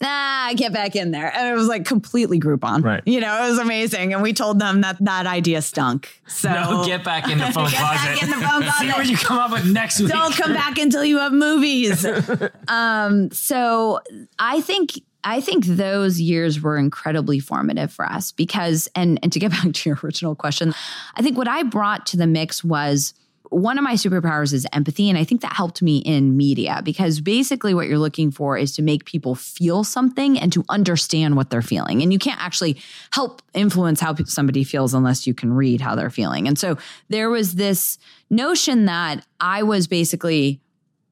Nah, 0.00 0.52
get 0.52 0.72
back 0.72 0.94
in 0.94 1.10
there. 1.10 1.36
And 1.36 1.48
it 1.48 1.54
was 1.58 1.66
like 1.66 1.84
completely 1.84 2.38
Groupon. 2.38 2.84
Right. 2.84 3.02
You 3.04 3.18
know, 3.20 3.44
it 3.44 3.50
was 3.50 3.58
amazing. 3.58 4.12
And 4.12 4.22
we 4.22 4.32
told 4.32 4.60
them 4.60 4.82
that 4.82 4.96
that 5.04 5.26
idea 5.26 5.60
stunk. 5.60 6.22
So 6.28 6.50
No, 6.52 6.84
get 6.86 7.02
back 7.02 7.28
in 7.28 7.38
the 7.38 7.46
phone 7.52 7.68
Get 7.68 7.80
closet. 7.80 8.04
back 8.04 8.22
in 8.22 8.30
the 8.30 8.36
phone 8.36 8.62
See 8.78 8.88
what 8.92 9.06
you 9.08 9.16
come 9.16 9.38
up 9.38 9.50
with 9.50 9.66
next 9.66 9.98
week. 9.98 10.10
don't 10.12 10.32
come 10.32 10.52
back 10.54 10.78
until 10.78 11.04
you 11.04 11.18
have 11.18 11.32
movies. 11.32 12.06
um, 12.68 13.32
so 13.32 13.98
I 14.38 14.60
think 14.60 15.00
I 15.24 15.40
think 15.40 15.66
those 15.66 16.20
years 16.20 16.60
were 16.60 16.76
incredibly 16.78 17.40
formative 17.40 17.92
for 17.92 18.06
us 18.06 18.30
because 18.30 18.88
and 18.94 19.18
and 19.24 19.32
to 19.32 19.40
get 19.40 19.50
back 19.50 19.72
to 19.72 19.88
your 19.90 19.98
original 20.04 20.36
question, 20.36 20.74
I 21.16 21.22
think 21.22 21.36
what 21.36 21.48
I 21.48 21.64
brought 21.64 22.06
to 22.06 22.16
the 22.16 22.28
mix 22.28 22.62
was 22.62 23.14
one 23.50 23.78
of 23.78 23.84
my 23.84 23.94
superpowers 23.94 24.52
is 24.52 24.66
empathy. 24.72 25.08
And 25.08 25.18
I 25.18 25.24
think 25.24 25.40
that 25.40 25.52
helped 25.52 25.82
me 25.82 25.98
in 25.98 26.36
media 26.36 26.80
because 26.84 27.20
basically 27.20 27.74
what 27.74 27.88
you're 27.88 27.98
looking 27.98 28.30
for 28.30 28.56
is 28.56 28.74
to 28.76 28.82
make 28.82 29.04
people 29.04 29.34
feel 29.34 29.84
something 29.84 30.38
and 30.38 30.52
to 30.52 30.64
understand 30.68 31.36
what 31.36 31.50
they're 31.50 31.62
feeling. 31.62 32.02
And 32.02 32.12
you 32.12 32.18
can't 32.18 32.40
actually 32.40 32.80
help 33.10 33.42
influence 33.54 34.00
how 34.00 34.14
somebody 34.24 34.64
feels 34.64 34.94
unless 34.94 35.26
you 35.26 35.34
can 35.34 35.52
read 35.52 35.80
how 35.80 35.94
they're 35.94 36.10
feeling. 36.10 36.46
And 36.46 36.58
so 36.58 36.78
there 37.08 37.30
was 37.30 37.54
this 37.54 37.98
notion 38.30 38.86
that 38.86 39.24
I 39.40 39.62
was 39.62 39.86
basically 39.86 40.60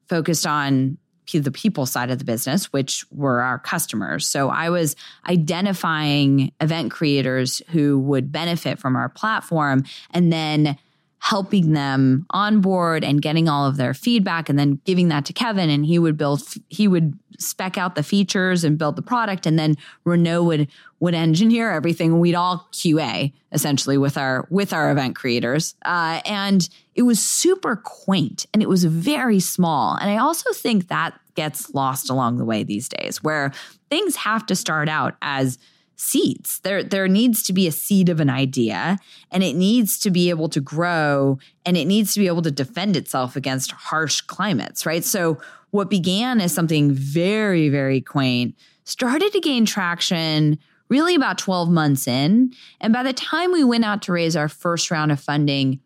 focused 0.08 0.46
on 0.46 0.98
the 1.32 1.50
people 1.50 1.86
side 1.86 2.10
of 2.10 2.18
the 2.18 2.24
business, 2.24 2.72
which 2.72 3.04
were 3.10 3.42
our 3.42 3.58
customers. 3.58 4.26
So 4.26 4.48
I 4.48 4.70
was 4.70 4.96
identifying 5.28 6.52
event 6.60 6.92
creators 6.92 7.60
who 7.70 7.98
would 7.98 8.30
benefit 8.30 8.78
from 8.78 8.96
our 8.96 9.08
platform 9.08 9.84
and 10.12 10.32
then 10.32 10.78
helping 11.18 11.72
them 11.72 12.26
onboard 12.30 13.02
and 13.02 13.22
getting 13.22 13.48
all 13.48 13.66
of 13.66 13.76
their 13.76 13.94
feedback 13.94 14.48
and 14.48 14.58
then 14.58 14.80
giving 14.84 15.08
that 15.08 15.24
to 15.24 15.32
Kevin 15.32 15.70
and 15.70 15.84
he 15.86 15.98
would 15.98 16.16
build 16.16 16.42
he 16.68 16.86
would 16.86 17.18
spec 17.38 17.76
out 17.76 17.94
the 17.94 18.02
features 18.02 18.64
and 18.64 18.78
build 18.78 18.96
the 18.96 19.02
product. 19.02 19.46
And 19.46 19.58
then 19.58 19.76
Renaud 20.04 20.44
would 20.44 20.68
would 21.00 21.14
engineer 21.14 21.72
everything. 21.72 22.20
We'd 22.20 22.34
all 22.34 22.68
QA 22.72 23.32
essentially 23.52 23.98
with 23.98 24.16
our 24.16 24.46
with 24.50 24.72
our 24.72 24.90
event 24.90 25.16
creators. 25.16 25.74
Uh, 25.84 26.20
and 26.24 26.68
it 26.94 27.02
was 27.02 27.20
super 27.20 27.76
quaint 27.76 28.46
and 28.52 28.62
it 28.62 28.68
was 28.68 28.84
very 28.84 29.40
small. 29.40 29.96
And 29.96 30.10
I 30.10 30.18
also 30.18 30.52
think 30.52 30.88
that 30.88 31.18
gets 31.34 31.74
lost 31.74 32.08
along 32.08 32.38
the 32.38 32.44
way 32.44 32.62
these 32.62 32.88
days 32.88 33.22
where 33.22 33.52
things 33.90 34.16
have 34.16 34.46
to 34.46 34.56
start 34.56 34.88
out 34.88 35.16
as 35.22 35.58
seeds. 35.96 36.60
There 36.60 36.82
there 36.82 37.08
needs 37.08 37.42
to 37.44 37.52
be 37.52 37.66
a 37.66 37.72
seed 37.72 38.08
of 38.08 38.20
an 38.20 38.30
idea 38.30 38.98
and 39.30 39.42
it 39.42 39.56
needs 39.56 39.98
to 40.00 40.10
be 40.10 40.30
able 40.30 40.48
to 40.50 40.60
grow 40.60 41.38
and 41.64 41.76
it 41.76 41.86
needs 41.86 42.14
to 42.14 42.20
be 42.20 42.26
able 42.26 42.42
to 42.42 42.50
defend 42.50 42.96
itself 42.96 43.34
against 43.34 43.72
harsh 43.72 44.20
climates, 44.20 44.86
right? 44.86 45.04
So 45.04 45.38
what 45.70 45.90
began 45.90 46.40
as 46.40 46.54
something 46.54 46.92
very 46.92 47.68
very 47.68 48.00
quaint 48.00 48.54
started 48.84 49.32
to 49.32 49.40
gain 49.40 49.64
traction 49.64 50.58
really 50.88 51.16
about 51.16 51.38
12 51.38 51.70
months 51.70 52.06
in 52.06 52.52
and 52.80 52.92
by 52.92 53.02
the 53.02 53.12
time 53.12 53.50
we 53.52 53.64
went 53.64 53.84
out 53.84 54.02
to 54.02 54.12
raise 54.12 54.36
our 54.36 54.48
first 54.48 54.90
round 54.90 55.10
of 55.10 55.18
funding 55.18 55.80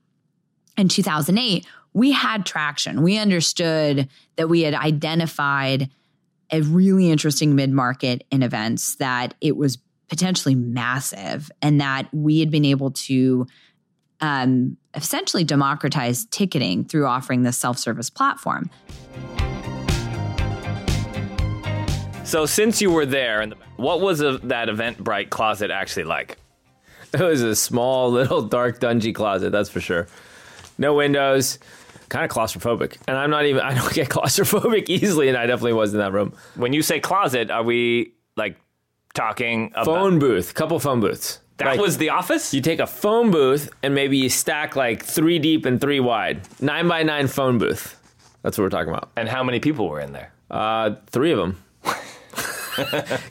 in 0.76 0.88
2008, 0.88 1.66
we 1.92 2.12
had 2.12 2.46
traction. 2.46 3.02
We 3.02 3.18
understood 3.18 4.08
that 4.36 4.48
we 4.48 4.62
had 4.62 4.74
identified 4.74 5.90
a 6.52 6.62
really 6.62 7.10
interesting 7.10 7.54
mid 7.54 7.70
market 7.70 8.24
in 8.30 8.42
events, 8.42 8.96
that 8.96 9.34
it 9.40 9.56
was 9.56 9.78
potentially 10.10 10.54
massive, 10.54 11.50
and 11.62 11.80
that 11.80 12.08
we 12.12 12.40
had 12.40 12.50
been 12.50 12.66
able 12.66 12.90
to 12.90 13.46
um, 14.20 14.76
essentially 14.94 15.44
democratize 15.44 16.26
ticketing 16.26 16.84
through 16.84 17.06
offering 17.06 17.42
this 17.42 17.56
self 17.56 17.78
service 17.78 18.10
platform. 18.10 18.68
So 22.24 22.46
since 22.46 22.82
you 22.82 22.90
were 22.90 23.06
there, 23.06 23.44
what 23.76 24.00
was 24.00 24.20
a, 24.20 24.38
that 24.44 24.68
Eventbrite 24.68 25.30
closet 25.30 25.70
actually 25.70 26.04
like? 26.04 26.36
It 27.12 27.20
was 27.20 27.42
a 27.42 27.56
small, 27.56 28.08
little, 28.12 28.40
dark, 28.40 28.78
dungy 28.78 29.12
closet. 29.12 29.50
That's 29.50 29.68
for 29.68 29.80
sure. 29.80 30.06
No 30.78 30.94
windows. 30.94 31.58
Kind 32.08 32.24
of 32.24 32.30
claustrophobic, 32.30 32.98
and 33.08 33.16
I'm 33.16 33.30
not 33.30 33.46
even. 33.46 33.62
I 33.64 33.74
don't 33.74 33.92
get 33.92 34.08
claustrophobic 34.08 34.88
easily, 34.88 35.28
and 35.28 35.36
I 35.36 35.46
definitely 35.46 35.72
was 35.72 35.92
in 35.92 35.98
that 35.98 36.12
room. 36.12 36.34
When 36.54 36.72
you 36.72 36.82
say 36.82 37.00
closet, 37.00 37.50
are 37.50 37.64
we 37.64 38.14
like 38.36 38.56
talking 39.14 39.68
about 39.72 39.86
Phone 39.86 40.18
booth, 40.18 40.54
couple 40.54 40.78
phone 40.78 41.00
booths. 41.00 41.40
That 41.58 41.66
Like, 41.66 41.80
was 41.80 41.98
the 41.98 42.10
office. 42.10 42.54
You 42.54 42.60
take 42.62 42.78
a 42.80 42.86
phone 42.86 43.30
booth 43.30 43.68
and 43.82 43.94
maybe 43.94 44.16
you 44.16 44.28
stack 44.30 44.76
like 44.76 45.04
three 45.04 45.38
deep 45.38 45.66
and 45.66 45.80
three 45.80 46.00
wide, 46.00 46.40
nine 46.60 46.88
by 46.88 47.02
nine 47.02 47.26
phone 47.28 47.58
booth. 47.58 47.96
That's 48.42 48.56
what 48.56 48.64
we're 48.64 48.70
talking 48.70 48.88
about. 48.88 49.10
and 49.16 49.28
how 49.28 49.44
many 49.44 49.60
people 49.60 49.88
were 49.88 50.00
in 50.00 50.12
there? 50.12 50.32
Uh, 50.50 50.94
three 51.08 51.32
of 51.32 51.38
them. 51.38 51.62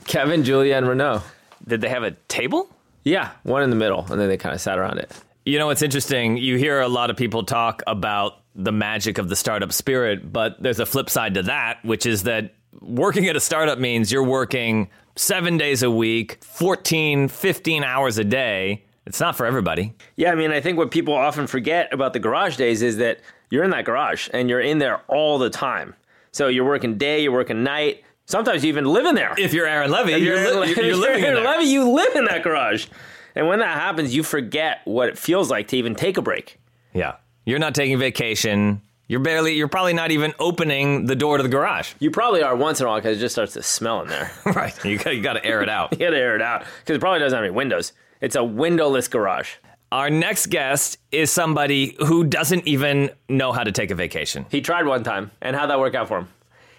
Kevin, 0.06 0.44
Julia, 0.44 0.76
and 0.76 0.88
Renaud. 0.88 1.22
Did 1.66 1.80
they 1.80 1.88
have 1.88 2.02
a 2.02 2.12
table? 2.28 2.68
Yeah, 3.04 3.30
one 3.42 3.62
in 3.62 3.70
the 3.70 3.76
middle, 3.76 4.06
and 4.10 4.20
then 4.20 4.28
they 4.28 4.36
kind 4.36 4.54
of 4.54 4.60
sat 4.60 4.78
around 4.78 4.98
it. 4.98 5.10
You 5.44 5.58
know, 5.58 5.70
it's 5.70 5.82
interesting. 5.82 6.36
You 6.36 6.56
hear 6.56 6.80
a 6.80 6.88
lot 6.88 7.10
of 7.10 7.16
people 7.16 7.42
talk 7.44 7.82
about 7.86 8.34
the 8.54 8.72
magic 8.72 9.18
of 9.18 9.28
the 9.28 9.36
startup 9.36 9.72
spirit, 9.72 10.32
but 10.32 10.62
there's 10.62 10.80
a 10.80 10.86
flip 10.86 11.08
side 11.10 11.34
to 11.34 11.42
that, 11.44 11.84
which 11.84 12.04
is 12.06 12.24
that 12.24 12.54
working 12.80 13.26
at 13.28 13.36
a 13.36 13.40
startup 13.40 13.78
means 13.78 14.12
you're 14.12 14.22
working 14.24 14.90
seven 15.20 15.58
days 15.58 15.82
a 15.82 15.90
week, 15.90 16.38
14, 16.42 17.28
15 17.28 17.84
hours 17.84 18.18
a 18.18 18.24
day. 18.24 18.84
It's 19.06 19.20
not 19.20 19.36
for 19.36 19.44
everybody. 19.44 19.94
Yeah, 20.16 20.32
I 20.32 20.34
mean, 20.34 20.50
I 20.50 20.60
think 20.60 20.78
what 20.78 20.90
people 20.90 21.14
often 21.14 21.46
forget 21.46 21.92
about 21.92 22.12
the 22.12 22.18
garage 22.18 22.56
days 22.56 22.80
is 22.82 22.96
that 22.98 23.20
you're 23.50 23.64
in 23.64 23.70
that 23.70 23.84
garage 23.84 24.28
and 24.32 24.48
you're 24.48 24.60
in 24.60 24.78
there 24.78 25.02
all 25.08 25.38
the 25.38 25.50
time. 25.50 25.94
So 26.32 26.48
you're 26.48 26.64
working 26.64 26.96
day, 26.96 27.22
you're 27.22 27.32
working 27.32 27.62
night. 27.62 28.02
Sometimes 28.26 28.62
you 28.64 28.68
even 28.68 28.84
live 28.84 29.04
in 29.06 29.14
there. 29.14 29.34
If 29.36 29.52
you're 29.52 29.66
Aaron 29.66 29.90
Levie, 29.90 30.12
If 30.12 30.22
you're, 30.22 30.40
you're, 30.42 30.60
li- 30.60 30.68
you're, 30.76 30.84
you're 30.86 30.96
living 30.96 31.24
in 31.24 31.34
there. 31.34 31.44
Levie, 31.44 31.66
you 31.66 31.90
live 31.90 32.14
in 32.14 32.24
that 32.26 32.42
garage. 32.42 32.86
And 33.34 33.46
when 33.46 33.58
that 33.58 33.78
happens, 33.78 34.14
you 34.14 34.22
forget 34.22 34.80
what 34.84 35.08
it 35.08 35.18
feels 35.18 35.50
like 35.50 35.68
to 35.68 35.76
even 35.76 35.94
take 35.94 36.16
a 36.16 36.22
break. 36.22 36.58
Yeah. 36.94 37.16
You're 37.44 37.58
not 37.58 37.74
taking 37.74 37.98
vacation. 37.98 38.80
You're 39.10 39.18
barely, 39.18 39.54
you're 39.56 39.66
probably 39.66 39.92
not 39.92 40.12
even 40.12 40.34
opening 40.38 41.06
the 41.06 41.16
door 41.16 41.36
to 41.36 41.42
the 41.42 41.48
garage. 41.48 41.94
You 41.98 42.12
probably 42.12 42.44
are 42.44 42.54
once 42.54 42.78
in 42.78 42.86
a 42.86 42.88
while 42.88 42.98
because 42.98 43.18
it 43.18 43.20
just 43.20 43.34
starts 43.34 43.54
to 43.54 43.62
smell 43.64 44.02
in 44.02 44.08
there. 44.08 44.30
right. 44.46 44.72
You 44.84 44.98
got, 44.98 45.16
you 45.16 45.20
got 45.20 45.32
to 45.32 45.44
air 45.44 45.62
it 45.62 45.68
out. 45.68 45.90
you 45.90 45.98
gotta 45.98 46.16
air 46.16 46.36
it 46.36 46.42
out 46.42 46.64
because 46.78 46.94
it 46.94 47.00
probably 47.00 47.18
doesn't 47.18 47.36
have 47.36 47.44
any 47.44 47.52
windows. 47.52 47.92
It's 48.20 48.36
a 48.36 48.44
windowless 48.44 49.08
garage. 49.08 49.54
Our 49.90 50.10
next 50.10 50.46
guest 50.46 50.98
is 51.10 51.32
somebody 51.32 51.96
who 51.98 52.22
doesn't 52.22 52.68
even 52.68 53.10
know 53.28 53.50
how 53.50 53.64
to 53.64 53.72
take 53.72 53.90
a 53.90 53.96
vacation. 53.96 54.46
He 54.48 54.60
tried 54.60 54.86
one 54.86 55.02
time, 55.02 55.32
and 55.42 55.56
how'd 55.56 55.70
that 55.70 55.80
work 55.80 55.96
out 55.96 56.06
for 56.06 56.18
him? 56.18 56.28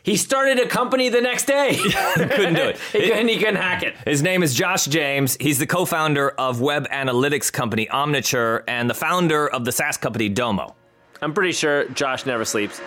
He 0.01 0.15
started 0.15 0.57
a 0.57 0.69
company 0.69 1.09
the 1.09 1.19
next 1.19 1.47
day. 1.47 1.75
couldn't 1.81 2.53
do 2.53 2.61
it. 2.61 2.79
he, 2.93 3.09
couldn't, 3.09 3.27
he 3.27 3.39
couldn't 3.39 3.57
hack 3.57 3.83
it. 3.83 3.95
His 4.05 4.21
name 4.21 4.41
is 4.41 4.53
Josh 4.53 4.85
James. 4.85 5.35
He's 5.41 5.59
the 5.59 5.67
co-founder 5.67 6.29
of 6.29 6.61
web 6.61 6.87
analytics 6.91 7.51
company 7.51 7.87
Omniture 7.87 8.63
and 8.69 8.89
the 8.89 8.93
founder 8.93 9.49
of 9.49 9.65
the 9.65 9.73
SaaS 9.73 9.97
company 9.97 10.29
Domo. 10.29 10.75
I'm 11.23 11.33
pretty 11.33 11.51
sure 11.51 11.85
Josh 11.89 12.25
never 12.25 12.43
sleeps. 12.45 12.81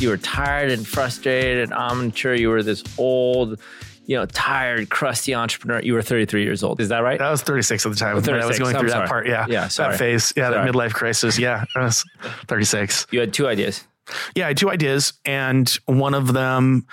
You 0.00 0.08
were 0.08 0.16
tired 0.16 0.72
and 0.72 0.86
frustrated. 0.86 1.72
I'm 1.72 2.10
sure 2.12 2.34
you 2.34 2.50
were 2.50 2.64
this 2.64 2.82
old, 2.98 3.60
you 4.06 4.16
know, 4.16 4.26
tired, 4.26 4.90
crusty 4.90 5.34
entrepreneur. 5.34 5.80
You 5.80 5.94
were 5.94 6.02
33 6.02 6.42
years 6.42 6.64
old. 6.64 6.80
Is 6.80 6.88
that 6.88 6.98
right? 6.98 7.20
I 7.20 7.30
was 7.30 7.42
36 7.42 7.86
at 7.86 7.88
the 7.90 7.96
time. 7.96 8.16
Oh, 8.16 8.20
when 8.20 8.40
I 8.40 8.44
was 8.46 8.58
going 8.58 8.74
I'm 8.74 8.80
through 8.80 8.90
sorry. 8.90 9.02
that 9.04 9.08
part. 9.08 9.28
Yeah. 9.28 9.46
Yeah, 9.48 9.68
sorry. 9.68 9.92
That 9.92 9.98
phase. 9.98 10.32
Yeah. 10.36 10.50
Sorry. 10.50 10.66
That 10.66 10.74
midlife 10.74 10.92
crisis. 10.92 11.38
Yeah. 11.38 11.64
I 11.76 11.84
was 11.84 12.04
36. 12.48 13.06
You 13.12 13.20
had 13.20 13.32
two 13.32 13.46
ideas. 13.46 13.86
Yeah. 14.34 14.46
I 14.46 14.48
had 14.48 14.56
two 14.56 14.70
ideas. 14.70 15.12
And 15.24 15.68
one 15.86 16.12
of 16.12 16.32
them 16.32 16.86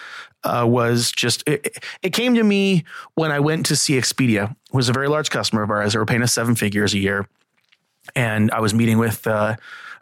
uh, 0.43 0.65
was 0.69 1.11
just, 1.11 1.43
it, 1.49 1.83
it 2.03 2.13
came 2.13 2.35
to 2.35 2.43
me 2.43 2.85
when 3.15 3.31
I 3.31 3.39
went 3.39 3.65
to 3.65 3.75
see 3.75 3.93
Expedia, 3.95 4.55
who 4.71 4.77
was 4.77 4.89
a 4.89 4.93
very 4.93 5.07
large 5.07 5.31
customer 5.31 5.63
of 5.63 5.71
ours. 5.71 5.93
They 5.93 5.99
were 5.99 6.05
paying 6.05 6.21
us 6.21 6.33
seven 6.33 6.53
figures 6.53 6.93
a 6.93 6.99
year. 6.99 7.27
And 8.15 8.51
I 8.51 8.59
was 8.59 8.73
meeting 8.73 8.97
with 8.97 9.25
uh, 9.27 9.55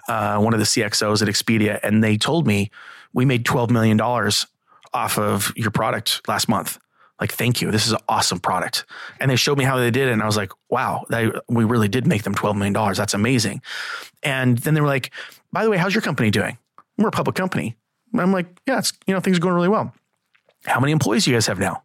uh, 0.08 0.38
one 0.40 0.54
of 0.54 0.60
the 0.60 0.66
CXOs 0.66 1.22
at 1.22 1.28
Expedia, 1.28 1.80
and 1.84 2.04
they 2.04 2.18
told 2.18 2.46
me 2.48 2.72
we 3.14 3.26
made 3.26 3.46
$12 3.46 3.70
million 3.70 4.00
off 4.02 5.18
of 5.18 5.54
your 5.56 5.72
product 5.72 6.28
last 6.28 6.50
month. 6.50 6.80
Like, 7.20 7.32
thank 7.32 7.62
you. 7.62 7.70
This 7.70 7.86
is 7.86 7.94
an 7.94 8.00
awesome 8.10 8.40
product. 8.40 8.86
And 9.20 9.30
they 9.30 9.36
showed 9.36 9.58
me 9.58 9.64
how 9.64 9.78
they 9.78 9.92
did 9.92 10.08
it. 10.08 10.12
And 10.12 10.24
I 10.24 10.26
was 10.26 10.38
like, 10.38 10.52
wow, 10.70 11.06
they, 11.10 11.32
we 11.48 11.64
really 11.64 11.88
did 11.88 12.08
make 12.08 12.24
them 12.24 12.34
$12 12.34 12.56
million. 12.56 12.74
That's 12.96 13.14
amazing. 13.14 13.62
And 14.24 14.58
then 14.58 14.74
they 14.74 14.82
were 14.82 14.88
like, 14.88 15.12
by 15.52 15.64
the 15.64 15.70
way, 15.70 15.78
how's 15.78 15.94
your 15.94 16.02
company 16.02 16.32
doing? 16.32 16.58
We're 16.98 17.10
a 17.10 17.12
public 17.12 17.36
company. 17.36 17.78
And 18.12 18.22
I'm 18.22 18.32
like, 18.32 18.48
yeah, 18.66 18.80
it's, 18.80 18.92
you 19.06 19.14
know, 19.14 19.20
things 19.20 19.38
are 19.38 19.42
going 19.42 19.54
really 19.54 19.70
well. 19.70 19.94
How 20.66 20.80
many 20.80 20.92
employees 20.92 21.26
do 21.26 21.32
you 21.32 21.36
guys 21.36 21.46
have 21.46 21.60
now? 21.60 21.84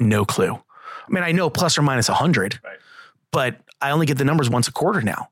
No 0.00 0.24
clue. 0.24 0.52
I 0.54 1.10
mean, 1.12 1.22
I 1.22 1.30
know 1.30 1.48
plus 1.48 1.78
or 1.78 1.82
minus 1.82 2.08
100, 2.08 2.58
but 3.32 3.60
I 3.80 3.90
only 3.90 4.06
get 4.06 4.18
the 4.18 4.24
numbers 4.24 4.48
once 4.48 4.68
a 4.68 4.72
quarter 4.72 5.02
now 5.02 5.28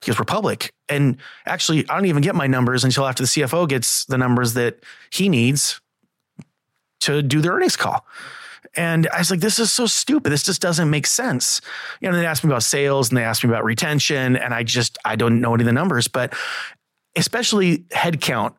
because 0.00 0.18
we're 0.18 0.24
public. 0.24 0.72
And 0.88 1.18
actually, 1.46 1.88
I 1.88 1.94
don't 1.94 2.06
even 2.06 2.22
get 2.22 2.34
my 2.34 2.46
numbers 2.46 2.84
until 2.84 3.06
after 3.06 3.22
the 3.22 3.28
CFO 3.28 3.68
gets 3.68 4.04
the 4.06 4.18
numbers 4.18 4.54
that 4.54 4.82
he 5.10 5.28
needs 5.28 5.80
to 7.00 7.22
do 7.22 7.40
the 7.40 7.50
earnings 7.50 7.76
call. 7.76 8.04
And 8.76 9.08
I 9.08 9.18
was 9.18 9.30
like, 9.30 9.40
this 9.40 9.58
is 9.58 9.72
so 9.72 9.86
stupid. 9.86 10.30
This 10.30 10.44
just 10.44 10.62
doesn't 10.62 10.88
make 10.88 11.06
sense. 11.06 11.60
You 12.00 12.10
know, 12.10 12.16
they 12.16 12.26
asked 12.26 12.44
me 12.44 12.50
about 12.50 12.62
sales 12.62 13.08
and 13.08 13.18
they 13.18 13.24
asked 13.24 13.42
me 13.42 13.50
about 13.50 13.64
retention. 13.64 14.36
And 14.36 14.54
I 14.54 14.62
just, 14.62 14.96
I 15.04 15.16
don't 15.16 15.40
know 15.40 15.54
any 15.54 15.62
of 15.62 15.66
the 15.66 15.72
numbers, 15.72 16.08
but 16.08 16.34
especially 17.16 17.78
headcount, 17.88 18.54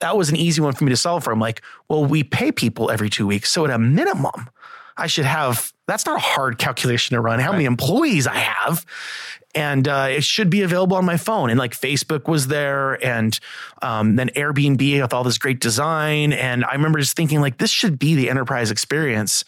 that 0.00 0.16
was 0.16 0.30
an 0.30 0.36
easy 0.36 0.60
one 0.60 0.72
for 0.72 0.84
me 0.84 0.90
to 0.90 0.96
solve 0.96 1.22
for. 1.22 1.32
I'm 1.32 1.38
like, 1.38 1.62
well, 1.88 2.04
we 2.04 2.24
pay 2.24 2.50
people 2.50 2.90
every 2.90 3.10
two 3.10 3.26
weeks. 3.26 3.50
So 3.52 3.64
at 3.64 3.70
a 3.70 3.78
minimum, 3.78 4.48
I 4.96 5.06
should 5.06 5.24
have, 5.24 5.72
that's 5.86 6.06
not 6.06 6.16
a 6.16 6.20
hard 6.20 6.58
calculation 6.58 7.14
to 7.14 7.20
run, 7.20 7.40
how 7.40 7.52
many 7.52 7.64
employees 7.64 8.26
I 8.26 8.36
have. 8.36 8.84
And 9.54 9.86
uh, 9.86 10.08
it 10.10 10.24
should 10.24 10.48
be 10.48 10.62
available 10.62 10.96
on 10.96 11.04
my 11.04 11.18
phone. 11.18 11.50
And 11.50 11.58
like 11.58 11.72
Facebook 11.72 12.26
was 12.26 12.46
there, 12.46 12.94
and 13.04 13.38
um, 13.82 14.16
then 14.16 14.30
Airbnb 14.30 15.02
with 15.02 15.12
all 15.12 15.24
this 15.24 15.36
great 15.36 15.60
design. 15.60 16.32
And 16.32 16.64
I 16.64 16.72
remember 16.72 16.98
just 16.98 17.16
thinking, 17.16 17.42
like, 17.42 17.58
this 17.58 17.70
should 17.70 17.98
be 17.98 18.14
the 18.14 18.30
enterprise 18.30 18.70
experience. 18.70 19.44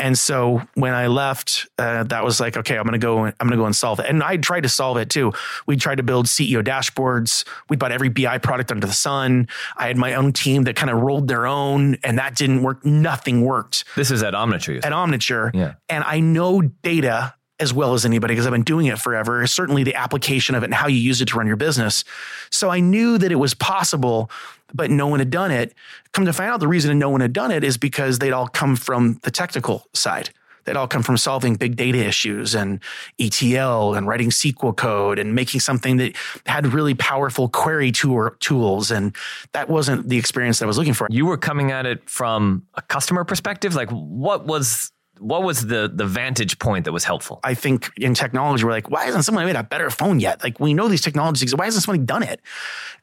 And 0.00 0.18
so 0.18 0.62
when 0.74 0.94
I 0.94 1.06
left, 1.08 1.68
uh, 1.78 2.04
that 2.04 2.24
was 2.24 2.40
like, 2.40 2.56
okay, 2.56 2.76
I'm 2.76 2.84
gonna 2.84 2.98
go. 2.98 3.26
I'm 3.26 3.34
gonna 3.38 3.56
go 3.56 3.66
and 3.66 3.76
solve 3.76 4.00
it. 4.00 4.06
And 4.08 4.22
I 4.22 4.36
tried 4.38 4.62
to 4.62 4.68
solve 4.68 4.96
it 4.96 5.10
too. 5.10 5.32
We 5.66 5.76
tried 5.76 5.96
to 5.96 6.02
build 6.02 6.26
CEO 6.26 6.62
dashboards. 6.64 7.46
We 7.68 7.76
bought 7.76 7.92
every 7.92 8.08
BI 8.08 8.38
product 8.38 8.72
under 8.72 8.86
the 8.86 8.92
sun. 8.92 9.46
I 9.76 9.86
had 9.86 9.96
my 9.98 10.14
own 10.14 10.32
team 10.32 10.64
that 10.64 10.74
kind 10.76 10.90
of 10.90 11.00
rolled 11.00 11.28
their 11.28 11.46
own, 11.46 11.96
and 12.02 12.18
that 12.18 12.34
didn't 12.36 12.62
work. 12.62 12.84
Nothing 12.84 13.42
worked 13.42 13.84
This 13.94 14.10
is 14.10 14.22
at 14.22 14.34
Omniture. 14.34 14.84
at 14.84 14.92
Omniture. 14.92 15.50
Yeah. 15.54 15.74
And 15.88 16.02
I 16.04 16.20
know 16.20 16.62
data 16.62 17.34
as 17.60 17.72
well 17.72 17.94
as 17.94 18.04
anybody 18.04 18.32
because 18.32 18.46
I've 18.46 18.52
been 18.52 18.62
doing 18.62 18.86
it 18.86 18.98
forever. 18.98 19.46
Certainly 19.46 19.84
the 19.84 19.94
application 19.94 20.54
of 20.54 20.62
it 20.62 20.66
and 20.66 20.74
how 20.74 20.88
you 20.88 20.96
use 20.96 21.20
it 21.20 21.28
to 21.28 21.36
run 21.36 21.46
your 21.46 21.56
business. 21.56 22.04
So 22.50 22.70
I 22.70 22.80
knew 22.80 23.18
that 23.18 23.30
it 23.30 23.36
was 23.36 23.54
possible, 23.54 24.30
but 24.72 24.90
no 24.90 25.06
one 25.06 25.18
had 25.18 25.30
done 25.30 25.50
it. 25.50 25.74
Come 26.12 26.24
to 26.24 26.32
find 26.32 26.50
out, 26.50 26.60
the 26.60 26.68
reason 26.68 26.98
no 26.98 27.10
one 27.10 27.20
had 27.20 27.32
done 27.32 27.50
it 27.50 27.62
is 27.62 27.76
because 27.76 28.18
they'd 28.18 28.32
all 28.32 28.48
come 28.48 28.76
from 28.76 29.20
the 29.22 29.30
technical 29.30 29.86
side. 29.92 30.30
They'd 30.64 30.76
all 30.76 30.88
come 30.88 31.02
from 31.02 31.16
solving 31.16 31.54
big 31.54 31.76
data 31.76 31.98
issues 31.98 32.54
and 32.54 32.80
ETL 33.18 33.94
and 33.94 34.06
writing 34.06 34.30
SQL 34.30 34.76
code 34.76 35.18
and 35.18 35.34
making 35.34 35.60
something 35.60 35.96
that 35.96 36.16
had 36.46 36.66
really 36.66 36.94
powerful 36.94 37.48
query 37.48 37.92
tool, 37.92 38.30
tools. 38.40 38.90
And 38.90 39.16
that 39.52 39.68
wasn't 39.68 40.08
the 40.08 40.18
experience 40.18 40.58
that 40.58 40.66
I 40.66 40.68
was 40.68 40.78
looking 40.78 40.92
for. 40.92 41.06
You 41.10 41.26
were 41.26 41.38
coming 41.38 41.70
at 41.70 41.86
it 41.86 42.08
from 42.08 42.66
a 42.74 42.82
customer 42.82 43.24
perspective. 43.24 43.74
Like, 43.74 43.90
what 43.90 44.46
was 44.46 44.92
what 45.20 45.42
was 45.42 45.66
the 45.66 45.90
the 45.92 46.06
vantage 46.06 46.58
point 46.58 46.84
that 46.86 46.92
was 46.92 47.04
helpful? 47.04 47.40
I 47.44 47.54
think 47.54 47.90
in 47.96 48.14
technology, 48.14 48.64
we're 48.64 48.70
like, 48.70 48.90
why 48.90 49.04
hasn't 49.04 49.24
someone 49.24 49.44
made 49.44 49.56
a 49.56 49.62
better 49.62 49.90
phone 49.90 50.18
yet? 50.18 50.42
Like, 50.42 50.58
we 50.58 50.74
know 50.74 50.88
these 50.88 51.02
technologies. 51.02 51.54
Why 51.54 51.66
hasn't 51.66 51.84
somebody 51.84 52.04
done 52.04 52.22
it? 52.22 52.40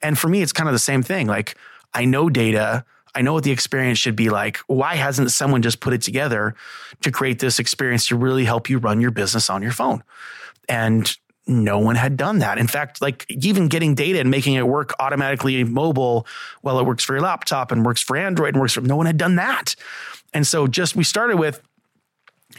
And 0.01 0.17
for 0.17 0.27
me, 0.27 0.41
it's 0.41 0.51
kind 0.51 0.67
of 0.67 0.73
the 0.73 0.79
same 0.79 1.03
thing. 1.03 1.27
Like, 1.27 1.57
I 1.93 2.05
know 2.05 2.29
data. 2.29 2.83
I 3.15 3.21
know 3.21 3.33
what 3.33 3.43
the 3.43 3.51
experience 3.51 3.97
should 3.97 4.15
be 4.15 4.29
like. 4.29 4.57
Why 4.67 4.95
hasn't 4.95 5.31
someone 5.31 5.61
just 5.61 5.79
put 5.79 5.93
it 5.93 6.01
together 6.01 6.55
to 7.01 7.11
create 7.11 7.39
this 7.39 7.59
experience 7.59 8.07
to 8.07 8.15
really 8.15 8.45
help 8.45 8.69
you 8.69 8.77
run 8.77 9.01
your 9.01 9.11
business 9.11 9.49
on 9.49 9.63
your 9.63 9.71
phone? 9.71 10.03
And 10.69 11.15
no 11.47 11.79
one 11.79 11.95
had 11.95 12.17
done 12.17 12.39
that. 12.39 12.57
In 12.57 12.67
fact, 12.67 13.01
like 13.01 13.25
even 13.29 13.69
getting 13.69 13.95
data 13.95 14.19
and 14.19 14.29
making 14.29 14.55
it 14.55 14.67
work 14.67 14.93
automatically 14.99 15.63
mobile, 15.63 16.27
well, 16.61 16.77
it 16.79 16.85
works 16.85 17.03
for 17.03 17.13
your 17.13 17.21
laptop 17.21 17.71
and 17.71 17.85
works 17.85 18.01
for 18.01 18.17
Android 18.17 18.53
and 18.53 18.61
works 18.61 18.73
for 18.73 18.81
no 18.81 18.97
one 18.97 19.05
had 19.05 19.17
done 19.17 19.35
that. 19.37 19.75
And 20.33 20.45
so 20.45 20.67
just 20.67 20.95
we 20.95 21.03
started 21.03 21.37
with 21.37 21.61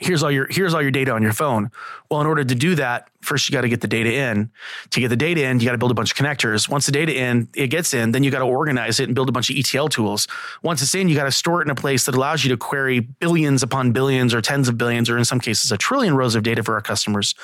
here's 0.01 0.23
all 0.23 0.31
your 0.31 0.47
here's 0.51 0.75
all 0.75 0.83
your 0.83 0.91
data 0.91 1.13
on 1.13 1.23
your 1.23 1.33
phone. 1.33 1.71
Well, 2.11 2.21
in 2.21 2.27
order 2.27 2.45
to 2.45 2.55
do 2.55 2.75
that, 2.77 3.11
first 3.29 3.49
you 3.49 3.53
got 3.53 3.61
to 3.61 3.69
get 3.69 3.83
the 3.83 3.89
data 3.89 4.13
in. 4.13 4.51
To 4.91 5.01
get 5.01 5.09
the 5.09 5.17
data 5.17 5.45
in, 5.45 5.61
you 5.61 5.67
got 5.67 5.73
to 5.73 5.79
build 5.79 5.91
a 5.91 5.95
bunch 5.95 6.13
of 6.13 6.17
connectors. 6.17 6.69
Once 6.69 6.87
the 6.87 6.93
data 6.93 7.15
in, 7.15 7.49
it 7.55 7.69
gets 7.69 7.93
in, 7.93 8.13
then 8.13 8.25
you 8.25 8.31
got 8.31 8.39
to 8.39 8.47
organize 8.47 8.99
it 8.99 9.05
and 9.05 9.15
build 9.15 9.29
a 9.29 9.33
bunch 9.33 9.51
of 9.51 9.57
ETL 9.57 9.89
tools. 9.89 10.27
Once 10.63 10.81
it's 10.81 10.95
in, 10.95 11.09
you 11.09 11.15
got 11.15 11.25
to 11.25 11.33
store 11.33 11.61
it 11.61 11.67
in 11.67 11.71
a 11.71 11.75
place 11.75 12.07
that 12.07 12.15
allows 12.15 12.43
you 12.43 12.49
to 12.49 12.57
query 12.57 13.01
billions 13.01 13.63
upon 13.63 13.93
billions 13.93 14.33
or 14.33 14.41
tens 14.41 14.67
of 14.67 14.79
billions 14.79 15.11
or 15.11 15.19
in 15.19 15.25
some 15.25 15.39
cases 15.39 15.71
a 15.71 15.77
trillion 15.77 16.17
rows 16.17 16.35
of 16.35 16.43
data 16.43 16.63
for 16.63 16.75
our 16.75 16.81
customers. 16.81 17.35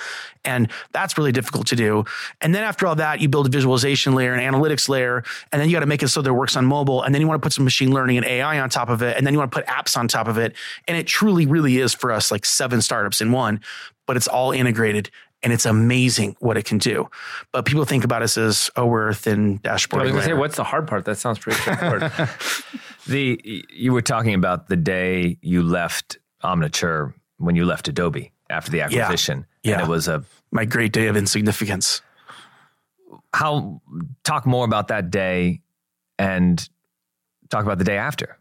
And 0.44 0.70
that's 0.92 1.18
really 1.18 1.32
difficult 1.32 1.66
to 1.68 1.76
do. 1.76 2.04
And 2.40 2.54
then 2.54 2.64
after 2.64 2.86
all 2.86 2.96
that, 2.96 3.20
you 3.20 3.28
build 3.28 3.46
a 3.46 3.50
visualization 3.50 4.14
layer, 4.14 4.32
an 4.32 4.40
analytics 4.40 4.88
layer, 4.88 5.22
and 5.52 5.60
then 5.60 5.68
you 5.68 5.76
got 5.76 5.80
to 5.80 5.86
make 5.86 6.02
it 6.02 6.08
so 6.08 6.22
that 6.22 6.30
it 6.30 6.32
works 6.32 6.56
on 6.56 6.64
mobile. 6.64 7.02
And 7.02 7.14
then 7.14 7.20
you 7.20 7.28
want 7.28 7.40
to 7.42 7.44
put 7.44 7.52
some 7.52 7.64
machine 7.64 7.92
learning 7.92 8.16
and 8.16 8.26
AI 8.26 8.58
on 8.60 8.70
top 8.70 8.88
of 8.88 9.02
it. 9.02 9.16
And 9.16 9.26
then 9.26 9.34
you 9.34 9.38
want 9.38 9.52
to 9.52 9.54
put 9.54 9.66
apps 9.66 9.96
on 9.96 10.08
top 10.08 10.28
of 10.28 10.38
it. 10.38 10.54
And 10.88 10.96
it 10.96 11.06
truly, 11.06 11.46
really 11.46 11.78
is 11.78 11.92
for 11.94 12.10
us 12.10 12.30
like 12.30 12.46
seven 12.46 12.80
startups 12.80 13.20
in 13.20 13.32
one, 13.32 13.60
but 14.06 14.16
it's 14.16 14.28
all 14.28 14.52
integrated 14.52 15.10
and 15.42 15.52
it's 15.52 15.66
amazing 15.66 16.36
what 16.40 16.56
it 16.56 16.64
can 16.64 16.78
do. 16.78 17.08
But 17.52 17.66
people 17.66 17.84
think 17.84 18.02
about 18.02 18.22
us 18.22 18.38
as, 18.38 18.70
oh, 18.76 18.86
we're 18.86 19.08
a 19.08 19.14
thin 19.14 19.58
dashboard. 19.58 20.02
I 20.02 20.04
was 20.04 20.12
gonna 20.12 20.24
say, 20.24 20.32
what's 20.32 20.56
the 20.56 20.64
hard 20.64 20.88
part? 20.88 21.04
That 21.04 21.16
sounds 21.16 21.38
pretty 21.38 21.58
straightforward. 21.60 22.10
The 23.06 23.38
you 23.70 23.92
were 23.92 24.00
talking 24.00 24.32
about 24.32 24.68
the 24.68 24.76
day 24.76 25.36
you 25.42 25.62
left 25.62 26.16
Omniture 26.42 27.12
when 27.36 27.54
you 27.54 27.66
left 27.66 27.86
Adobe 27.86 28.32
after 28.48 28.70
the 28.70 28.80
acquisition. 28.80 29.44
Yeah. 29.62 29.74
And 29.74 29.82
it 29.82 29.88
was 29.88 30.08
a 30.08 30.24
My 30.50 30.64
great 30.64 30.92
day 30.92 31.08
of 31.08 31.16
insignificance. 31.16 32.00
how 33.34 33.82
talk 34.22 34.46
more 34.46 34.64
about 34.64 34.88
that 34.88 35.10
day 35.10 35.60
and 36.18 36.66
talk 37.50 37.64
about 37.64 37.76
the 37.78 37.84
day 37.84 37.98
after. 37.98 38.38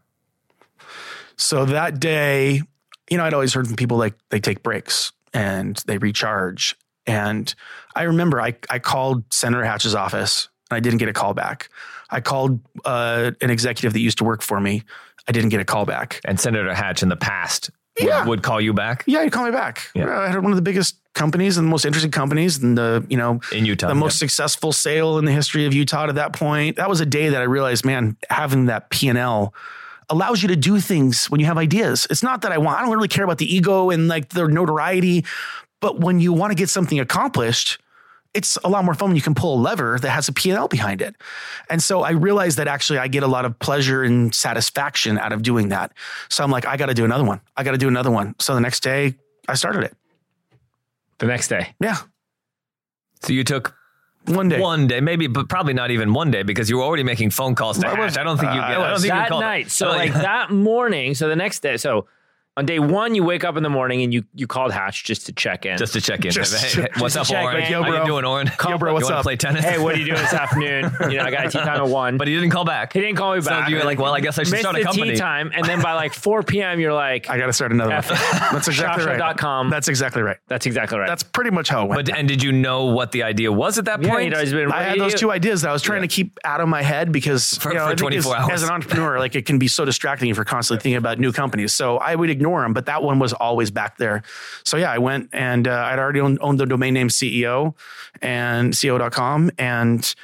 So 1.36 1.66
that 1.66 2.00
day, 2.00 2.62
you 3.10 3.18
know, 3.18 3.24
I'd 3.24 3.34
always 3.34 3.52
heard 3.52 3.66
from 3.66 3.76
people 3.76 3.98
like 3.98 4.14
they 4.30 4.40
take 4.40 4.62
breaks 4.62 5.12
and 5.34 5.76
they 5.86 5.98
recharge. 5.98 6.76
And 7.06 7.54
I 7.94 8.04
remember 8.04 8.40
I, 8.40 8.54
I 8.70 8.78
called 8.78 9.24
Senator 9.32 9.64
Hatch's 9.64 9.94
office 9.94 10.48
and 10.70 10.76
I 10.76 10.80
didn't 10.80 10.98
get 10.98 11.08
a 11.08 11.12
call 11.12 11.34
back. 11.34 11.68
I 12.10 12.20
called 12.20 12.60
uh, 12.84 13.32
an 13.42 13.50
executive 13.50 13.92
that 13.92 14.00
used 14.00 14.18
to 14.18 14.24
work 14.24 14.40
for 14.40 14.60
me. 14.60 14.84
I 15.28 15.32
didn't 15.32 15.50
get 15.50 15.60
a 15.60 15.64
call 15.64 15.84
back. 15.84 16.20
And 16.24 16.38
Senator 16.40 16.72
Hatch 16.72 17.02
in 17.02 17.08
the 17.10 17.16
past 17.16 17.70
would, 18.00 18.08
Yeah. 18.08 18.24
would 18.26 18.42
call 18.42 18.60
you 18.60 18.72
back 18.72 19.04
Yeah, 19.06 19.22
you 19.22 19.30
call 19.30 19.44
me 19.44 19.50
back. 19.50 19.90
Yeah. 19.94 20.18
I 20.18 20.28
had 20.28 20.42
one 20.42 20.52
of 20.52 20.56
the 20.56 20.62
biggest 20.62 20.96
companies 21.14 21.58
and 21.58 21.66
the 21.66 21.70
most 21.70 21.84
interesting 21.84 22.10
companies 22.10 22.58
and 22.62 22.76
the, 22.76 23.04
you 23.08 23.16
know, 23.16 23.40
in 23.52 23.64
Utah. 23.66 23.88
the 23.88 23.94
most 23.94 24.18
successful 24.18 24.72
sale 24.72 25.18
in 25.18 25.24
the 25.26 25.32
history 25.32 25.66
of 25.66 25.74
Utah 25.74 26.06
to 26.06 26.12
that 26.14 26.32
point. 26.32 26.76
That 26.76 26.88
was 26.88 27.00
a 27.00 27.06
day 27.06 27.28
that 27.28 27.40
I 27.40 27.44
realized, 27.44 27.84
man, 27.84 28.16
having 28.30 28.66
that 28.66 28.90
P 28.90 29.08
and 29.08 29.18
L 29.18 29.54
allows 30.10 30.42
you 30.42 30.48
to 30.48 30.56
do 30.56 30.80
things 30.80 31.26
when 31.30 31.40
you 31.40 31.46
have 31.46 31.58
ideas. 31.58 32.06
It's 32.10 32.22
not 32.22 32.42
that 32.42 32.52
I 32.52 32.58
want, 32.58 32.78
I 32.78 32.82
don't 32.82 32.92
really 32.92 33.08
care 33.08 33.24
about 33.24 33.38
the 33.38 33.52
ego 33.52 33.90
and 33.90 34.08
like 34.08 34.30
the 34.30 34.46
notoriety, 34.46 35.24
but 35.80 36.00
when 36.00 36.20
you 36.20 36.32
want 36.32 36.50
to 36.50 36.54
get 36.54 36.68
something 36.68 36.98
accomplished, 37.00 37.80
it's 38.34 38.58
a 38.64 38.68
lot 38.68 38.84
more 38.84 38.94
fun 38.94 39.10
when 39.10 39.16
you 39.16 39.22
can 39.22 39.34
pull 39.34 39.54
a 39.54 39.60
lever 39.60 39.98
that 40.00 40.10
has 40.10 40.28
a 40.28 40.32
P&L 40.32 40.66
behind 40.66 41.00
it. 41.00 41.14
And 41.70 41.82
so 41.82 42.02
I 42.02 42.10
realized 42.10 42.58
that 42.58 42.66
actually 42.66 42.98
I 42.98 43.06
get 43.06 43.22
a 43.22 43.28
lot 43.28 43.44
of 43.44 43.58
pleasure 43.60 44.02
and 44.02 44.34
satisfaction 44.34 45.18
out 45.18 45.32
of 45.32 45.42
doing 45.42 45.68
that. 45.68 45.92
So 46.28 46.42
I'm 46.42 46.50
like, 46.50 46.66
I 46.66 46.76
got 46.76 46.86
to 46.86 46.94
do 46.94 47.04
another 47.04 47.24
one. 47.24 47.40
I 47.56 47.62
got 47.62 47.72
to 47.72 47.78
do 47.78 47.86
another 47.86 48.10
one. 48.10 48.34
So 48.40 48.54
the 48.54 48.60
next 48.60 48.82
day 48.82 49.14
I 49.48 49.54
started 49.54 49.84
it. 49.84 49.96
The 51.18 51.26
next 51.26 51.48
day. 51.48 51.74
Yeah. 51.80 51.96
So 53.22 53.32
you 53.32 53.44
took 53.44 53.76
one 54.26 54.48
day, 54.48 54.60
one 54.60 54.86
day, 54.86 55.00
maybe, 55.00 55.26
but 55.26 55.48
probably 55.48 55.74
not 55.74 55.90
even 55.90 56.12
one 56.14 56.30
day 56.30 56.42
because 56.42 56.70
you 56.70 56.78
were 56.78 56.82
already 56.84 57.02
making 57.02 57.30
phone 57.30 57.54
calls 57.54 57.78
to 57.78 57.86
I 57.88 57.94
was- 57.98 58.14
Hatch. 58.14 58.18
I 58.20 58.24
don't 58.24 58.38
think 58.38 58.52
you. 58.54 58.60
uh, 58.60 58.64
I 58.64 58.74
don't 58.74 58.92
think 59.00 59.02
you 59.04 59.08
that 59.10 59.28
called 59.28 59.42
night. 59.42 59.70
So 59.70 59.88
like 59.88 60.12
that 60.14 60.50
morning. 60.50 61.14
So 61.14 61.28
the 61.28 61.36
next 61.36 61.60
day. 61.60 61.76
So 61.76 62.06
on 62.56 62.66
day 62.66 62.78
one, 62.78 63.16
you 63.16 63.24
wake 63.24 63.42
up 63.42 63.56
in 63.56 63.64
the 63.64 63.68
morning 63.68 64.02
and 64.02 64.14
you 64.14 64.22
you 64.32 64.46
called 64.46 64.70
Hatch 64.70 65.02
just 65.02 65.26
to 65.26 65.32
check 65.32 65.66
in. 65.66 65.76
just 65.76 65.92
to 65.94 66.00
check 66.00 66.24
in. 66.24 66.30
Just- 66.30 66.54
Hey, 66.54 66.82
hey, 66.82 66.88
what's 66.98 67.16
up, 67.16 67.22
just 67.26 67.30
to 67.30 67.34
check 67.34 67.44
Orrin? 67.44 67.64
in. 67.64 67.72
Yo, 67.72 67.82
How 67.82 68.00
you 68.00 68.06
doing, 68.06 68.24
Orrin? 68.24 68.48
Yo, 68.68 68.78
bro, 68.78 68.92
what's 68.92 69.08
you 69.08 69.14
up? 69.14 69.24
Play 69.24 69.34
tennis? 69.36 69.64
hey, 69.64 69.78
what 69.78 69.96
are 69.96 69.98
you 69.98 70.04
doing 70.04 70.18
this 70.20 70.32
afternoon? 70.32 70.92
You 71.10 71.18
know, 71.18 71.24
I 71.24 71.30
got 71.32 71.46
a 71.46 71.50
tee 71.50 71.58
time 71.58 71.80
at 71.82 71.88
one. 71.88 72.16
But 72.16 72.28
he 72.28 72.34
didn't 72.34 72.50
call 72.50 72.64
back. 72.64 72.92
he 72.92 73.00
didn't 73.00 73.16
call 73.16 73.34
me 73.34 73.40
back. 73.40 73.66
So 73.66 73.70
you 73.70 73.76
were 73.78 73.84
like, 73.84 73.98
well, 73.98 74.14
I 74.14 74.20
guess 74.20 74.38
I 74.38 74.44
should 74.44 74.52
Missed 74.52 74.62
start 74.62 74.76
a 74.76 74.78
the 74.78 74.84
company. 74.84 75.12
tee 75.12 75.16
time, 75.18 75.50
and 75.54 75.64
then 75.64 75.82
by 75.82 75.92
like 75.94 76.14
4 76.14 76.42
p.m., 76.44 76.78
you're 76.80 76.92
like, 76.94 77.28
I 77.28 77.38
got 77.38 77.46
to 77.46 77.52
start 77.52 77.72
another 77.72 77.90
one. 77.90 77.98
F- 77.98 78.08
That's 78.52 78.68
exactly 78.68 79.04
right. 79.04 79.18
shopshop.com. 79.20 79.70
That's 79.70 79.88
exactly 79.88 80.22
right. 80.22 80.36
That's 80.48 80.66
exactly 80.66 80.98
right. 80.98 81.08
That's 81.08 81.22
pretty 81.24 81.50
much 81.50 81.68
how 81.68 81.84
it 81.84 81.88
went. 81.88 82.06
But 82.06 82.16
and 82.16 82.26
did 82.28 82.42
you 82.42 82.52
know 82.52 82.84
what 82.86 83.10
the 83.12 83.24
idea 83.24 83.50
was 83.52 83.78
at 83.78 83.84
that 83.86 84.00
yeah, 84.02 84.08
point? 84.10 84.24
you 84.24 84.30
know, 84.30 84.44
been. 84.44 84.70
I 84.72 84.82
had 84.84 84.98
those 85.00 85.14
two 85.14 85.30
ideas 85.32 85.62
that 85.62 85.70
I 85.70 85.72
was 85.72 85.82
trying 85.82 86.02
to 86.02 86.08
keep 86.08 86.38
out 86.44 86.60
of 86.60 86.68
my 86.68 86.82
head 86.82 87.10
because 87.10 87.58
For- 87.58 87.72
you 87.72 87.78
know, 87.78 87.88
for 87.90 87.96
24 87.96 88.36
as, 88.36 88.42
hours. 88.42 88.52
as 88.52 88.62
an 88.62 88.70
entrepreneur, 88.70 89.18
like 89.18 89.34
it 89.34 89.44
can 89.46 89.58
be 89.58 89.66
so 89.68 89.84
distracting 89.84 90.30
if 90.30 90.36
you're 90.36 90.44
constantly 90.44 90.80
thinking 90.82 90.96
about 90.98 91.18
new 91.18 91.32
companies. 91.32 91.74
So 91.74 91.98
I 91.98 92.14
would 92.14 92.30
ignore 92.44 92.62
them, 92.62 92.74
but 92.74 92.86
that 92.86 93.02
one 93.02 93.18
was 93.18 93.32
always 93.32 93.70
back 93.70 93.96
there. 93.96 94.22
So 94.64 94.76
yeah, 94.76 94.90
I 94.90 94.98
went 94.98 95.30
and 95.32 95.66
uh, 95.66 95.88
I'd 95.90 95.98
already 95.98 96.20
owned, 96.20 96.38
owned 96.40 96.60
the 96.60 96.66
domain 96.66 96.94
name 96.94 97.08
CEO 97.08 97.74
and 98.20 98.72
CEO.com 98.72 99.50
and 99.58 100.14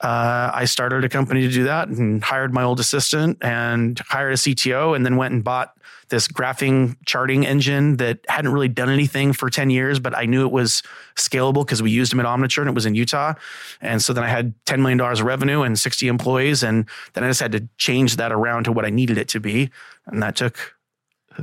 uh, 0.00 0.50
I 0.52 0.66
started 0.66 1.04
a 1.04 1.08
company 1.08 1.42
to 1.42 1.50
do 1.50 1.64
that 1.64 1.88
and 1.88 2.22
hired 2.22 2.52
my 2.52 2.62
old 2.62 2.80
assistant 2.80 3.38
and 3.40 3.98
hired 4.08 4.32
a 4.32 4.36
CTO 4.36 4.94
and 4.94 5.04
then 5.06 5.16
went 5.16 5.32
and 5.32 5.42
bought 5.42 5.76
this 6.08 6.28
graphing 6.28 6.96
charting 7.04 7.44
engine 7.44 7.96
that 7.96 8.20
hadn't 8.28 8.52
really 8.52 8.68
done 8.68 8.90
anything 8.90 9.32
for 9.32 9.50
10 9.50 9.70
years, 9.70 9.98
but 9.98 10.16
I 10.16 10.26
knew 10.26 10.46
it 10.46 10.52
was 10.52 10.82
scalable 11.16 11.64
because 11.64 11.82
we 11.82 11.90
used 11.90 12.12
them 12.12 12.20
at 12.20 12.26
Omniture 12.26 12.60
and 12.60 12.68
it 12.68 12.74
was 12.74 12.86
in 12.86 12.94
Utah. 12.94 13.34
And 13.80 14.00
so 14.00 14.12
then 14.12 14.22
I 14.22 14.28
had 14.28 14.54
$10 14.66 14.80
million 14.80 15.00
of 15.00 15.22
revenue 15.22 15.62
and 15.62 15.78
60 15.78 16.06
employees. 16.06 16.62
And 16.62 16.86
then 17.14 17.24
I 17.24 17.28
just 17.28 17.40
had 17.40 17.52
to 17.52 17.66
change 17.76 18.16
that 18.16 18.30
around 18.30 18.64
to 18.64 18.72
what 18.72 18.84
I 18.84 18.90
needed 18.90 19.18
it 19.18 19.28
to 19.28 19.40
be. 19.40 19.70
And 20.06 20.22
that 20.22 20.36
took 20.36 20.75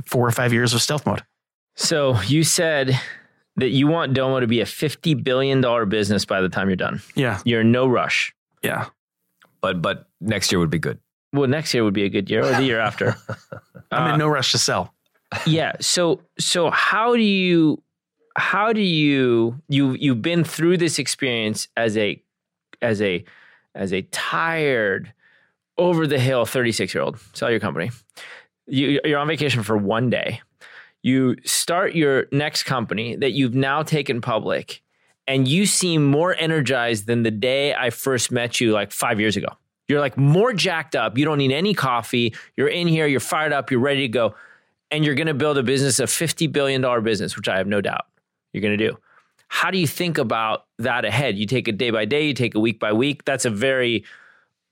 four 0.06 0.26
or 0.26 0.30
five 0.30 0.52
years 0.52 0.72
of 0.74 0.82
stealth 0.82 1.06
mode. 1.06 1.22
So 1.76 2.20
you 2.22 2.44
said 2.44 2.98
that 3.56 3.68
you 3.70 3.86
want 3.86 4.14
Domo 4.14 4.40
to 4.40 4.46
be 4.46 4.60
a 4.60 4.64
$50 4.64 5.22
billion 5.22 5.60
business 5.88 6.24
by 6.24 6.40
the 6.40 6.48
time 6.48 6.68
you're 6.68 6.76
done. 6.76 7.00
Yeah. 7.14 7.40
You're 7.44 7.60
in 7.62 7.72
no 7.72 7.86
rush. 7.86 8.34
Yeah. 8.62 8.86
but 9.60 9.80
but 9.82 10.08
next 10.20 10.50
year 10.52 10.58
would 10.58 10.70
be 10.70 10.78
good. 10.78 10.98
Well, 11.32 11.48
next 11.48 11.74
year 11.74 11.82
would 11.84 11.94
be 11.94 12.04
a 12.04 12.08
good 12.08 12.30
year 12.30 12.42
or 12.44 12.52
the 12.52 12.62
year 12.64 12.80
after. 12.80 13.16
I'm 13.90 14.10
Uh, 14.10 14.12
in 14.14 14.18
no 14.18 14.28
rush 14.28 14.52
to 14.52 14.58
sell. 14.58 14.94
yeah 15.46 15.72
so 15.80 16.20
so 16.38 16.70
how 16.70 17.14
do 17.16 17.22
you 17.22 17.82
how 18.36 18.72
do 18.72 18.80
you 18.80 19.60
you 19.68 19.92
you've 19.92 20.22
been 20.22 20.44
through 20.44 20.76
this 20.76 20.98
experience 21.00 21.66
as 21.76 21.96
a 21.96 22.22
as 22.80 23.02
a 23.02 23.24
as 23.74 23.92
a 23.92 24.02
tired 24.12 25.12
over 25.76 26.06
the 26.06 26.18
hill 26.20 26.44
36 26.46 26.94
year 26.94 27.02
old 27.02 27.18
sell 27.32 27.50
your 27.50 27.58
company 27.60 27.90
you, 28.66 29.00
you're 29.04 29.18
on 29.18 29.28
vacation 29.28 29.62
for 29.62 29.76
one 29.76 30.10
day. 30.10 30.40
You 31.02 31.36
start 31.44 31.94
your 31.94 32.26
next 32.32 32.62
company 32.62 33.16
that 33.16 33.32
you've 33.32 33.54
now 33.54 33.82
taken 33.82 34.20
public 34.20 34.82
and 35.26 35.46
you 35.48 35.66
seem 35.66 36.04
more 36.04 36.34
energized 36.38 37.06
than 37.06 37.22
the 37.22 37.30
day 37.30 37.74
i 37.74 37.90
first 37.90 38.30
met 38.30 38.60
you 38.60 38.72
like 38.72 38.92
five 38.92 39.20
years 39.20 39.36
ago. 39.36 39.48
You're 39.88 40.00
like 40.00 40.16
more 40.16 40.52
jacked 40.52 40.96
up. 40.96 41.18
You 41.18 41.24
don't 41.24 41.38
need 41.38 41.52
any 41.52 41.74
coffee. 41.74 42.34
You're 42.56 42.68
in 42.68 42.86
here. 42.86 43.06
You're 43.06 43.20
fired 43.20 43.52
up. 43.52 43.70
You're 43.70 43.80
ready 43.80 44.02
to 44.02 44.08
go. 44.08 44.34
And 44.90 45.04
you're 45.04 45.14
going 45.14 45.26
to 45.26 45.34
build 45.34 45.58
a 45.58 45.62
business, 45.62 45.98
a 46.00 46.04
$50 46.04 46.50
billion 46.50 47.02
business, 47.02 47.36
which 47.36 47.48
I 47.48 47.58
have 47.58 47.66
no 47.66 47.80
doubt 47.80 48.06
you're 48.52 48.62
going 48.62 48.78
to 48.78 48.88
do. 48.88 48.96
How 49.48 49.70
do 49.70 49.78
you 49.78 49.86
think 49.86 50.16
about 50.16 50.66
that 50.78 51.04
ahead? 51.04 51.36
You 51.36 51.46
take 51.46 51.68
it 51.68 51.76
day 51.76 51.90
by 51.90 52.06
day, 52.06 52.26
you 52.26 52.34
take 52.34 52.54
it 52.54 52.58
week 52.58 52.80
by 52.80 52.92
week. 52.92 53.24
That's 53.24 53.44
a 53.44 53.50
very 53.50 54.04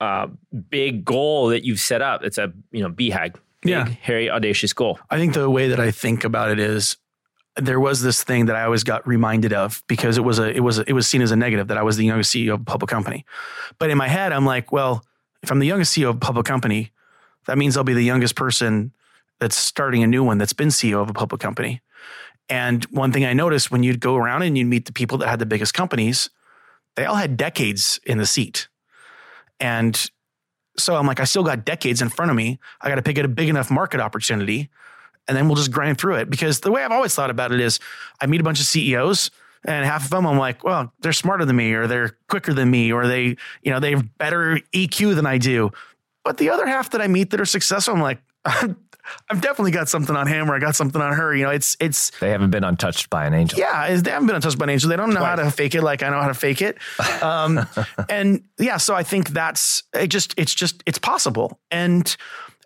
uh, 0.01 0.29
big 0.71 1.05
goal 1.05 1.49
that 1.49 1.65
you've 1.65 1.81
set 1.81 2.01
up. 2.01 2.25
It's 2.25 2.39
a, 2.39 2.53
you 2.71 2.83
know, 2.83 2.89
BHAG, 2.89 3.37
big, 3.63 3.71
Yeah. 3.71 3.89
hairy, 4.03 4.31
audacious 4.31 4.73
goal. 4.73 4.99
I 5.11 5.17
think 5.19 5.35
the 5.35 5.49
way 5.51 5.69
that 5.69 5.81
I 5.81 5.91
think 5.91 6.25
about 6.25 6.51
it 6.51 6.59
is 6.59 6.97
there 7.57 7.81
was 7.81 8.01
this 8.03 8.23
thing 8.25 8.47
that 8.47 8.57
I 8.57 8.65
always 8.65 8.85
got 8.85 9.07
reminded 9.07 9.53
of 9.53 9.83
because 9.87 10.17
it 10.17 10.23
was 10.25 10.39
a 10.39 10.51
it 10.55 10.61
was 10.61 10.79
a, 10.79 10.85
it 10.89 10.93
was 10.93 11.07
seen 11.07 11.23
as 11.23 11.31
a 11.31 11.37
negative 11.37 11.69
that 11.69 11.79
I 11.79 11.83
was 11.83 11.97
the 11.97 12.05
youngest 12.05 12.33
CEO 12.35 12.55
of 12.55 12.61
a 12.61 12.65
public 12.65 12.91
company. 12.91 13.25
But 13.79 13.91
in 13.91 13.99
my 13.99 14.09
head, 14.09 14.33
I'm 14.33 14.47
like, 14.47 14.73
well, 14.73 15.05
if 15.43 15.51
I'm 15.51 15.59
the 15.59 15.67
youngest 15.67 15.97
CEO 15.97 16.09
of 16.11 16.17
a 16.17 16.21
public 16.21 16.47
company, 16.47 16.93
that 17.47 17.59
means 17.59 17.77
I'll 17.77 17.85
be 17.85 17.95
the 17.95 18.03
youngest 18.05 18.37
person 18.37 18.93
that's 19.41 19.57
starting 19.57 20.03
a 20.03 20.07
new 20.07 20.23
one 20.25 20.39
that's 20.39 20.53
been 20.53 20.69
CEO 20.69 21.03
of 21.03 21.11
a 21.11 21.13
public 21.13 21.41
company. 21.41 21.81
And 22.49 22.85
one 22.87 23.13
thing 23.13 23.25
I 23.25 23.33
noticed 23.33 23.71
when 23.71 23.83
you'd 23.83 24.01
go 24.01 24.17
around 24.17 24.43
and 24.43 24.57
you'd 24.57 24.67
meet 24.69 24.87
the 24.87 24.93
people 24.93 25.19
that 25.19 25.29
had 25.29 25.39
the 25.39 25.47
biggest 25.47 25.75
companies, 25.75 26.31
they 26.97 27.05
all 27.05 27.17
had 27.17 27.37
decades 27.37 27.99
in 28.05 28.19
the 28.19 28.27
seat. 28.27 28.69
And 29.59 30.11
so 30.77 30.97
I'm 30.97 31.07
like, 31.07 31.21
I 31.21 31.25
still 31.25 31.45
got 31.45 31.65
decades 31.65 32.03
in 32.03 32.09
front 32.09 32.31
of 32.31 32.37
me. 32.37 32.59
I 32.81 32.89
got 32.89 32.97
to 32.97 33.03
pick 33.03 33.19
a 33.19 33.29
big 33.29 33.49
enough 33.49 33.71
market 33.71 34.01
opportunity 34.01 34.71
and 35.29 35.37
then 35.37 35.47
we'll 35.47 35.57
just 35.57 35.71
grind 35.71 35.99
through 35.99 36.17
it. 36.17 36.31
Because 36.31 36.61
the 36.61 36.71
way 36.71 36.83
I've 36.83 36.93
always 36.93 37.15
thought 37.15 37.31
about 37.31 37.53
it 37.53 37.61
is 37.61 37.79
I 38.21 38.27
meet 38.27 38.41
a 38.41 38.45
bunch 38.45 38.61
of 38.61 38.67
CEOs 38.67 39.31
and 39.65 39.85
half 39.85 40.05
of 40.05 40.11
them 40.11 40.27
I'm 40.27 40.39
like, 40.39 40.65
well, 40.65 40.93
they're 41.01 41.13
smarter 41.13 41.45
than 41.45 41.57
me 41.57 41.73
or 41.73 41.87
they're 41.87 42.17
quicker 42.29 42.53
than 42.53 42.71
me 42.71 42.93
or 42.93 43.07
they, 43.07 43.37
you 43.63 43.71
know, 43.71 43.81
they 43.81 43.91
have 43.91 44.19
better 44.19 44.59
EQ 44.73 45.15
than 45.15 45.27
I 45.27 45.39
do. 45.39 45.71
But 46.25 46.39
the 46.39 46.51
other 46.51 46.67
half 46.67 46.91
that 46.91 47.01
I 47.01 47.09
meet 47.09 47.31
that 47.31 47.41
are 47.41 47.47
successful, 47.47 47.95
I'm 47.95 48.01
like, 48.01 48.21
I've 49.31 49.41
definitely 49.41 49.73
got 49.73 49.89
something 49.89 50.15
on 50.15 50.27
him 50.27 50.51
or 50.51 50.55
I 50.55 50.59
got 50.59 50.77
something 50.77 51.01
on 51.01 51.13
her. 51.15 51.35
You 51.35 51.45
know, 51.45 51.51
it's, 51.51 51.77
it's, 51.81 52.11
They 52.21 52.31
haven't 52.31 52.51
been 52.51 52.65
untouched 52.65 53.11
by 53.11 53.27
an 53.27 53.35
angel. 53.35 53.59
yeah, 53.59 53.85
it's- 53.87 54.03
they 54.03 54.11
haven't 54.11 54.27
been 54.27 54.37
untouched 54.37 54.59
by 54.59 54.65
an 54.67 54.71
angel. 54.71 54.89
They 54.91 54.97
don't 54.97 55.13
know 55.13 55.25
how 55.25 55.37
to 55.37 55.51
fake 55.51 55.75
it 55.75 55.83
like 55.83 56.03
I 56.03 56.11
know 56.11 56.21
how 56.21 56.29
to 56.29 56.35
fake 56.35 56.63
it. 56.63 56.79
Um, 57.23 57.67
and 58.09 58.43
yeah, 58.59 58.77
so 58.79 58.95
I 58.95 59.03
think 59.05 59.29
that's 59.31 59.85
it. 59.95 60.09
Just 60.09 60.35
it's 60.37 60.53
just 60.55 60.83
it's 60.87 60.99
possible. 60.99 61.61
And 61.71 62.15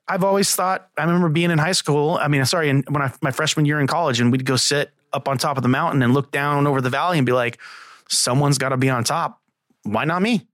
I've 0.09 0.25
always 0.25 0.55
thought. 0.55 0.89
I 0.97 1.05
remember 1.05 1.29
being 1.29 1.51
in 1.51 1.59
high 1.59 1.73
school. 1.73 2.17
I 2.21 2.29
mean, 2.29 2.45
sorry, 2.47 2.71
in, 2.71 2.85
when 2.89 3.03
I 3.03 3.13
my 3.21 3.33
freshman 3.33 3.67
year 3.67 3.81
in 3.81 3.87
college, 3.87 4.19
and 4.21 4.33
we'd 4.33 4.45
go 4.47 4.57
sit 4.57 4.93
up 5.13 5.29
on 5.29 5.37
top 5.37 5.57
of 5.59 5.63
the 5.63 5.69
mountain 5.69 6.03
and 6.03 6.15
look 6.15 6.33
down 6.33 6.67
over 6.67 6.81
the 6.81 6.89
valley 6.91 7.19
and 7.19 7.27
be 7.27 7.33
like, 7.33 7.59
someone's 8.09 8.57
got 8.57 8.71
to 8.71 8.77
be 8.79 8.89
on 8.89 9.05
top. 9.05 9.41
Why 9.83 10.05
not 10.05 10.23
me? 10.23 10.47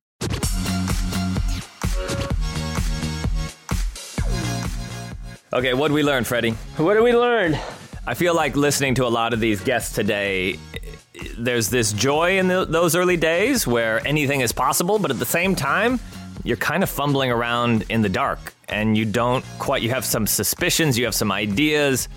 Okay, 5.55 5.75
what 5.75 5.89
did 5.89 5.95
we 5.95 6.03
learn, 6.03 6.25
Freddie? 6.25 6.53
What 6.79 6.95
did 6.95 7.03
we 7.03 7.15
learn? 7.15 7.59
I 8.07 8.15
feel 8.15 8.35
like 8.35 8.57
listening 8.57 8.95
to 8.95 9.07
a 9.07 9.09
lot 9.09 9.35
of 9.35 9.41
these 9.41 9.61
guests 9.61 9.95
today, 9.95 10.59
there's 11.37 11.69
this 11.69 11.93
joy 11.93 12.39
in 12.39 12.49
the, 12.49 12.65
those 12.65 12.97
early 12.97 13.19
days 13.19 13.67
where 13.67 14.05
anything 14.07 14.41
is 14.41 14.51
possible, 14.51 14.99
but 14.99 15.11
at 15.11 15.19
the 15.19 15.27
same 15.27 15.55
time, 15.55 16.01
you're 16.43 16.57
kind 16.57 16.83
of 16.83 16.89
fumbling 16.89 17.31
around 17.31 17.85
in 17.91 18.01
the 18.01 18.09
dark 18.09 18.55
and 18.71 18.97
you 18.97 19.05
don't 19.05 19.45
quite, 19.59 19.83
you 19.83 19.91
have 19.91 20.07
some 20.07 20.27
suspicions, 20.27 20.97
you 20.97 21.05
have 21.05 21.15
some 21.15 21.31
ideas, 21.31 22.09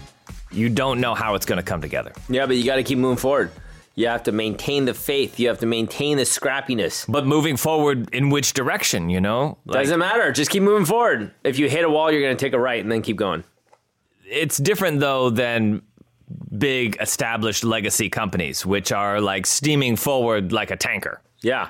you 0.49 0.69
don't 0.69 1.01
know 1.01 1.13
how 1.13 1.35
it's 1.35 1.45
going 1.45 1.57
to 1.57 1.63
come 1.63 1.81
together. 1.81 2.13
Yeah, 2.29 2.45
but 2.45 2.55
you 2.55 2.63
got 2.63 2.77
to 2.77 2.83
keep 2.83 2.97
moving 2.97 3.17
forward. 3.17 3.51
You 3.97 4.07
have 4.07 4.23
to 4.23 4.31
maintain 4.33 4.85
the 4.85 4.93
faith. 4.93 5.39
You 5.39 5.47
have 5.47 5.59
to 5.59 5.65
maintain 5.65 6.17
the 6.17 6.23
scrappiness. 6.23 7.05
But 7.07 7.25
moving 7.25 7.55
forward 7.55 8.13
in 8.13 8.29
which 8.29 8.51
direction, 8.53 9.09
you 9.09 9.21
know? 9.21 9.57
Like, 9.65 9.83
Doesn't 9.83 9.99
matter. 9.99 10.31
Just 10.33 10.51
keep 10.51 10.63
moving 10.63 10.85
forward. 10.85 11.31
If 11.45 11.57
you 11.57 11.69
hit 11.69 11.85
a 11.85 11.89
wall, 11.89 12.11
you're 12.11 12.21
going 12.21 12.35
to 12.35 12.45
take 12.45 12.53
a 12.53 12.59
right 12.59 12.81
and 12.81 12.91
then 12.91 13.01
keep 13.01 13.15
going. 13.17 13.43
it's 14.27 14.57
different 14.57 14.99
though 14.99 15.29
than 15.29 15.81
big 16.57 16.97
established 16.99 17.63
legacy 17.63 18.09
companies, 18.09 18.65
which 18.65 18.91
are 18.91 19.21
like 19.21 19.45
steaming 19.45 19.95
forward 19.95 20.51
like 20.51 20.71
a 20.71 20.75
tanker. 20.75 21.21
Yeah. 21.41 21.69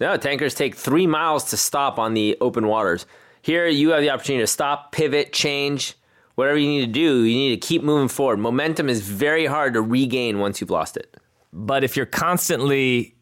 No, 0.00 0.16
tankers 0.16 0.54
take 0.54 0.74
three 0.74 1.06
miles 1.06 1.44
to 1.50 1.56
stop 1.56 1.98
on 1.98 2.14
the 2.14 2.36
open 2.40 2.66
waters. 2.66 3.06
Here, 3.42 3.66
you 3.66 3.90
have 3.90 4.00
the 4.02 4.10
opportunity 4.10 4.42
to 4.42 4.46
stop, 4.46 4.92
pivot, 4.92 5.32
change, 5.32 5.94
whatever 6.34 6.58
you 6.58 6.68
need 6.68 6.86
to 6.86 6.92
do. 6.92 7.22
You 7.24 7.34
need 7.36 7.60
to 7.60 7.66
keep 7.66 7.82
moving 7.82 8.08
forward. 8.08 8.38
Momentum 8.38 8.88
is 8.88 9.00
very 9.02 9.46
hard 9.46 9.74
to 9.74 9.82
regain 9.82 10.38
once 10.38 10.60
you've 10.60 10.70
lost 10.70 10.96
it. 10.96 11.16
But 11.56 11.84
if 11.84 11.96
you're 11.96 12.04
constantly 12.04 13.14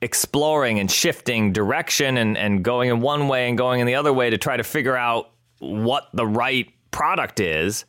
exploring 0.00 0.78
and 0.80 0.90
shifting 0.90 1.52
direction 1.52 2.16
and, 2.16 2.36
and 2.36 2.64
going 2.64 2.88
in 2.88 3.00
one 3.00 3.28
way 3.28 3.46
and 3.48 3.58
going 3.58 3.80
in 3.80 3.86
the 3.86 3.94
other 3.94 4.12
way 4.12 4.30
to 4.30 4.38
try 4.38 4.56
to 4.56 4.64
figure 4.64 4.96
out 4.96 5.30
what 5.58 6.08
the 6.14 6.26
right 6.26 6.72
product 6.90 7.40
is, 7.40 7.84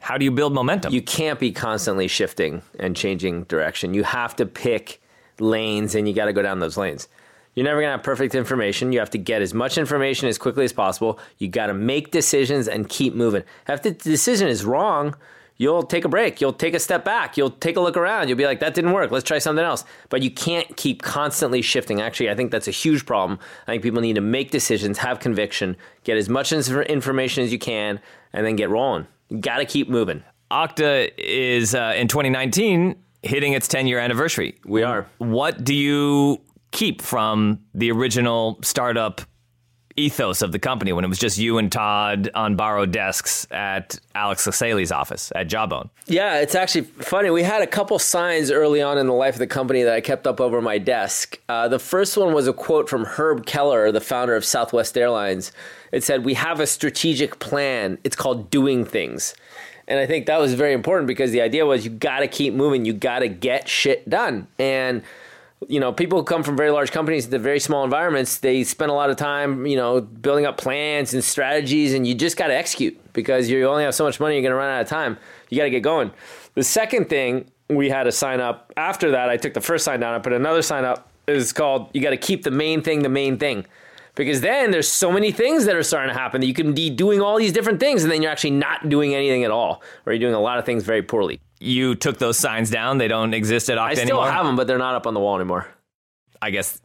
How 0.00 0.16
do 0.16 0.24
you 0.24 0.30
build 0.30 0.54
momentum? 0.54 0.92
You 0.92 1.02
can't 1.02 1.38
be 1.40 1.52
constantly 1.52 2.08
shifting 2.08 2.62
and 2.78 2.94
changing 2.96 3.44
direction. 3.44 3.94
You 3.94 4.04
have 4.04 4.36
to 4.36 4.46
pick 4.46 5.00
lanes 5.40 5.94
and 5.94 6.08
you 6.08 6.14
got 6.14 6.26
to 6.26 6.32
go 6.32 6.42
down 6.42 6.60
those 6.60 6.76
lanes. 6.76 7.08
You're 7.54 7.64
never 7.64 7.80
going 7.80 7.88
to 7.88 7.96
have 7.96 8.04
perfect 8.04 8.34
information. 8.36 8.92
You 8.92 9.00
have 9.00 9.10
to 9.10 9.18
get 9.18 9.42
as 9.42 9.52
much 9.52 9.78
information 9.78 10.28
as 10.28 10.38
quickly 10.38 10.64
as 10.64 10.72
possible. 10.72 11.18
You 11.38 11.48
got 11.48 11.66
to 11.66 11.74
make 11.74 12.12
decisions 12.12 12.68
and 12.68 12.88
keep 12.88 13.14
moving. 13.14 13.42
If 13.68 13.82
the 13.82 13.90
decision 13.90 14.46
is 14.48 14.64
wrong, 14.64 15.16
you'll 15.58 15.82
take 15.82 16.04
a 16.04 16.08
break. 16.08 16.40
You'll 16.40 16.52
take 16.52 16.74
a 16.74 16.80
step 16.80 17.04
back. 17.04 17.36
You'll 17.36 17.50
take 17.50 17.76
a 17.76 17.80
look 17.80 17.96
around. 17.96 18.28
You'll 18.28 18.38
be 18.38 18.46
like, 18.46 18.60
that 18.60 18.74
didn't 18.74 18.92
work. 18.92 19.10
Let's 19.10 19.26
try 19.26 19.38
something 19.38 19.64
else. 19.64 19.84
But 20.08 20.22
you 20.22 20.30
can't 20.30 20.76
keep 20.76 21.02
constantly 21.02 21.60
shifting. 21.60 22.00
Actually, 22.00 22.30
I 22.30 22.34
think 22.34 22.50
that's 22.50 22.68
a 22.68 22.72
huge 22.72 23.04
problem. 23.04 23.38
I 23.66 23.72
think 23.72 23.82
people 23.82 24.00
need 24.00 24.14
to 24.14 24.20
make 24.20 24.50
decisions, 24.50 24.98
have 24.98 25.20
conviction, 25.20 25.76
get 26.04 26.16
as 26.16 26.28
much 26.28 26.52
information 26.52 27.44
as 27.44 27.52
you 27.52 27.58
can, 27.58 28.00
and 28.32 28.46
then 28.46 28.56
get 28.56 28.70
rolling. 28.70 29.06
You 29.28 29.38
got 29.38 29.58
to 29.58 29.66
keep 29.66 29.88
moving. 29.88 30.22
Okta 30.50 31.10
is 31.18 31.74
uh, 31.74 31.92
in 31.94 32.08
2019 32.08 32.96
hitting 33.22 33.52
its 33.52 33.68
10 33.68 33.86
year 33.86 33.98
anniversary. 33.98 34.58
We 34.64 34.82
are. 34.82 35.06
What 35.18 35.62
do 35.64 35.74
you 35.74 36.40
keep 36.70 37.02
from 37.02 37.60
the 37.74 37.90
original 37.90 38.58
startup 38.62 39.20
ethos 39.98 40.42
of 40.42 40.52
the 40.52 40.58
company 40.58 40.92
when 40.92 41.04
it 41.04 41.08
was 41.08 41.18
just 41.18 41.38
you 41.38 41.58
and 41.58 41.70
Todd 41.70 42.30
on 42.34 42.56
borrowed 42.56 42.92
desks 42.92 43.46
at 43.50 43.98
Alex 44.14 44.46
Asseily's 44.46 44.92
office 44.92 45.32
at 45.34 45.48
Jawbone? 45.48 45.90
Yeah, 46.06 46.40
it's 46.40 46.54
actually 46.54 46.82
funny. 46.82 47.30
We 47.30 47.42
had 47.42 47.62
a 47.62 47.66
couple 47.66 47.98
signs 47.98 48.50
early 48.50 48.80
on 48.80 48.98
in 48.98 49.06
the 49.06 49.12
life 49.12 49.34
of 49.34 49.40
the 49.40 49.46
company 49.46 49.82
that 49.82 49.92
I 49.92 50.00
kept 50.00 50.26
up 50.26 50.40
over 50.40 50.62
my 50.62 50.78
desk. 50.78 51.38
Uh, 51.48 51.68
the 51.68 51.78
first 51.78 52.16
one 52.16 52.32
was 52.32 52.46
a 52.46 52.52
quote 52.52 52.88
from 52.88 53.04
Herb 53.04 53.44
Kelleher, 53.44 53.92
the 53.92 54.00
founder 54.00 54.34
of 54.36 54.44
Southwest 54.44 54.96
Airlines. 54.96 55.52
It 55.92 56.04
said, 56.04 56.24
We 56.24 56.34
have 56.34 56.60
a 56.60 56.66
strategic 56.66 57.38
plan. 57.38 57.98
It's 58.04 58.16
called 58.16 58.50
doing 58.50 58.84
things. 58.84 59.34
And 59.88 59.98
I 59.98 60.06
think 60.06 60.26
that 60.26 60.38
was 60.38 60.52
very 60.52 60.74
important 60.74 61.08
because 61.08 61.32
the 61.32 61.40
idea 61.40 61.64
was 61.64 61.84
you 61.84 61.90
got 61.90 62.20
to 62.20 62.28
keep 62.28 62.52
moving, 62.52 62.84
you 62.84 62.92
got 62.92 63.20
to 63.20 63.28
get 63.28 63.68
shit 63.68 64.08
done. 64.08 64.46
And 64.58 65.02
you 65.66 65.80
know, 65.80 65.92
people 65.92 66.18
who 66.18 66.24
come 66.24 66.42
from 66.42 66.56
very 66.56 66.70
large 66.70 66.92
companies 66.92 67.26
to 67.26 67.38
very 67.38 67.58
small 67.58 67.82
environments, 67.84 68.38
they 68.38 68.62
spend 68.62 68.90
a 68.90 68.94
lot 68.94 69.10
of 69.10 69.16
time, 69.16 69.66
you 69.66 69.76
know, 69.76 70.00
building 70.00 70.46
up 70.46 70.56
plans 70.56 71.14
and 71.14 71.24
strategies, 71.24 71.94
and 71.94 72.06
you 72.06 72.14
just 72.14 72.36
got 72.36 72.46
to 72.46 72.54
execute 72.54 72.98
because 73.12 73.50
you 73.50 73.66
only 73.66 73.82
have 73.82 73.94
so 73.94 74.04
much 74.04 74.20
money, 74.20 74.36
you're 74.36 74.42
going 74.42 74.52
to 74.52 74.56
run 74.56 74.70
out 74.70 74.82
of 74.82 74.88
time. 74.88 75.18
You 75.50 75.58
got 75.58 75.64
to 75.64 75.70
get 75.70 75.82
going. 75.82 76.12
The 76.54 76.62
second 76.62 77.08
thing 77.08 77.50
we 77.68 77.90
had 77.90 78.04
to 78.04 78.12
sign 78.12 78.40
up 78.40 78.72
after 78.76 79.10
that, 79.10 79.28
I 79.28 79.36
took 79.36 79.54
the 79.54 79.60
first 79.60 79.84
sign 79.84 80.00
down, 80.00 80.14
I 80.14 80.20
put 80.20 80.32
another 80.32 80.62
sign 80.62 80.84
up. 80.84 81.10
Is 81.26 81.52
called 81.52 81.90
you 81.92 82.00
got 82.00 82.10
to 82.10 82.16
keep 82.16 82.42
the 82.42 82.50
main 82.50 82.80
thing 82.80 83.02
the 83.02 83.10
main 83.10 83.36
thing. 83.36 83.66
Because 84.14 84.40
then 84.40 84.70
there's 84.70 84.88
so 84.88 85.12
many 85.12 85.30
things 85.30 85.66
that 85.66 85.76
are 85.76 85.82
starting 85.82 86.12
to 86.12 86.18
happen 86.18 86.40
that 86.40 86.46
you 86.46 86.54
can 86.54 86.72
be 86.72 86.88
doing 86.88 87.20
all 87.20 87.36
these 87.36 87.52
different 87.52 87.78
things 87.78 88.02
and 88.02 88.10
then 88.10 88.22
you're 88.22 88.32
actually 88.32 88.52
not 88.52 88.88
doing 88.88 89.14
anything 89.14 89.44
at 89.44 89.50
all, 89.50 89.82
or 90.06 90.14
you're 90.14 90.20
doing 90.20 90.32
a 90.32 90.40
lot 90.40 90.58
of 90.58 90.64
things 90.64 90.84
very 90.84 91.02
poorly. 91.02 91.38
You 91.60 91.94
took 91.94 92.18
those 92.18 92.38
signs 92.38 92.70
down. 92.70 92.98
They 92.98 93.08
don't 93.08 93.34
exist 93.34 93.68
at 93.70 93.78
Okta 93.78 93.82
I 93.82 93.94
still 93.94 94.02
anymore. 94.04 94.30
have 94.30 94.46
them, 94.46 94.56
but 94.56 94.66
they're 94.66 94.78
not 94.78 94.94
up 94.94 95.06
on 95.06 95.14
the 95.14 95.20
wall 95.20 95.36
anymore. 95.36 95.66
I 96.40 96.50
guess 96.50 96.80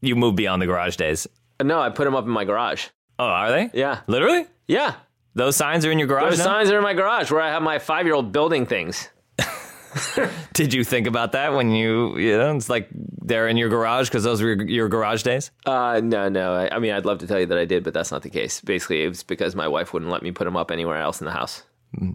you 0.00 0.14
moved 0.14 0.36
beyond 0.36 0.62
the 0.62 0.66
garage 0.66 0.96
days. 0.96 1.26
No, 1.62 1.80
I 1.80 1.90
put 1.90 2.04
them 2.04 2.14
up 2.14 2.24
in 2.24 2.30
my 2.30 2.44
garage. 2.44 2.86
Oh, 3.18 3.24
are 3.24 3.50
they? 3.50 3.70
Yeah. 3.72 4.00
Literally? 4.06 4.46
Yeah. 4.68 4.94
Those 5.34 5.56
signs 5.56 5.84
are 5.84 5.90
in 5.90 5.98
your 5.98 6.06
garage 6.08 6.30
Those 6.30 6.38
now? 6.38 6.44
signs 6.44 6.70
are 6.70 6.76
in 6.76 6.82
my 6.82 6.94
garage 6.94 7.30
where 7.30 7.40
I 7.40 7.48
have 7.50 7.62
my 7.62 7.78
five 7.78 8.06
year 8.06 8.14
old 8.14 8.30
building 8.32 8.64
things. 8.66 9.08
Did 10.52 10.72
you 10.74 10.84
think 10.84 11.06
about 11.06 11.32
that 11.32 11.52
when 11.54 11.70
you, 11.70 12.16
you 12.18 12.36
know, 12.36 12.54
it's 12.56 12.68
like 12.68 12.88
they're 12.92 13.48
in 13.48 13.56
your 13.56 13.68
garage 13.68 14.08
because 14.08 14.24
those 14.24 14.40
were 14.42 14.48
your, 14.54 14.66
your 14.66 14.88
garage 14.88 15.22
days? 15.22 15.50
Uh, 15.64 16.00
no, 16.02 16.28
no. 16.28 16.54
I, 16.54 16.76
I 16.76 16.78
mean, 16.78 16.92
I'd 16.92 17.04
love 17.06 17.18
to 17.18 17.26
tell 17.26 17.40
you 17.40 17.46
that 17.46 17.58
I 17.58 17.64
did, 17.64 17.84
but 17.84 17.92
that's 17.94 18.12
not 18.12 18.22
the 18.22 18.30
case. 18.30 18.60
Basically, 18.60 19.02
it 19.02 19.08
was 19.08 19.22
because 19.22 19.54
my 19.54 19.68
wife 19.68 19.92
wouldn't 19.92 20.10
let 20.10 20.22
me 20.22 20.32
put 20.32 20.44
them 20.44 20.56
up 20.56 20.70
anywhere 20.70 20.98
else 20.98 21.20
in 21.20 21.24
the 21.24 21.32
house. 21.32 21.62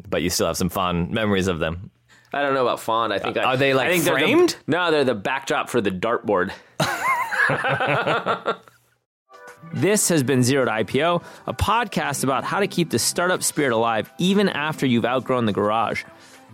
But 0.10 0.22
you 0.22 0.30
still 0.30 0.48
have 0.48 0.58
some 0.58 0.70
fond 0.70 1.12
memories 1.12 1.48
of 1.48 1.60
them. 1.60 1.92
I 2.34 2.42
don't 2.42 2.54
know 2.54 2.62
about 2.62 2.80
fond. 2.80 3.12
I 3.12 3.20
think 3.20 3.36
I, 3.38 3.44
Are 3.44 3.58
they, 3.58 3.74
like, 3.74 3.88
I 3.88 3.92
think 3.92 4.04
they're 4.06 4.14
the- 4.16 4.20
framed? 4.22 4.56
no, 4.68 4.90
they're 4.92 5.04
the 5.04 5.16
backdrop 5.16 5.70
for 5.70 5.82
the 5.82 5.92
dartboard. 5.92 6.52
This 9.74 10.10
has 10.10 10.22
been 10.24 10.44
Zero 10.44 10.66
to 10.66 10.72
IPO, 10.72 11.24
a 11.48 11.54
podcast 11.54 12.24
about 12.26 12.44
how 12.44 12.60
to 12.60 12.68
keep 12.68 12.90
the 12.90 13.00
startup 13.00 13.42
spirit 13.42 13.72
alive 13.72 14.12
even 14.18 14.50
after 14.50 14.86
you've 14.86 15.06
outgrown 15.06 15.46
the 15.46 15.54
garage. 15.54 16.04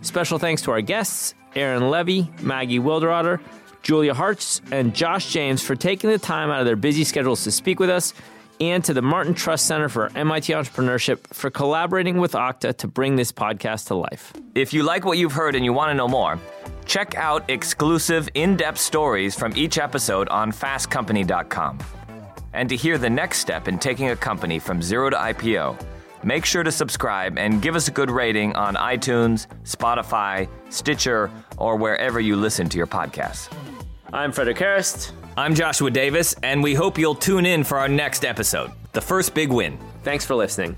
Special 0.02 0.38
thanks 0.38 0.62
to 0.62 0.70
our 0.70 0.80
guests, 0.82 1.34
Aaron 1.56 1.82
Levie, 1.90 2.28
Maggie 2.42 2.78
Wilderotter, 2.78 3.40
Julia 3.82 4.14
Hartz, 4.14 4.60
and 4.70 4.94
Josh 4.94 5.32
James 5.32 5.62
for 5.62 5.74
taking 5.74 6.10
the 6.10 6.18
time 6.18 6.50
out 6.50 6.60
of 6.60 6.66
their 6.66 6.76
busy 6.76 7.02
schedules 7.02 7.42
to 7.44 7.50
speak 7.50 7.80
with 7.80 7.90
us, 7.90 8.14
and 8.60 8.84
to 8.84 8.94
the 8.94 9.02
Martin 9.02 9.34
Trust 9.34 9.66
Center 9.66 9.88
for 9.88 10.10
MIT 10.14 10.52
Entrepreneurship 10.52 11.18
for 11.28 11.50
collaborating 11.50 12.18
with 12.18 12.32
Okta 12.32 12.76
to 12.78 12.88
bring 12.88 13.16
this 13.16 13.32
podcast 13.32 13.88
to 13.88 13.94
life. 13.94 14.32
If 14.54 14.72
you 14.72 14.82
like 14.82 15.04
what 15.04 15.18
you've 15.18 15.32
heard 15.32 15.54
and 15.54 15.64
you 15.64 15.72
want 15.72 15.90
to 15.90 15.94
know 15.94 16.08
more, 16.08 16.38
check 16.84 17.14
out 17.16 17.48
exclusive 17.48 18.28
in 18.34 18.56
depth 18.56 18.78
stories 18.78 19.34
from 19.34 19.56
each 19.56 19.78
episode 19.78 20.28
on 20.28 20.52
fastcompany.com. 20.52 21.78
And 22.52 22.68
to 22.68 22.76
hear 22.76 22.98
the 22.98 23.10
next 23.10 23.38
step 23.38 23.68
in 23.68 23.78
taking 23.78 24.10
a 24.10 24.16
company 24.16 24.58
from 24.58 24.82
zero 24.82 25.10
to 25.10 25.16
IPO, 25.16 25.80
make 26.24 26.44
sure 26.44 26.62
to 26.62 26.72
subscribe 26.72 27.38
and 27.38 27.62
give 27.62 27.76
us 27.76 27.88
a 27.88 27.90
good 27.90 28.10
rating 28.10 28.56
on 28.56 28.74
iTunes, 28.74 29.46
Spotify, 29.64 30.48
Stitcher, 30.70 31.30
or 31.56 31.76
wherever 31.76 32.18
you 32.18 32.36
listen 32.36 32.68
to 32.70 32.78
your 32.78 32.86
podcasts. 32.86 33.52
I'm 34.12 34.32
Frederic 34.32 34.56
Kerrest. 34.56 35.12
I'm 35.38 35.54
Joshua 35.54 35.88
Davis, 35.88 36.34
and 36.42 36.60
we 36.64 36.74
hope 36.74 36.98
you'll 36.98 37.14
tune 37.14 37.46
in 37.46 37.62
for 37.62 37.78
our 37.78 37.86
next 37.86 38.24
episode, 38.24 38.72
the 38.90 39.00
first 39.00 39.34
big 39.34 39.52
win. 39.52 39.78
Thanks 40.02 40.24
for 40.24 40.34
listening. 40.34 40.76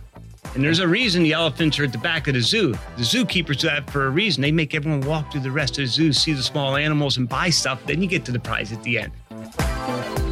And 0.54 0.62
there's 0.62 0.80
a 0.80 0.86
reason 0.86 1.22
the 1.22 1.32
elephants 1.32 1.78
are 1.78 1.84
at 1.84 1.92
the 1.92 1.98
back 1.98 2.28
of 2.28 2.34
the 2.34 2.42
zoo. 2.42 2.72
The 2.98 3.02
zookeepers 3.02 3.56
do 3.56 3.68
that 3.68 3.88
for 3.88 4.04
a 4.04 4.10
reason. 4.10 4.42
They 4.42 4.52
make 4.52 4.74
everyone 4.74 5.00
walk 5.00 5.32
through 5.32 5.40
the 5.40 5.50
rest 5.50 5.78
of 5.78 5.84
the 5.84 5.86
zoo, 5.86 6.12
see 6.12 6.34
the 6.34 6.42
small 6.42 6.76
animals, 6.76 7.16
and 7.16 7.26
buy 7.26 7.48
stuff. 7.48 7.80
Then 7.86 8.02
you 8.02 8.06
get 8.06 8.26
to 8.26 8.32
the 8.32 8.38
prize 8.38 8.70
at 8.70 8.82
the 8.82 8.98
end. 8.98 10.29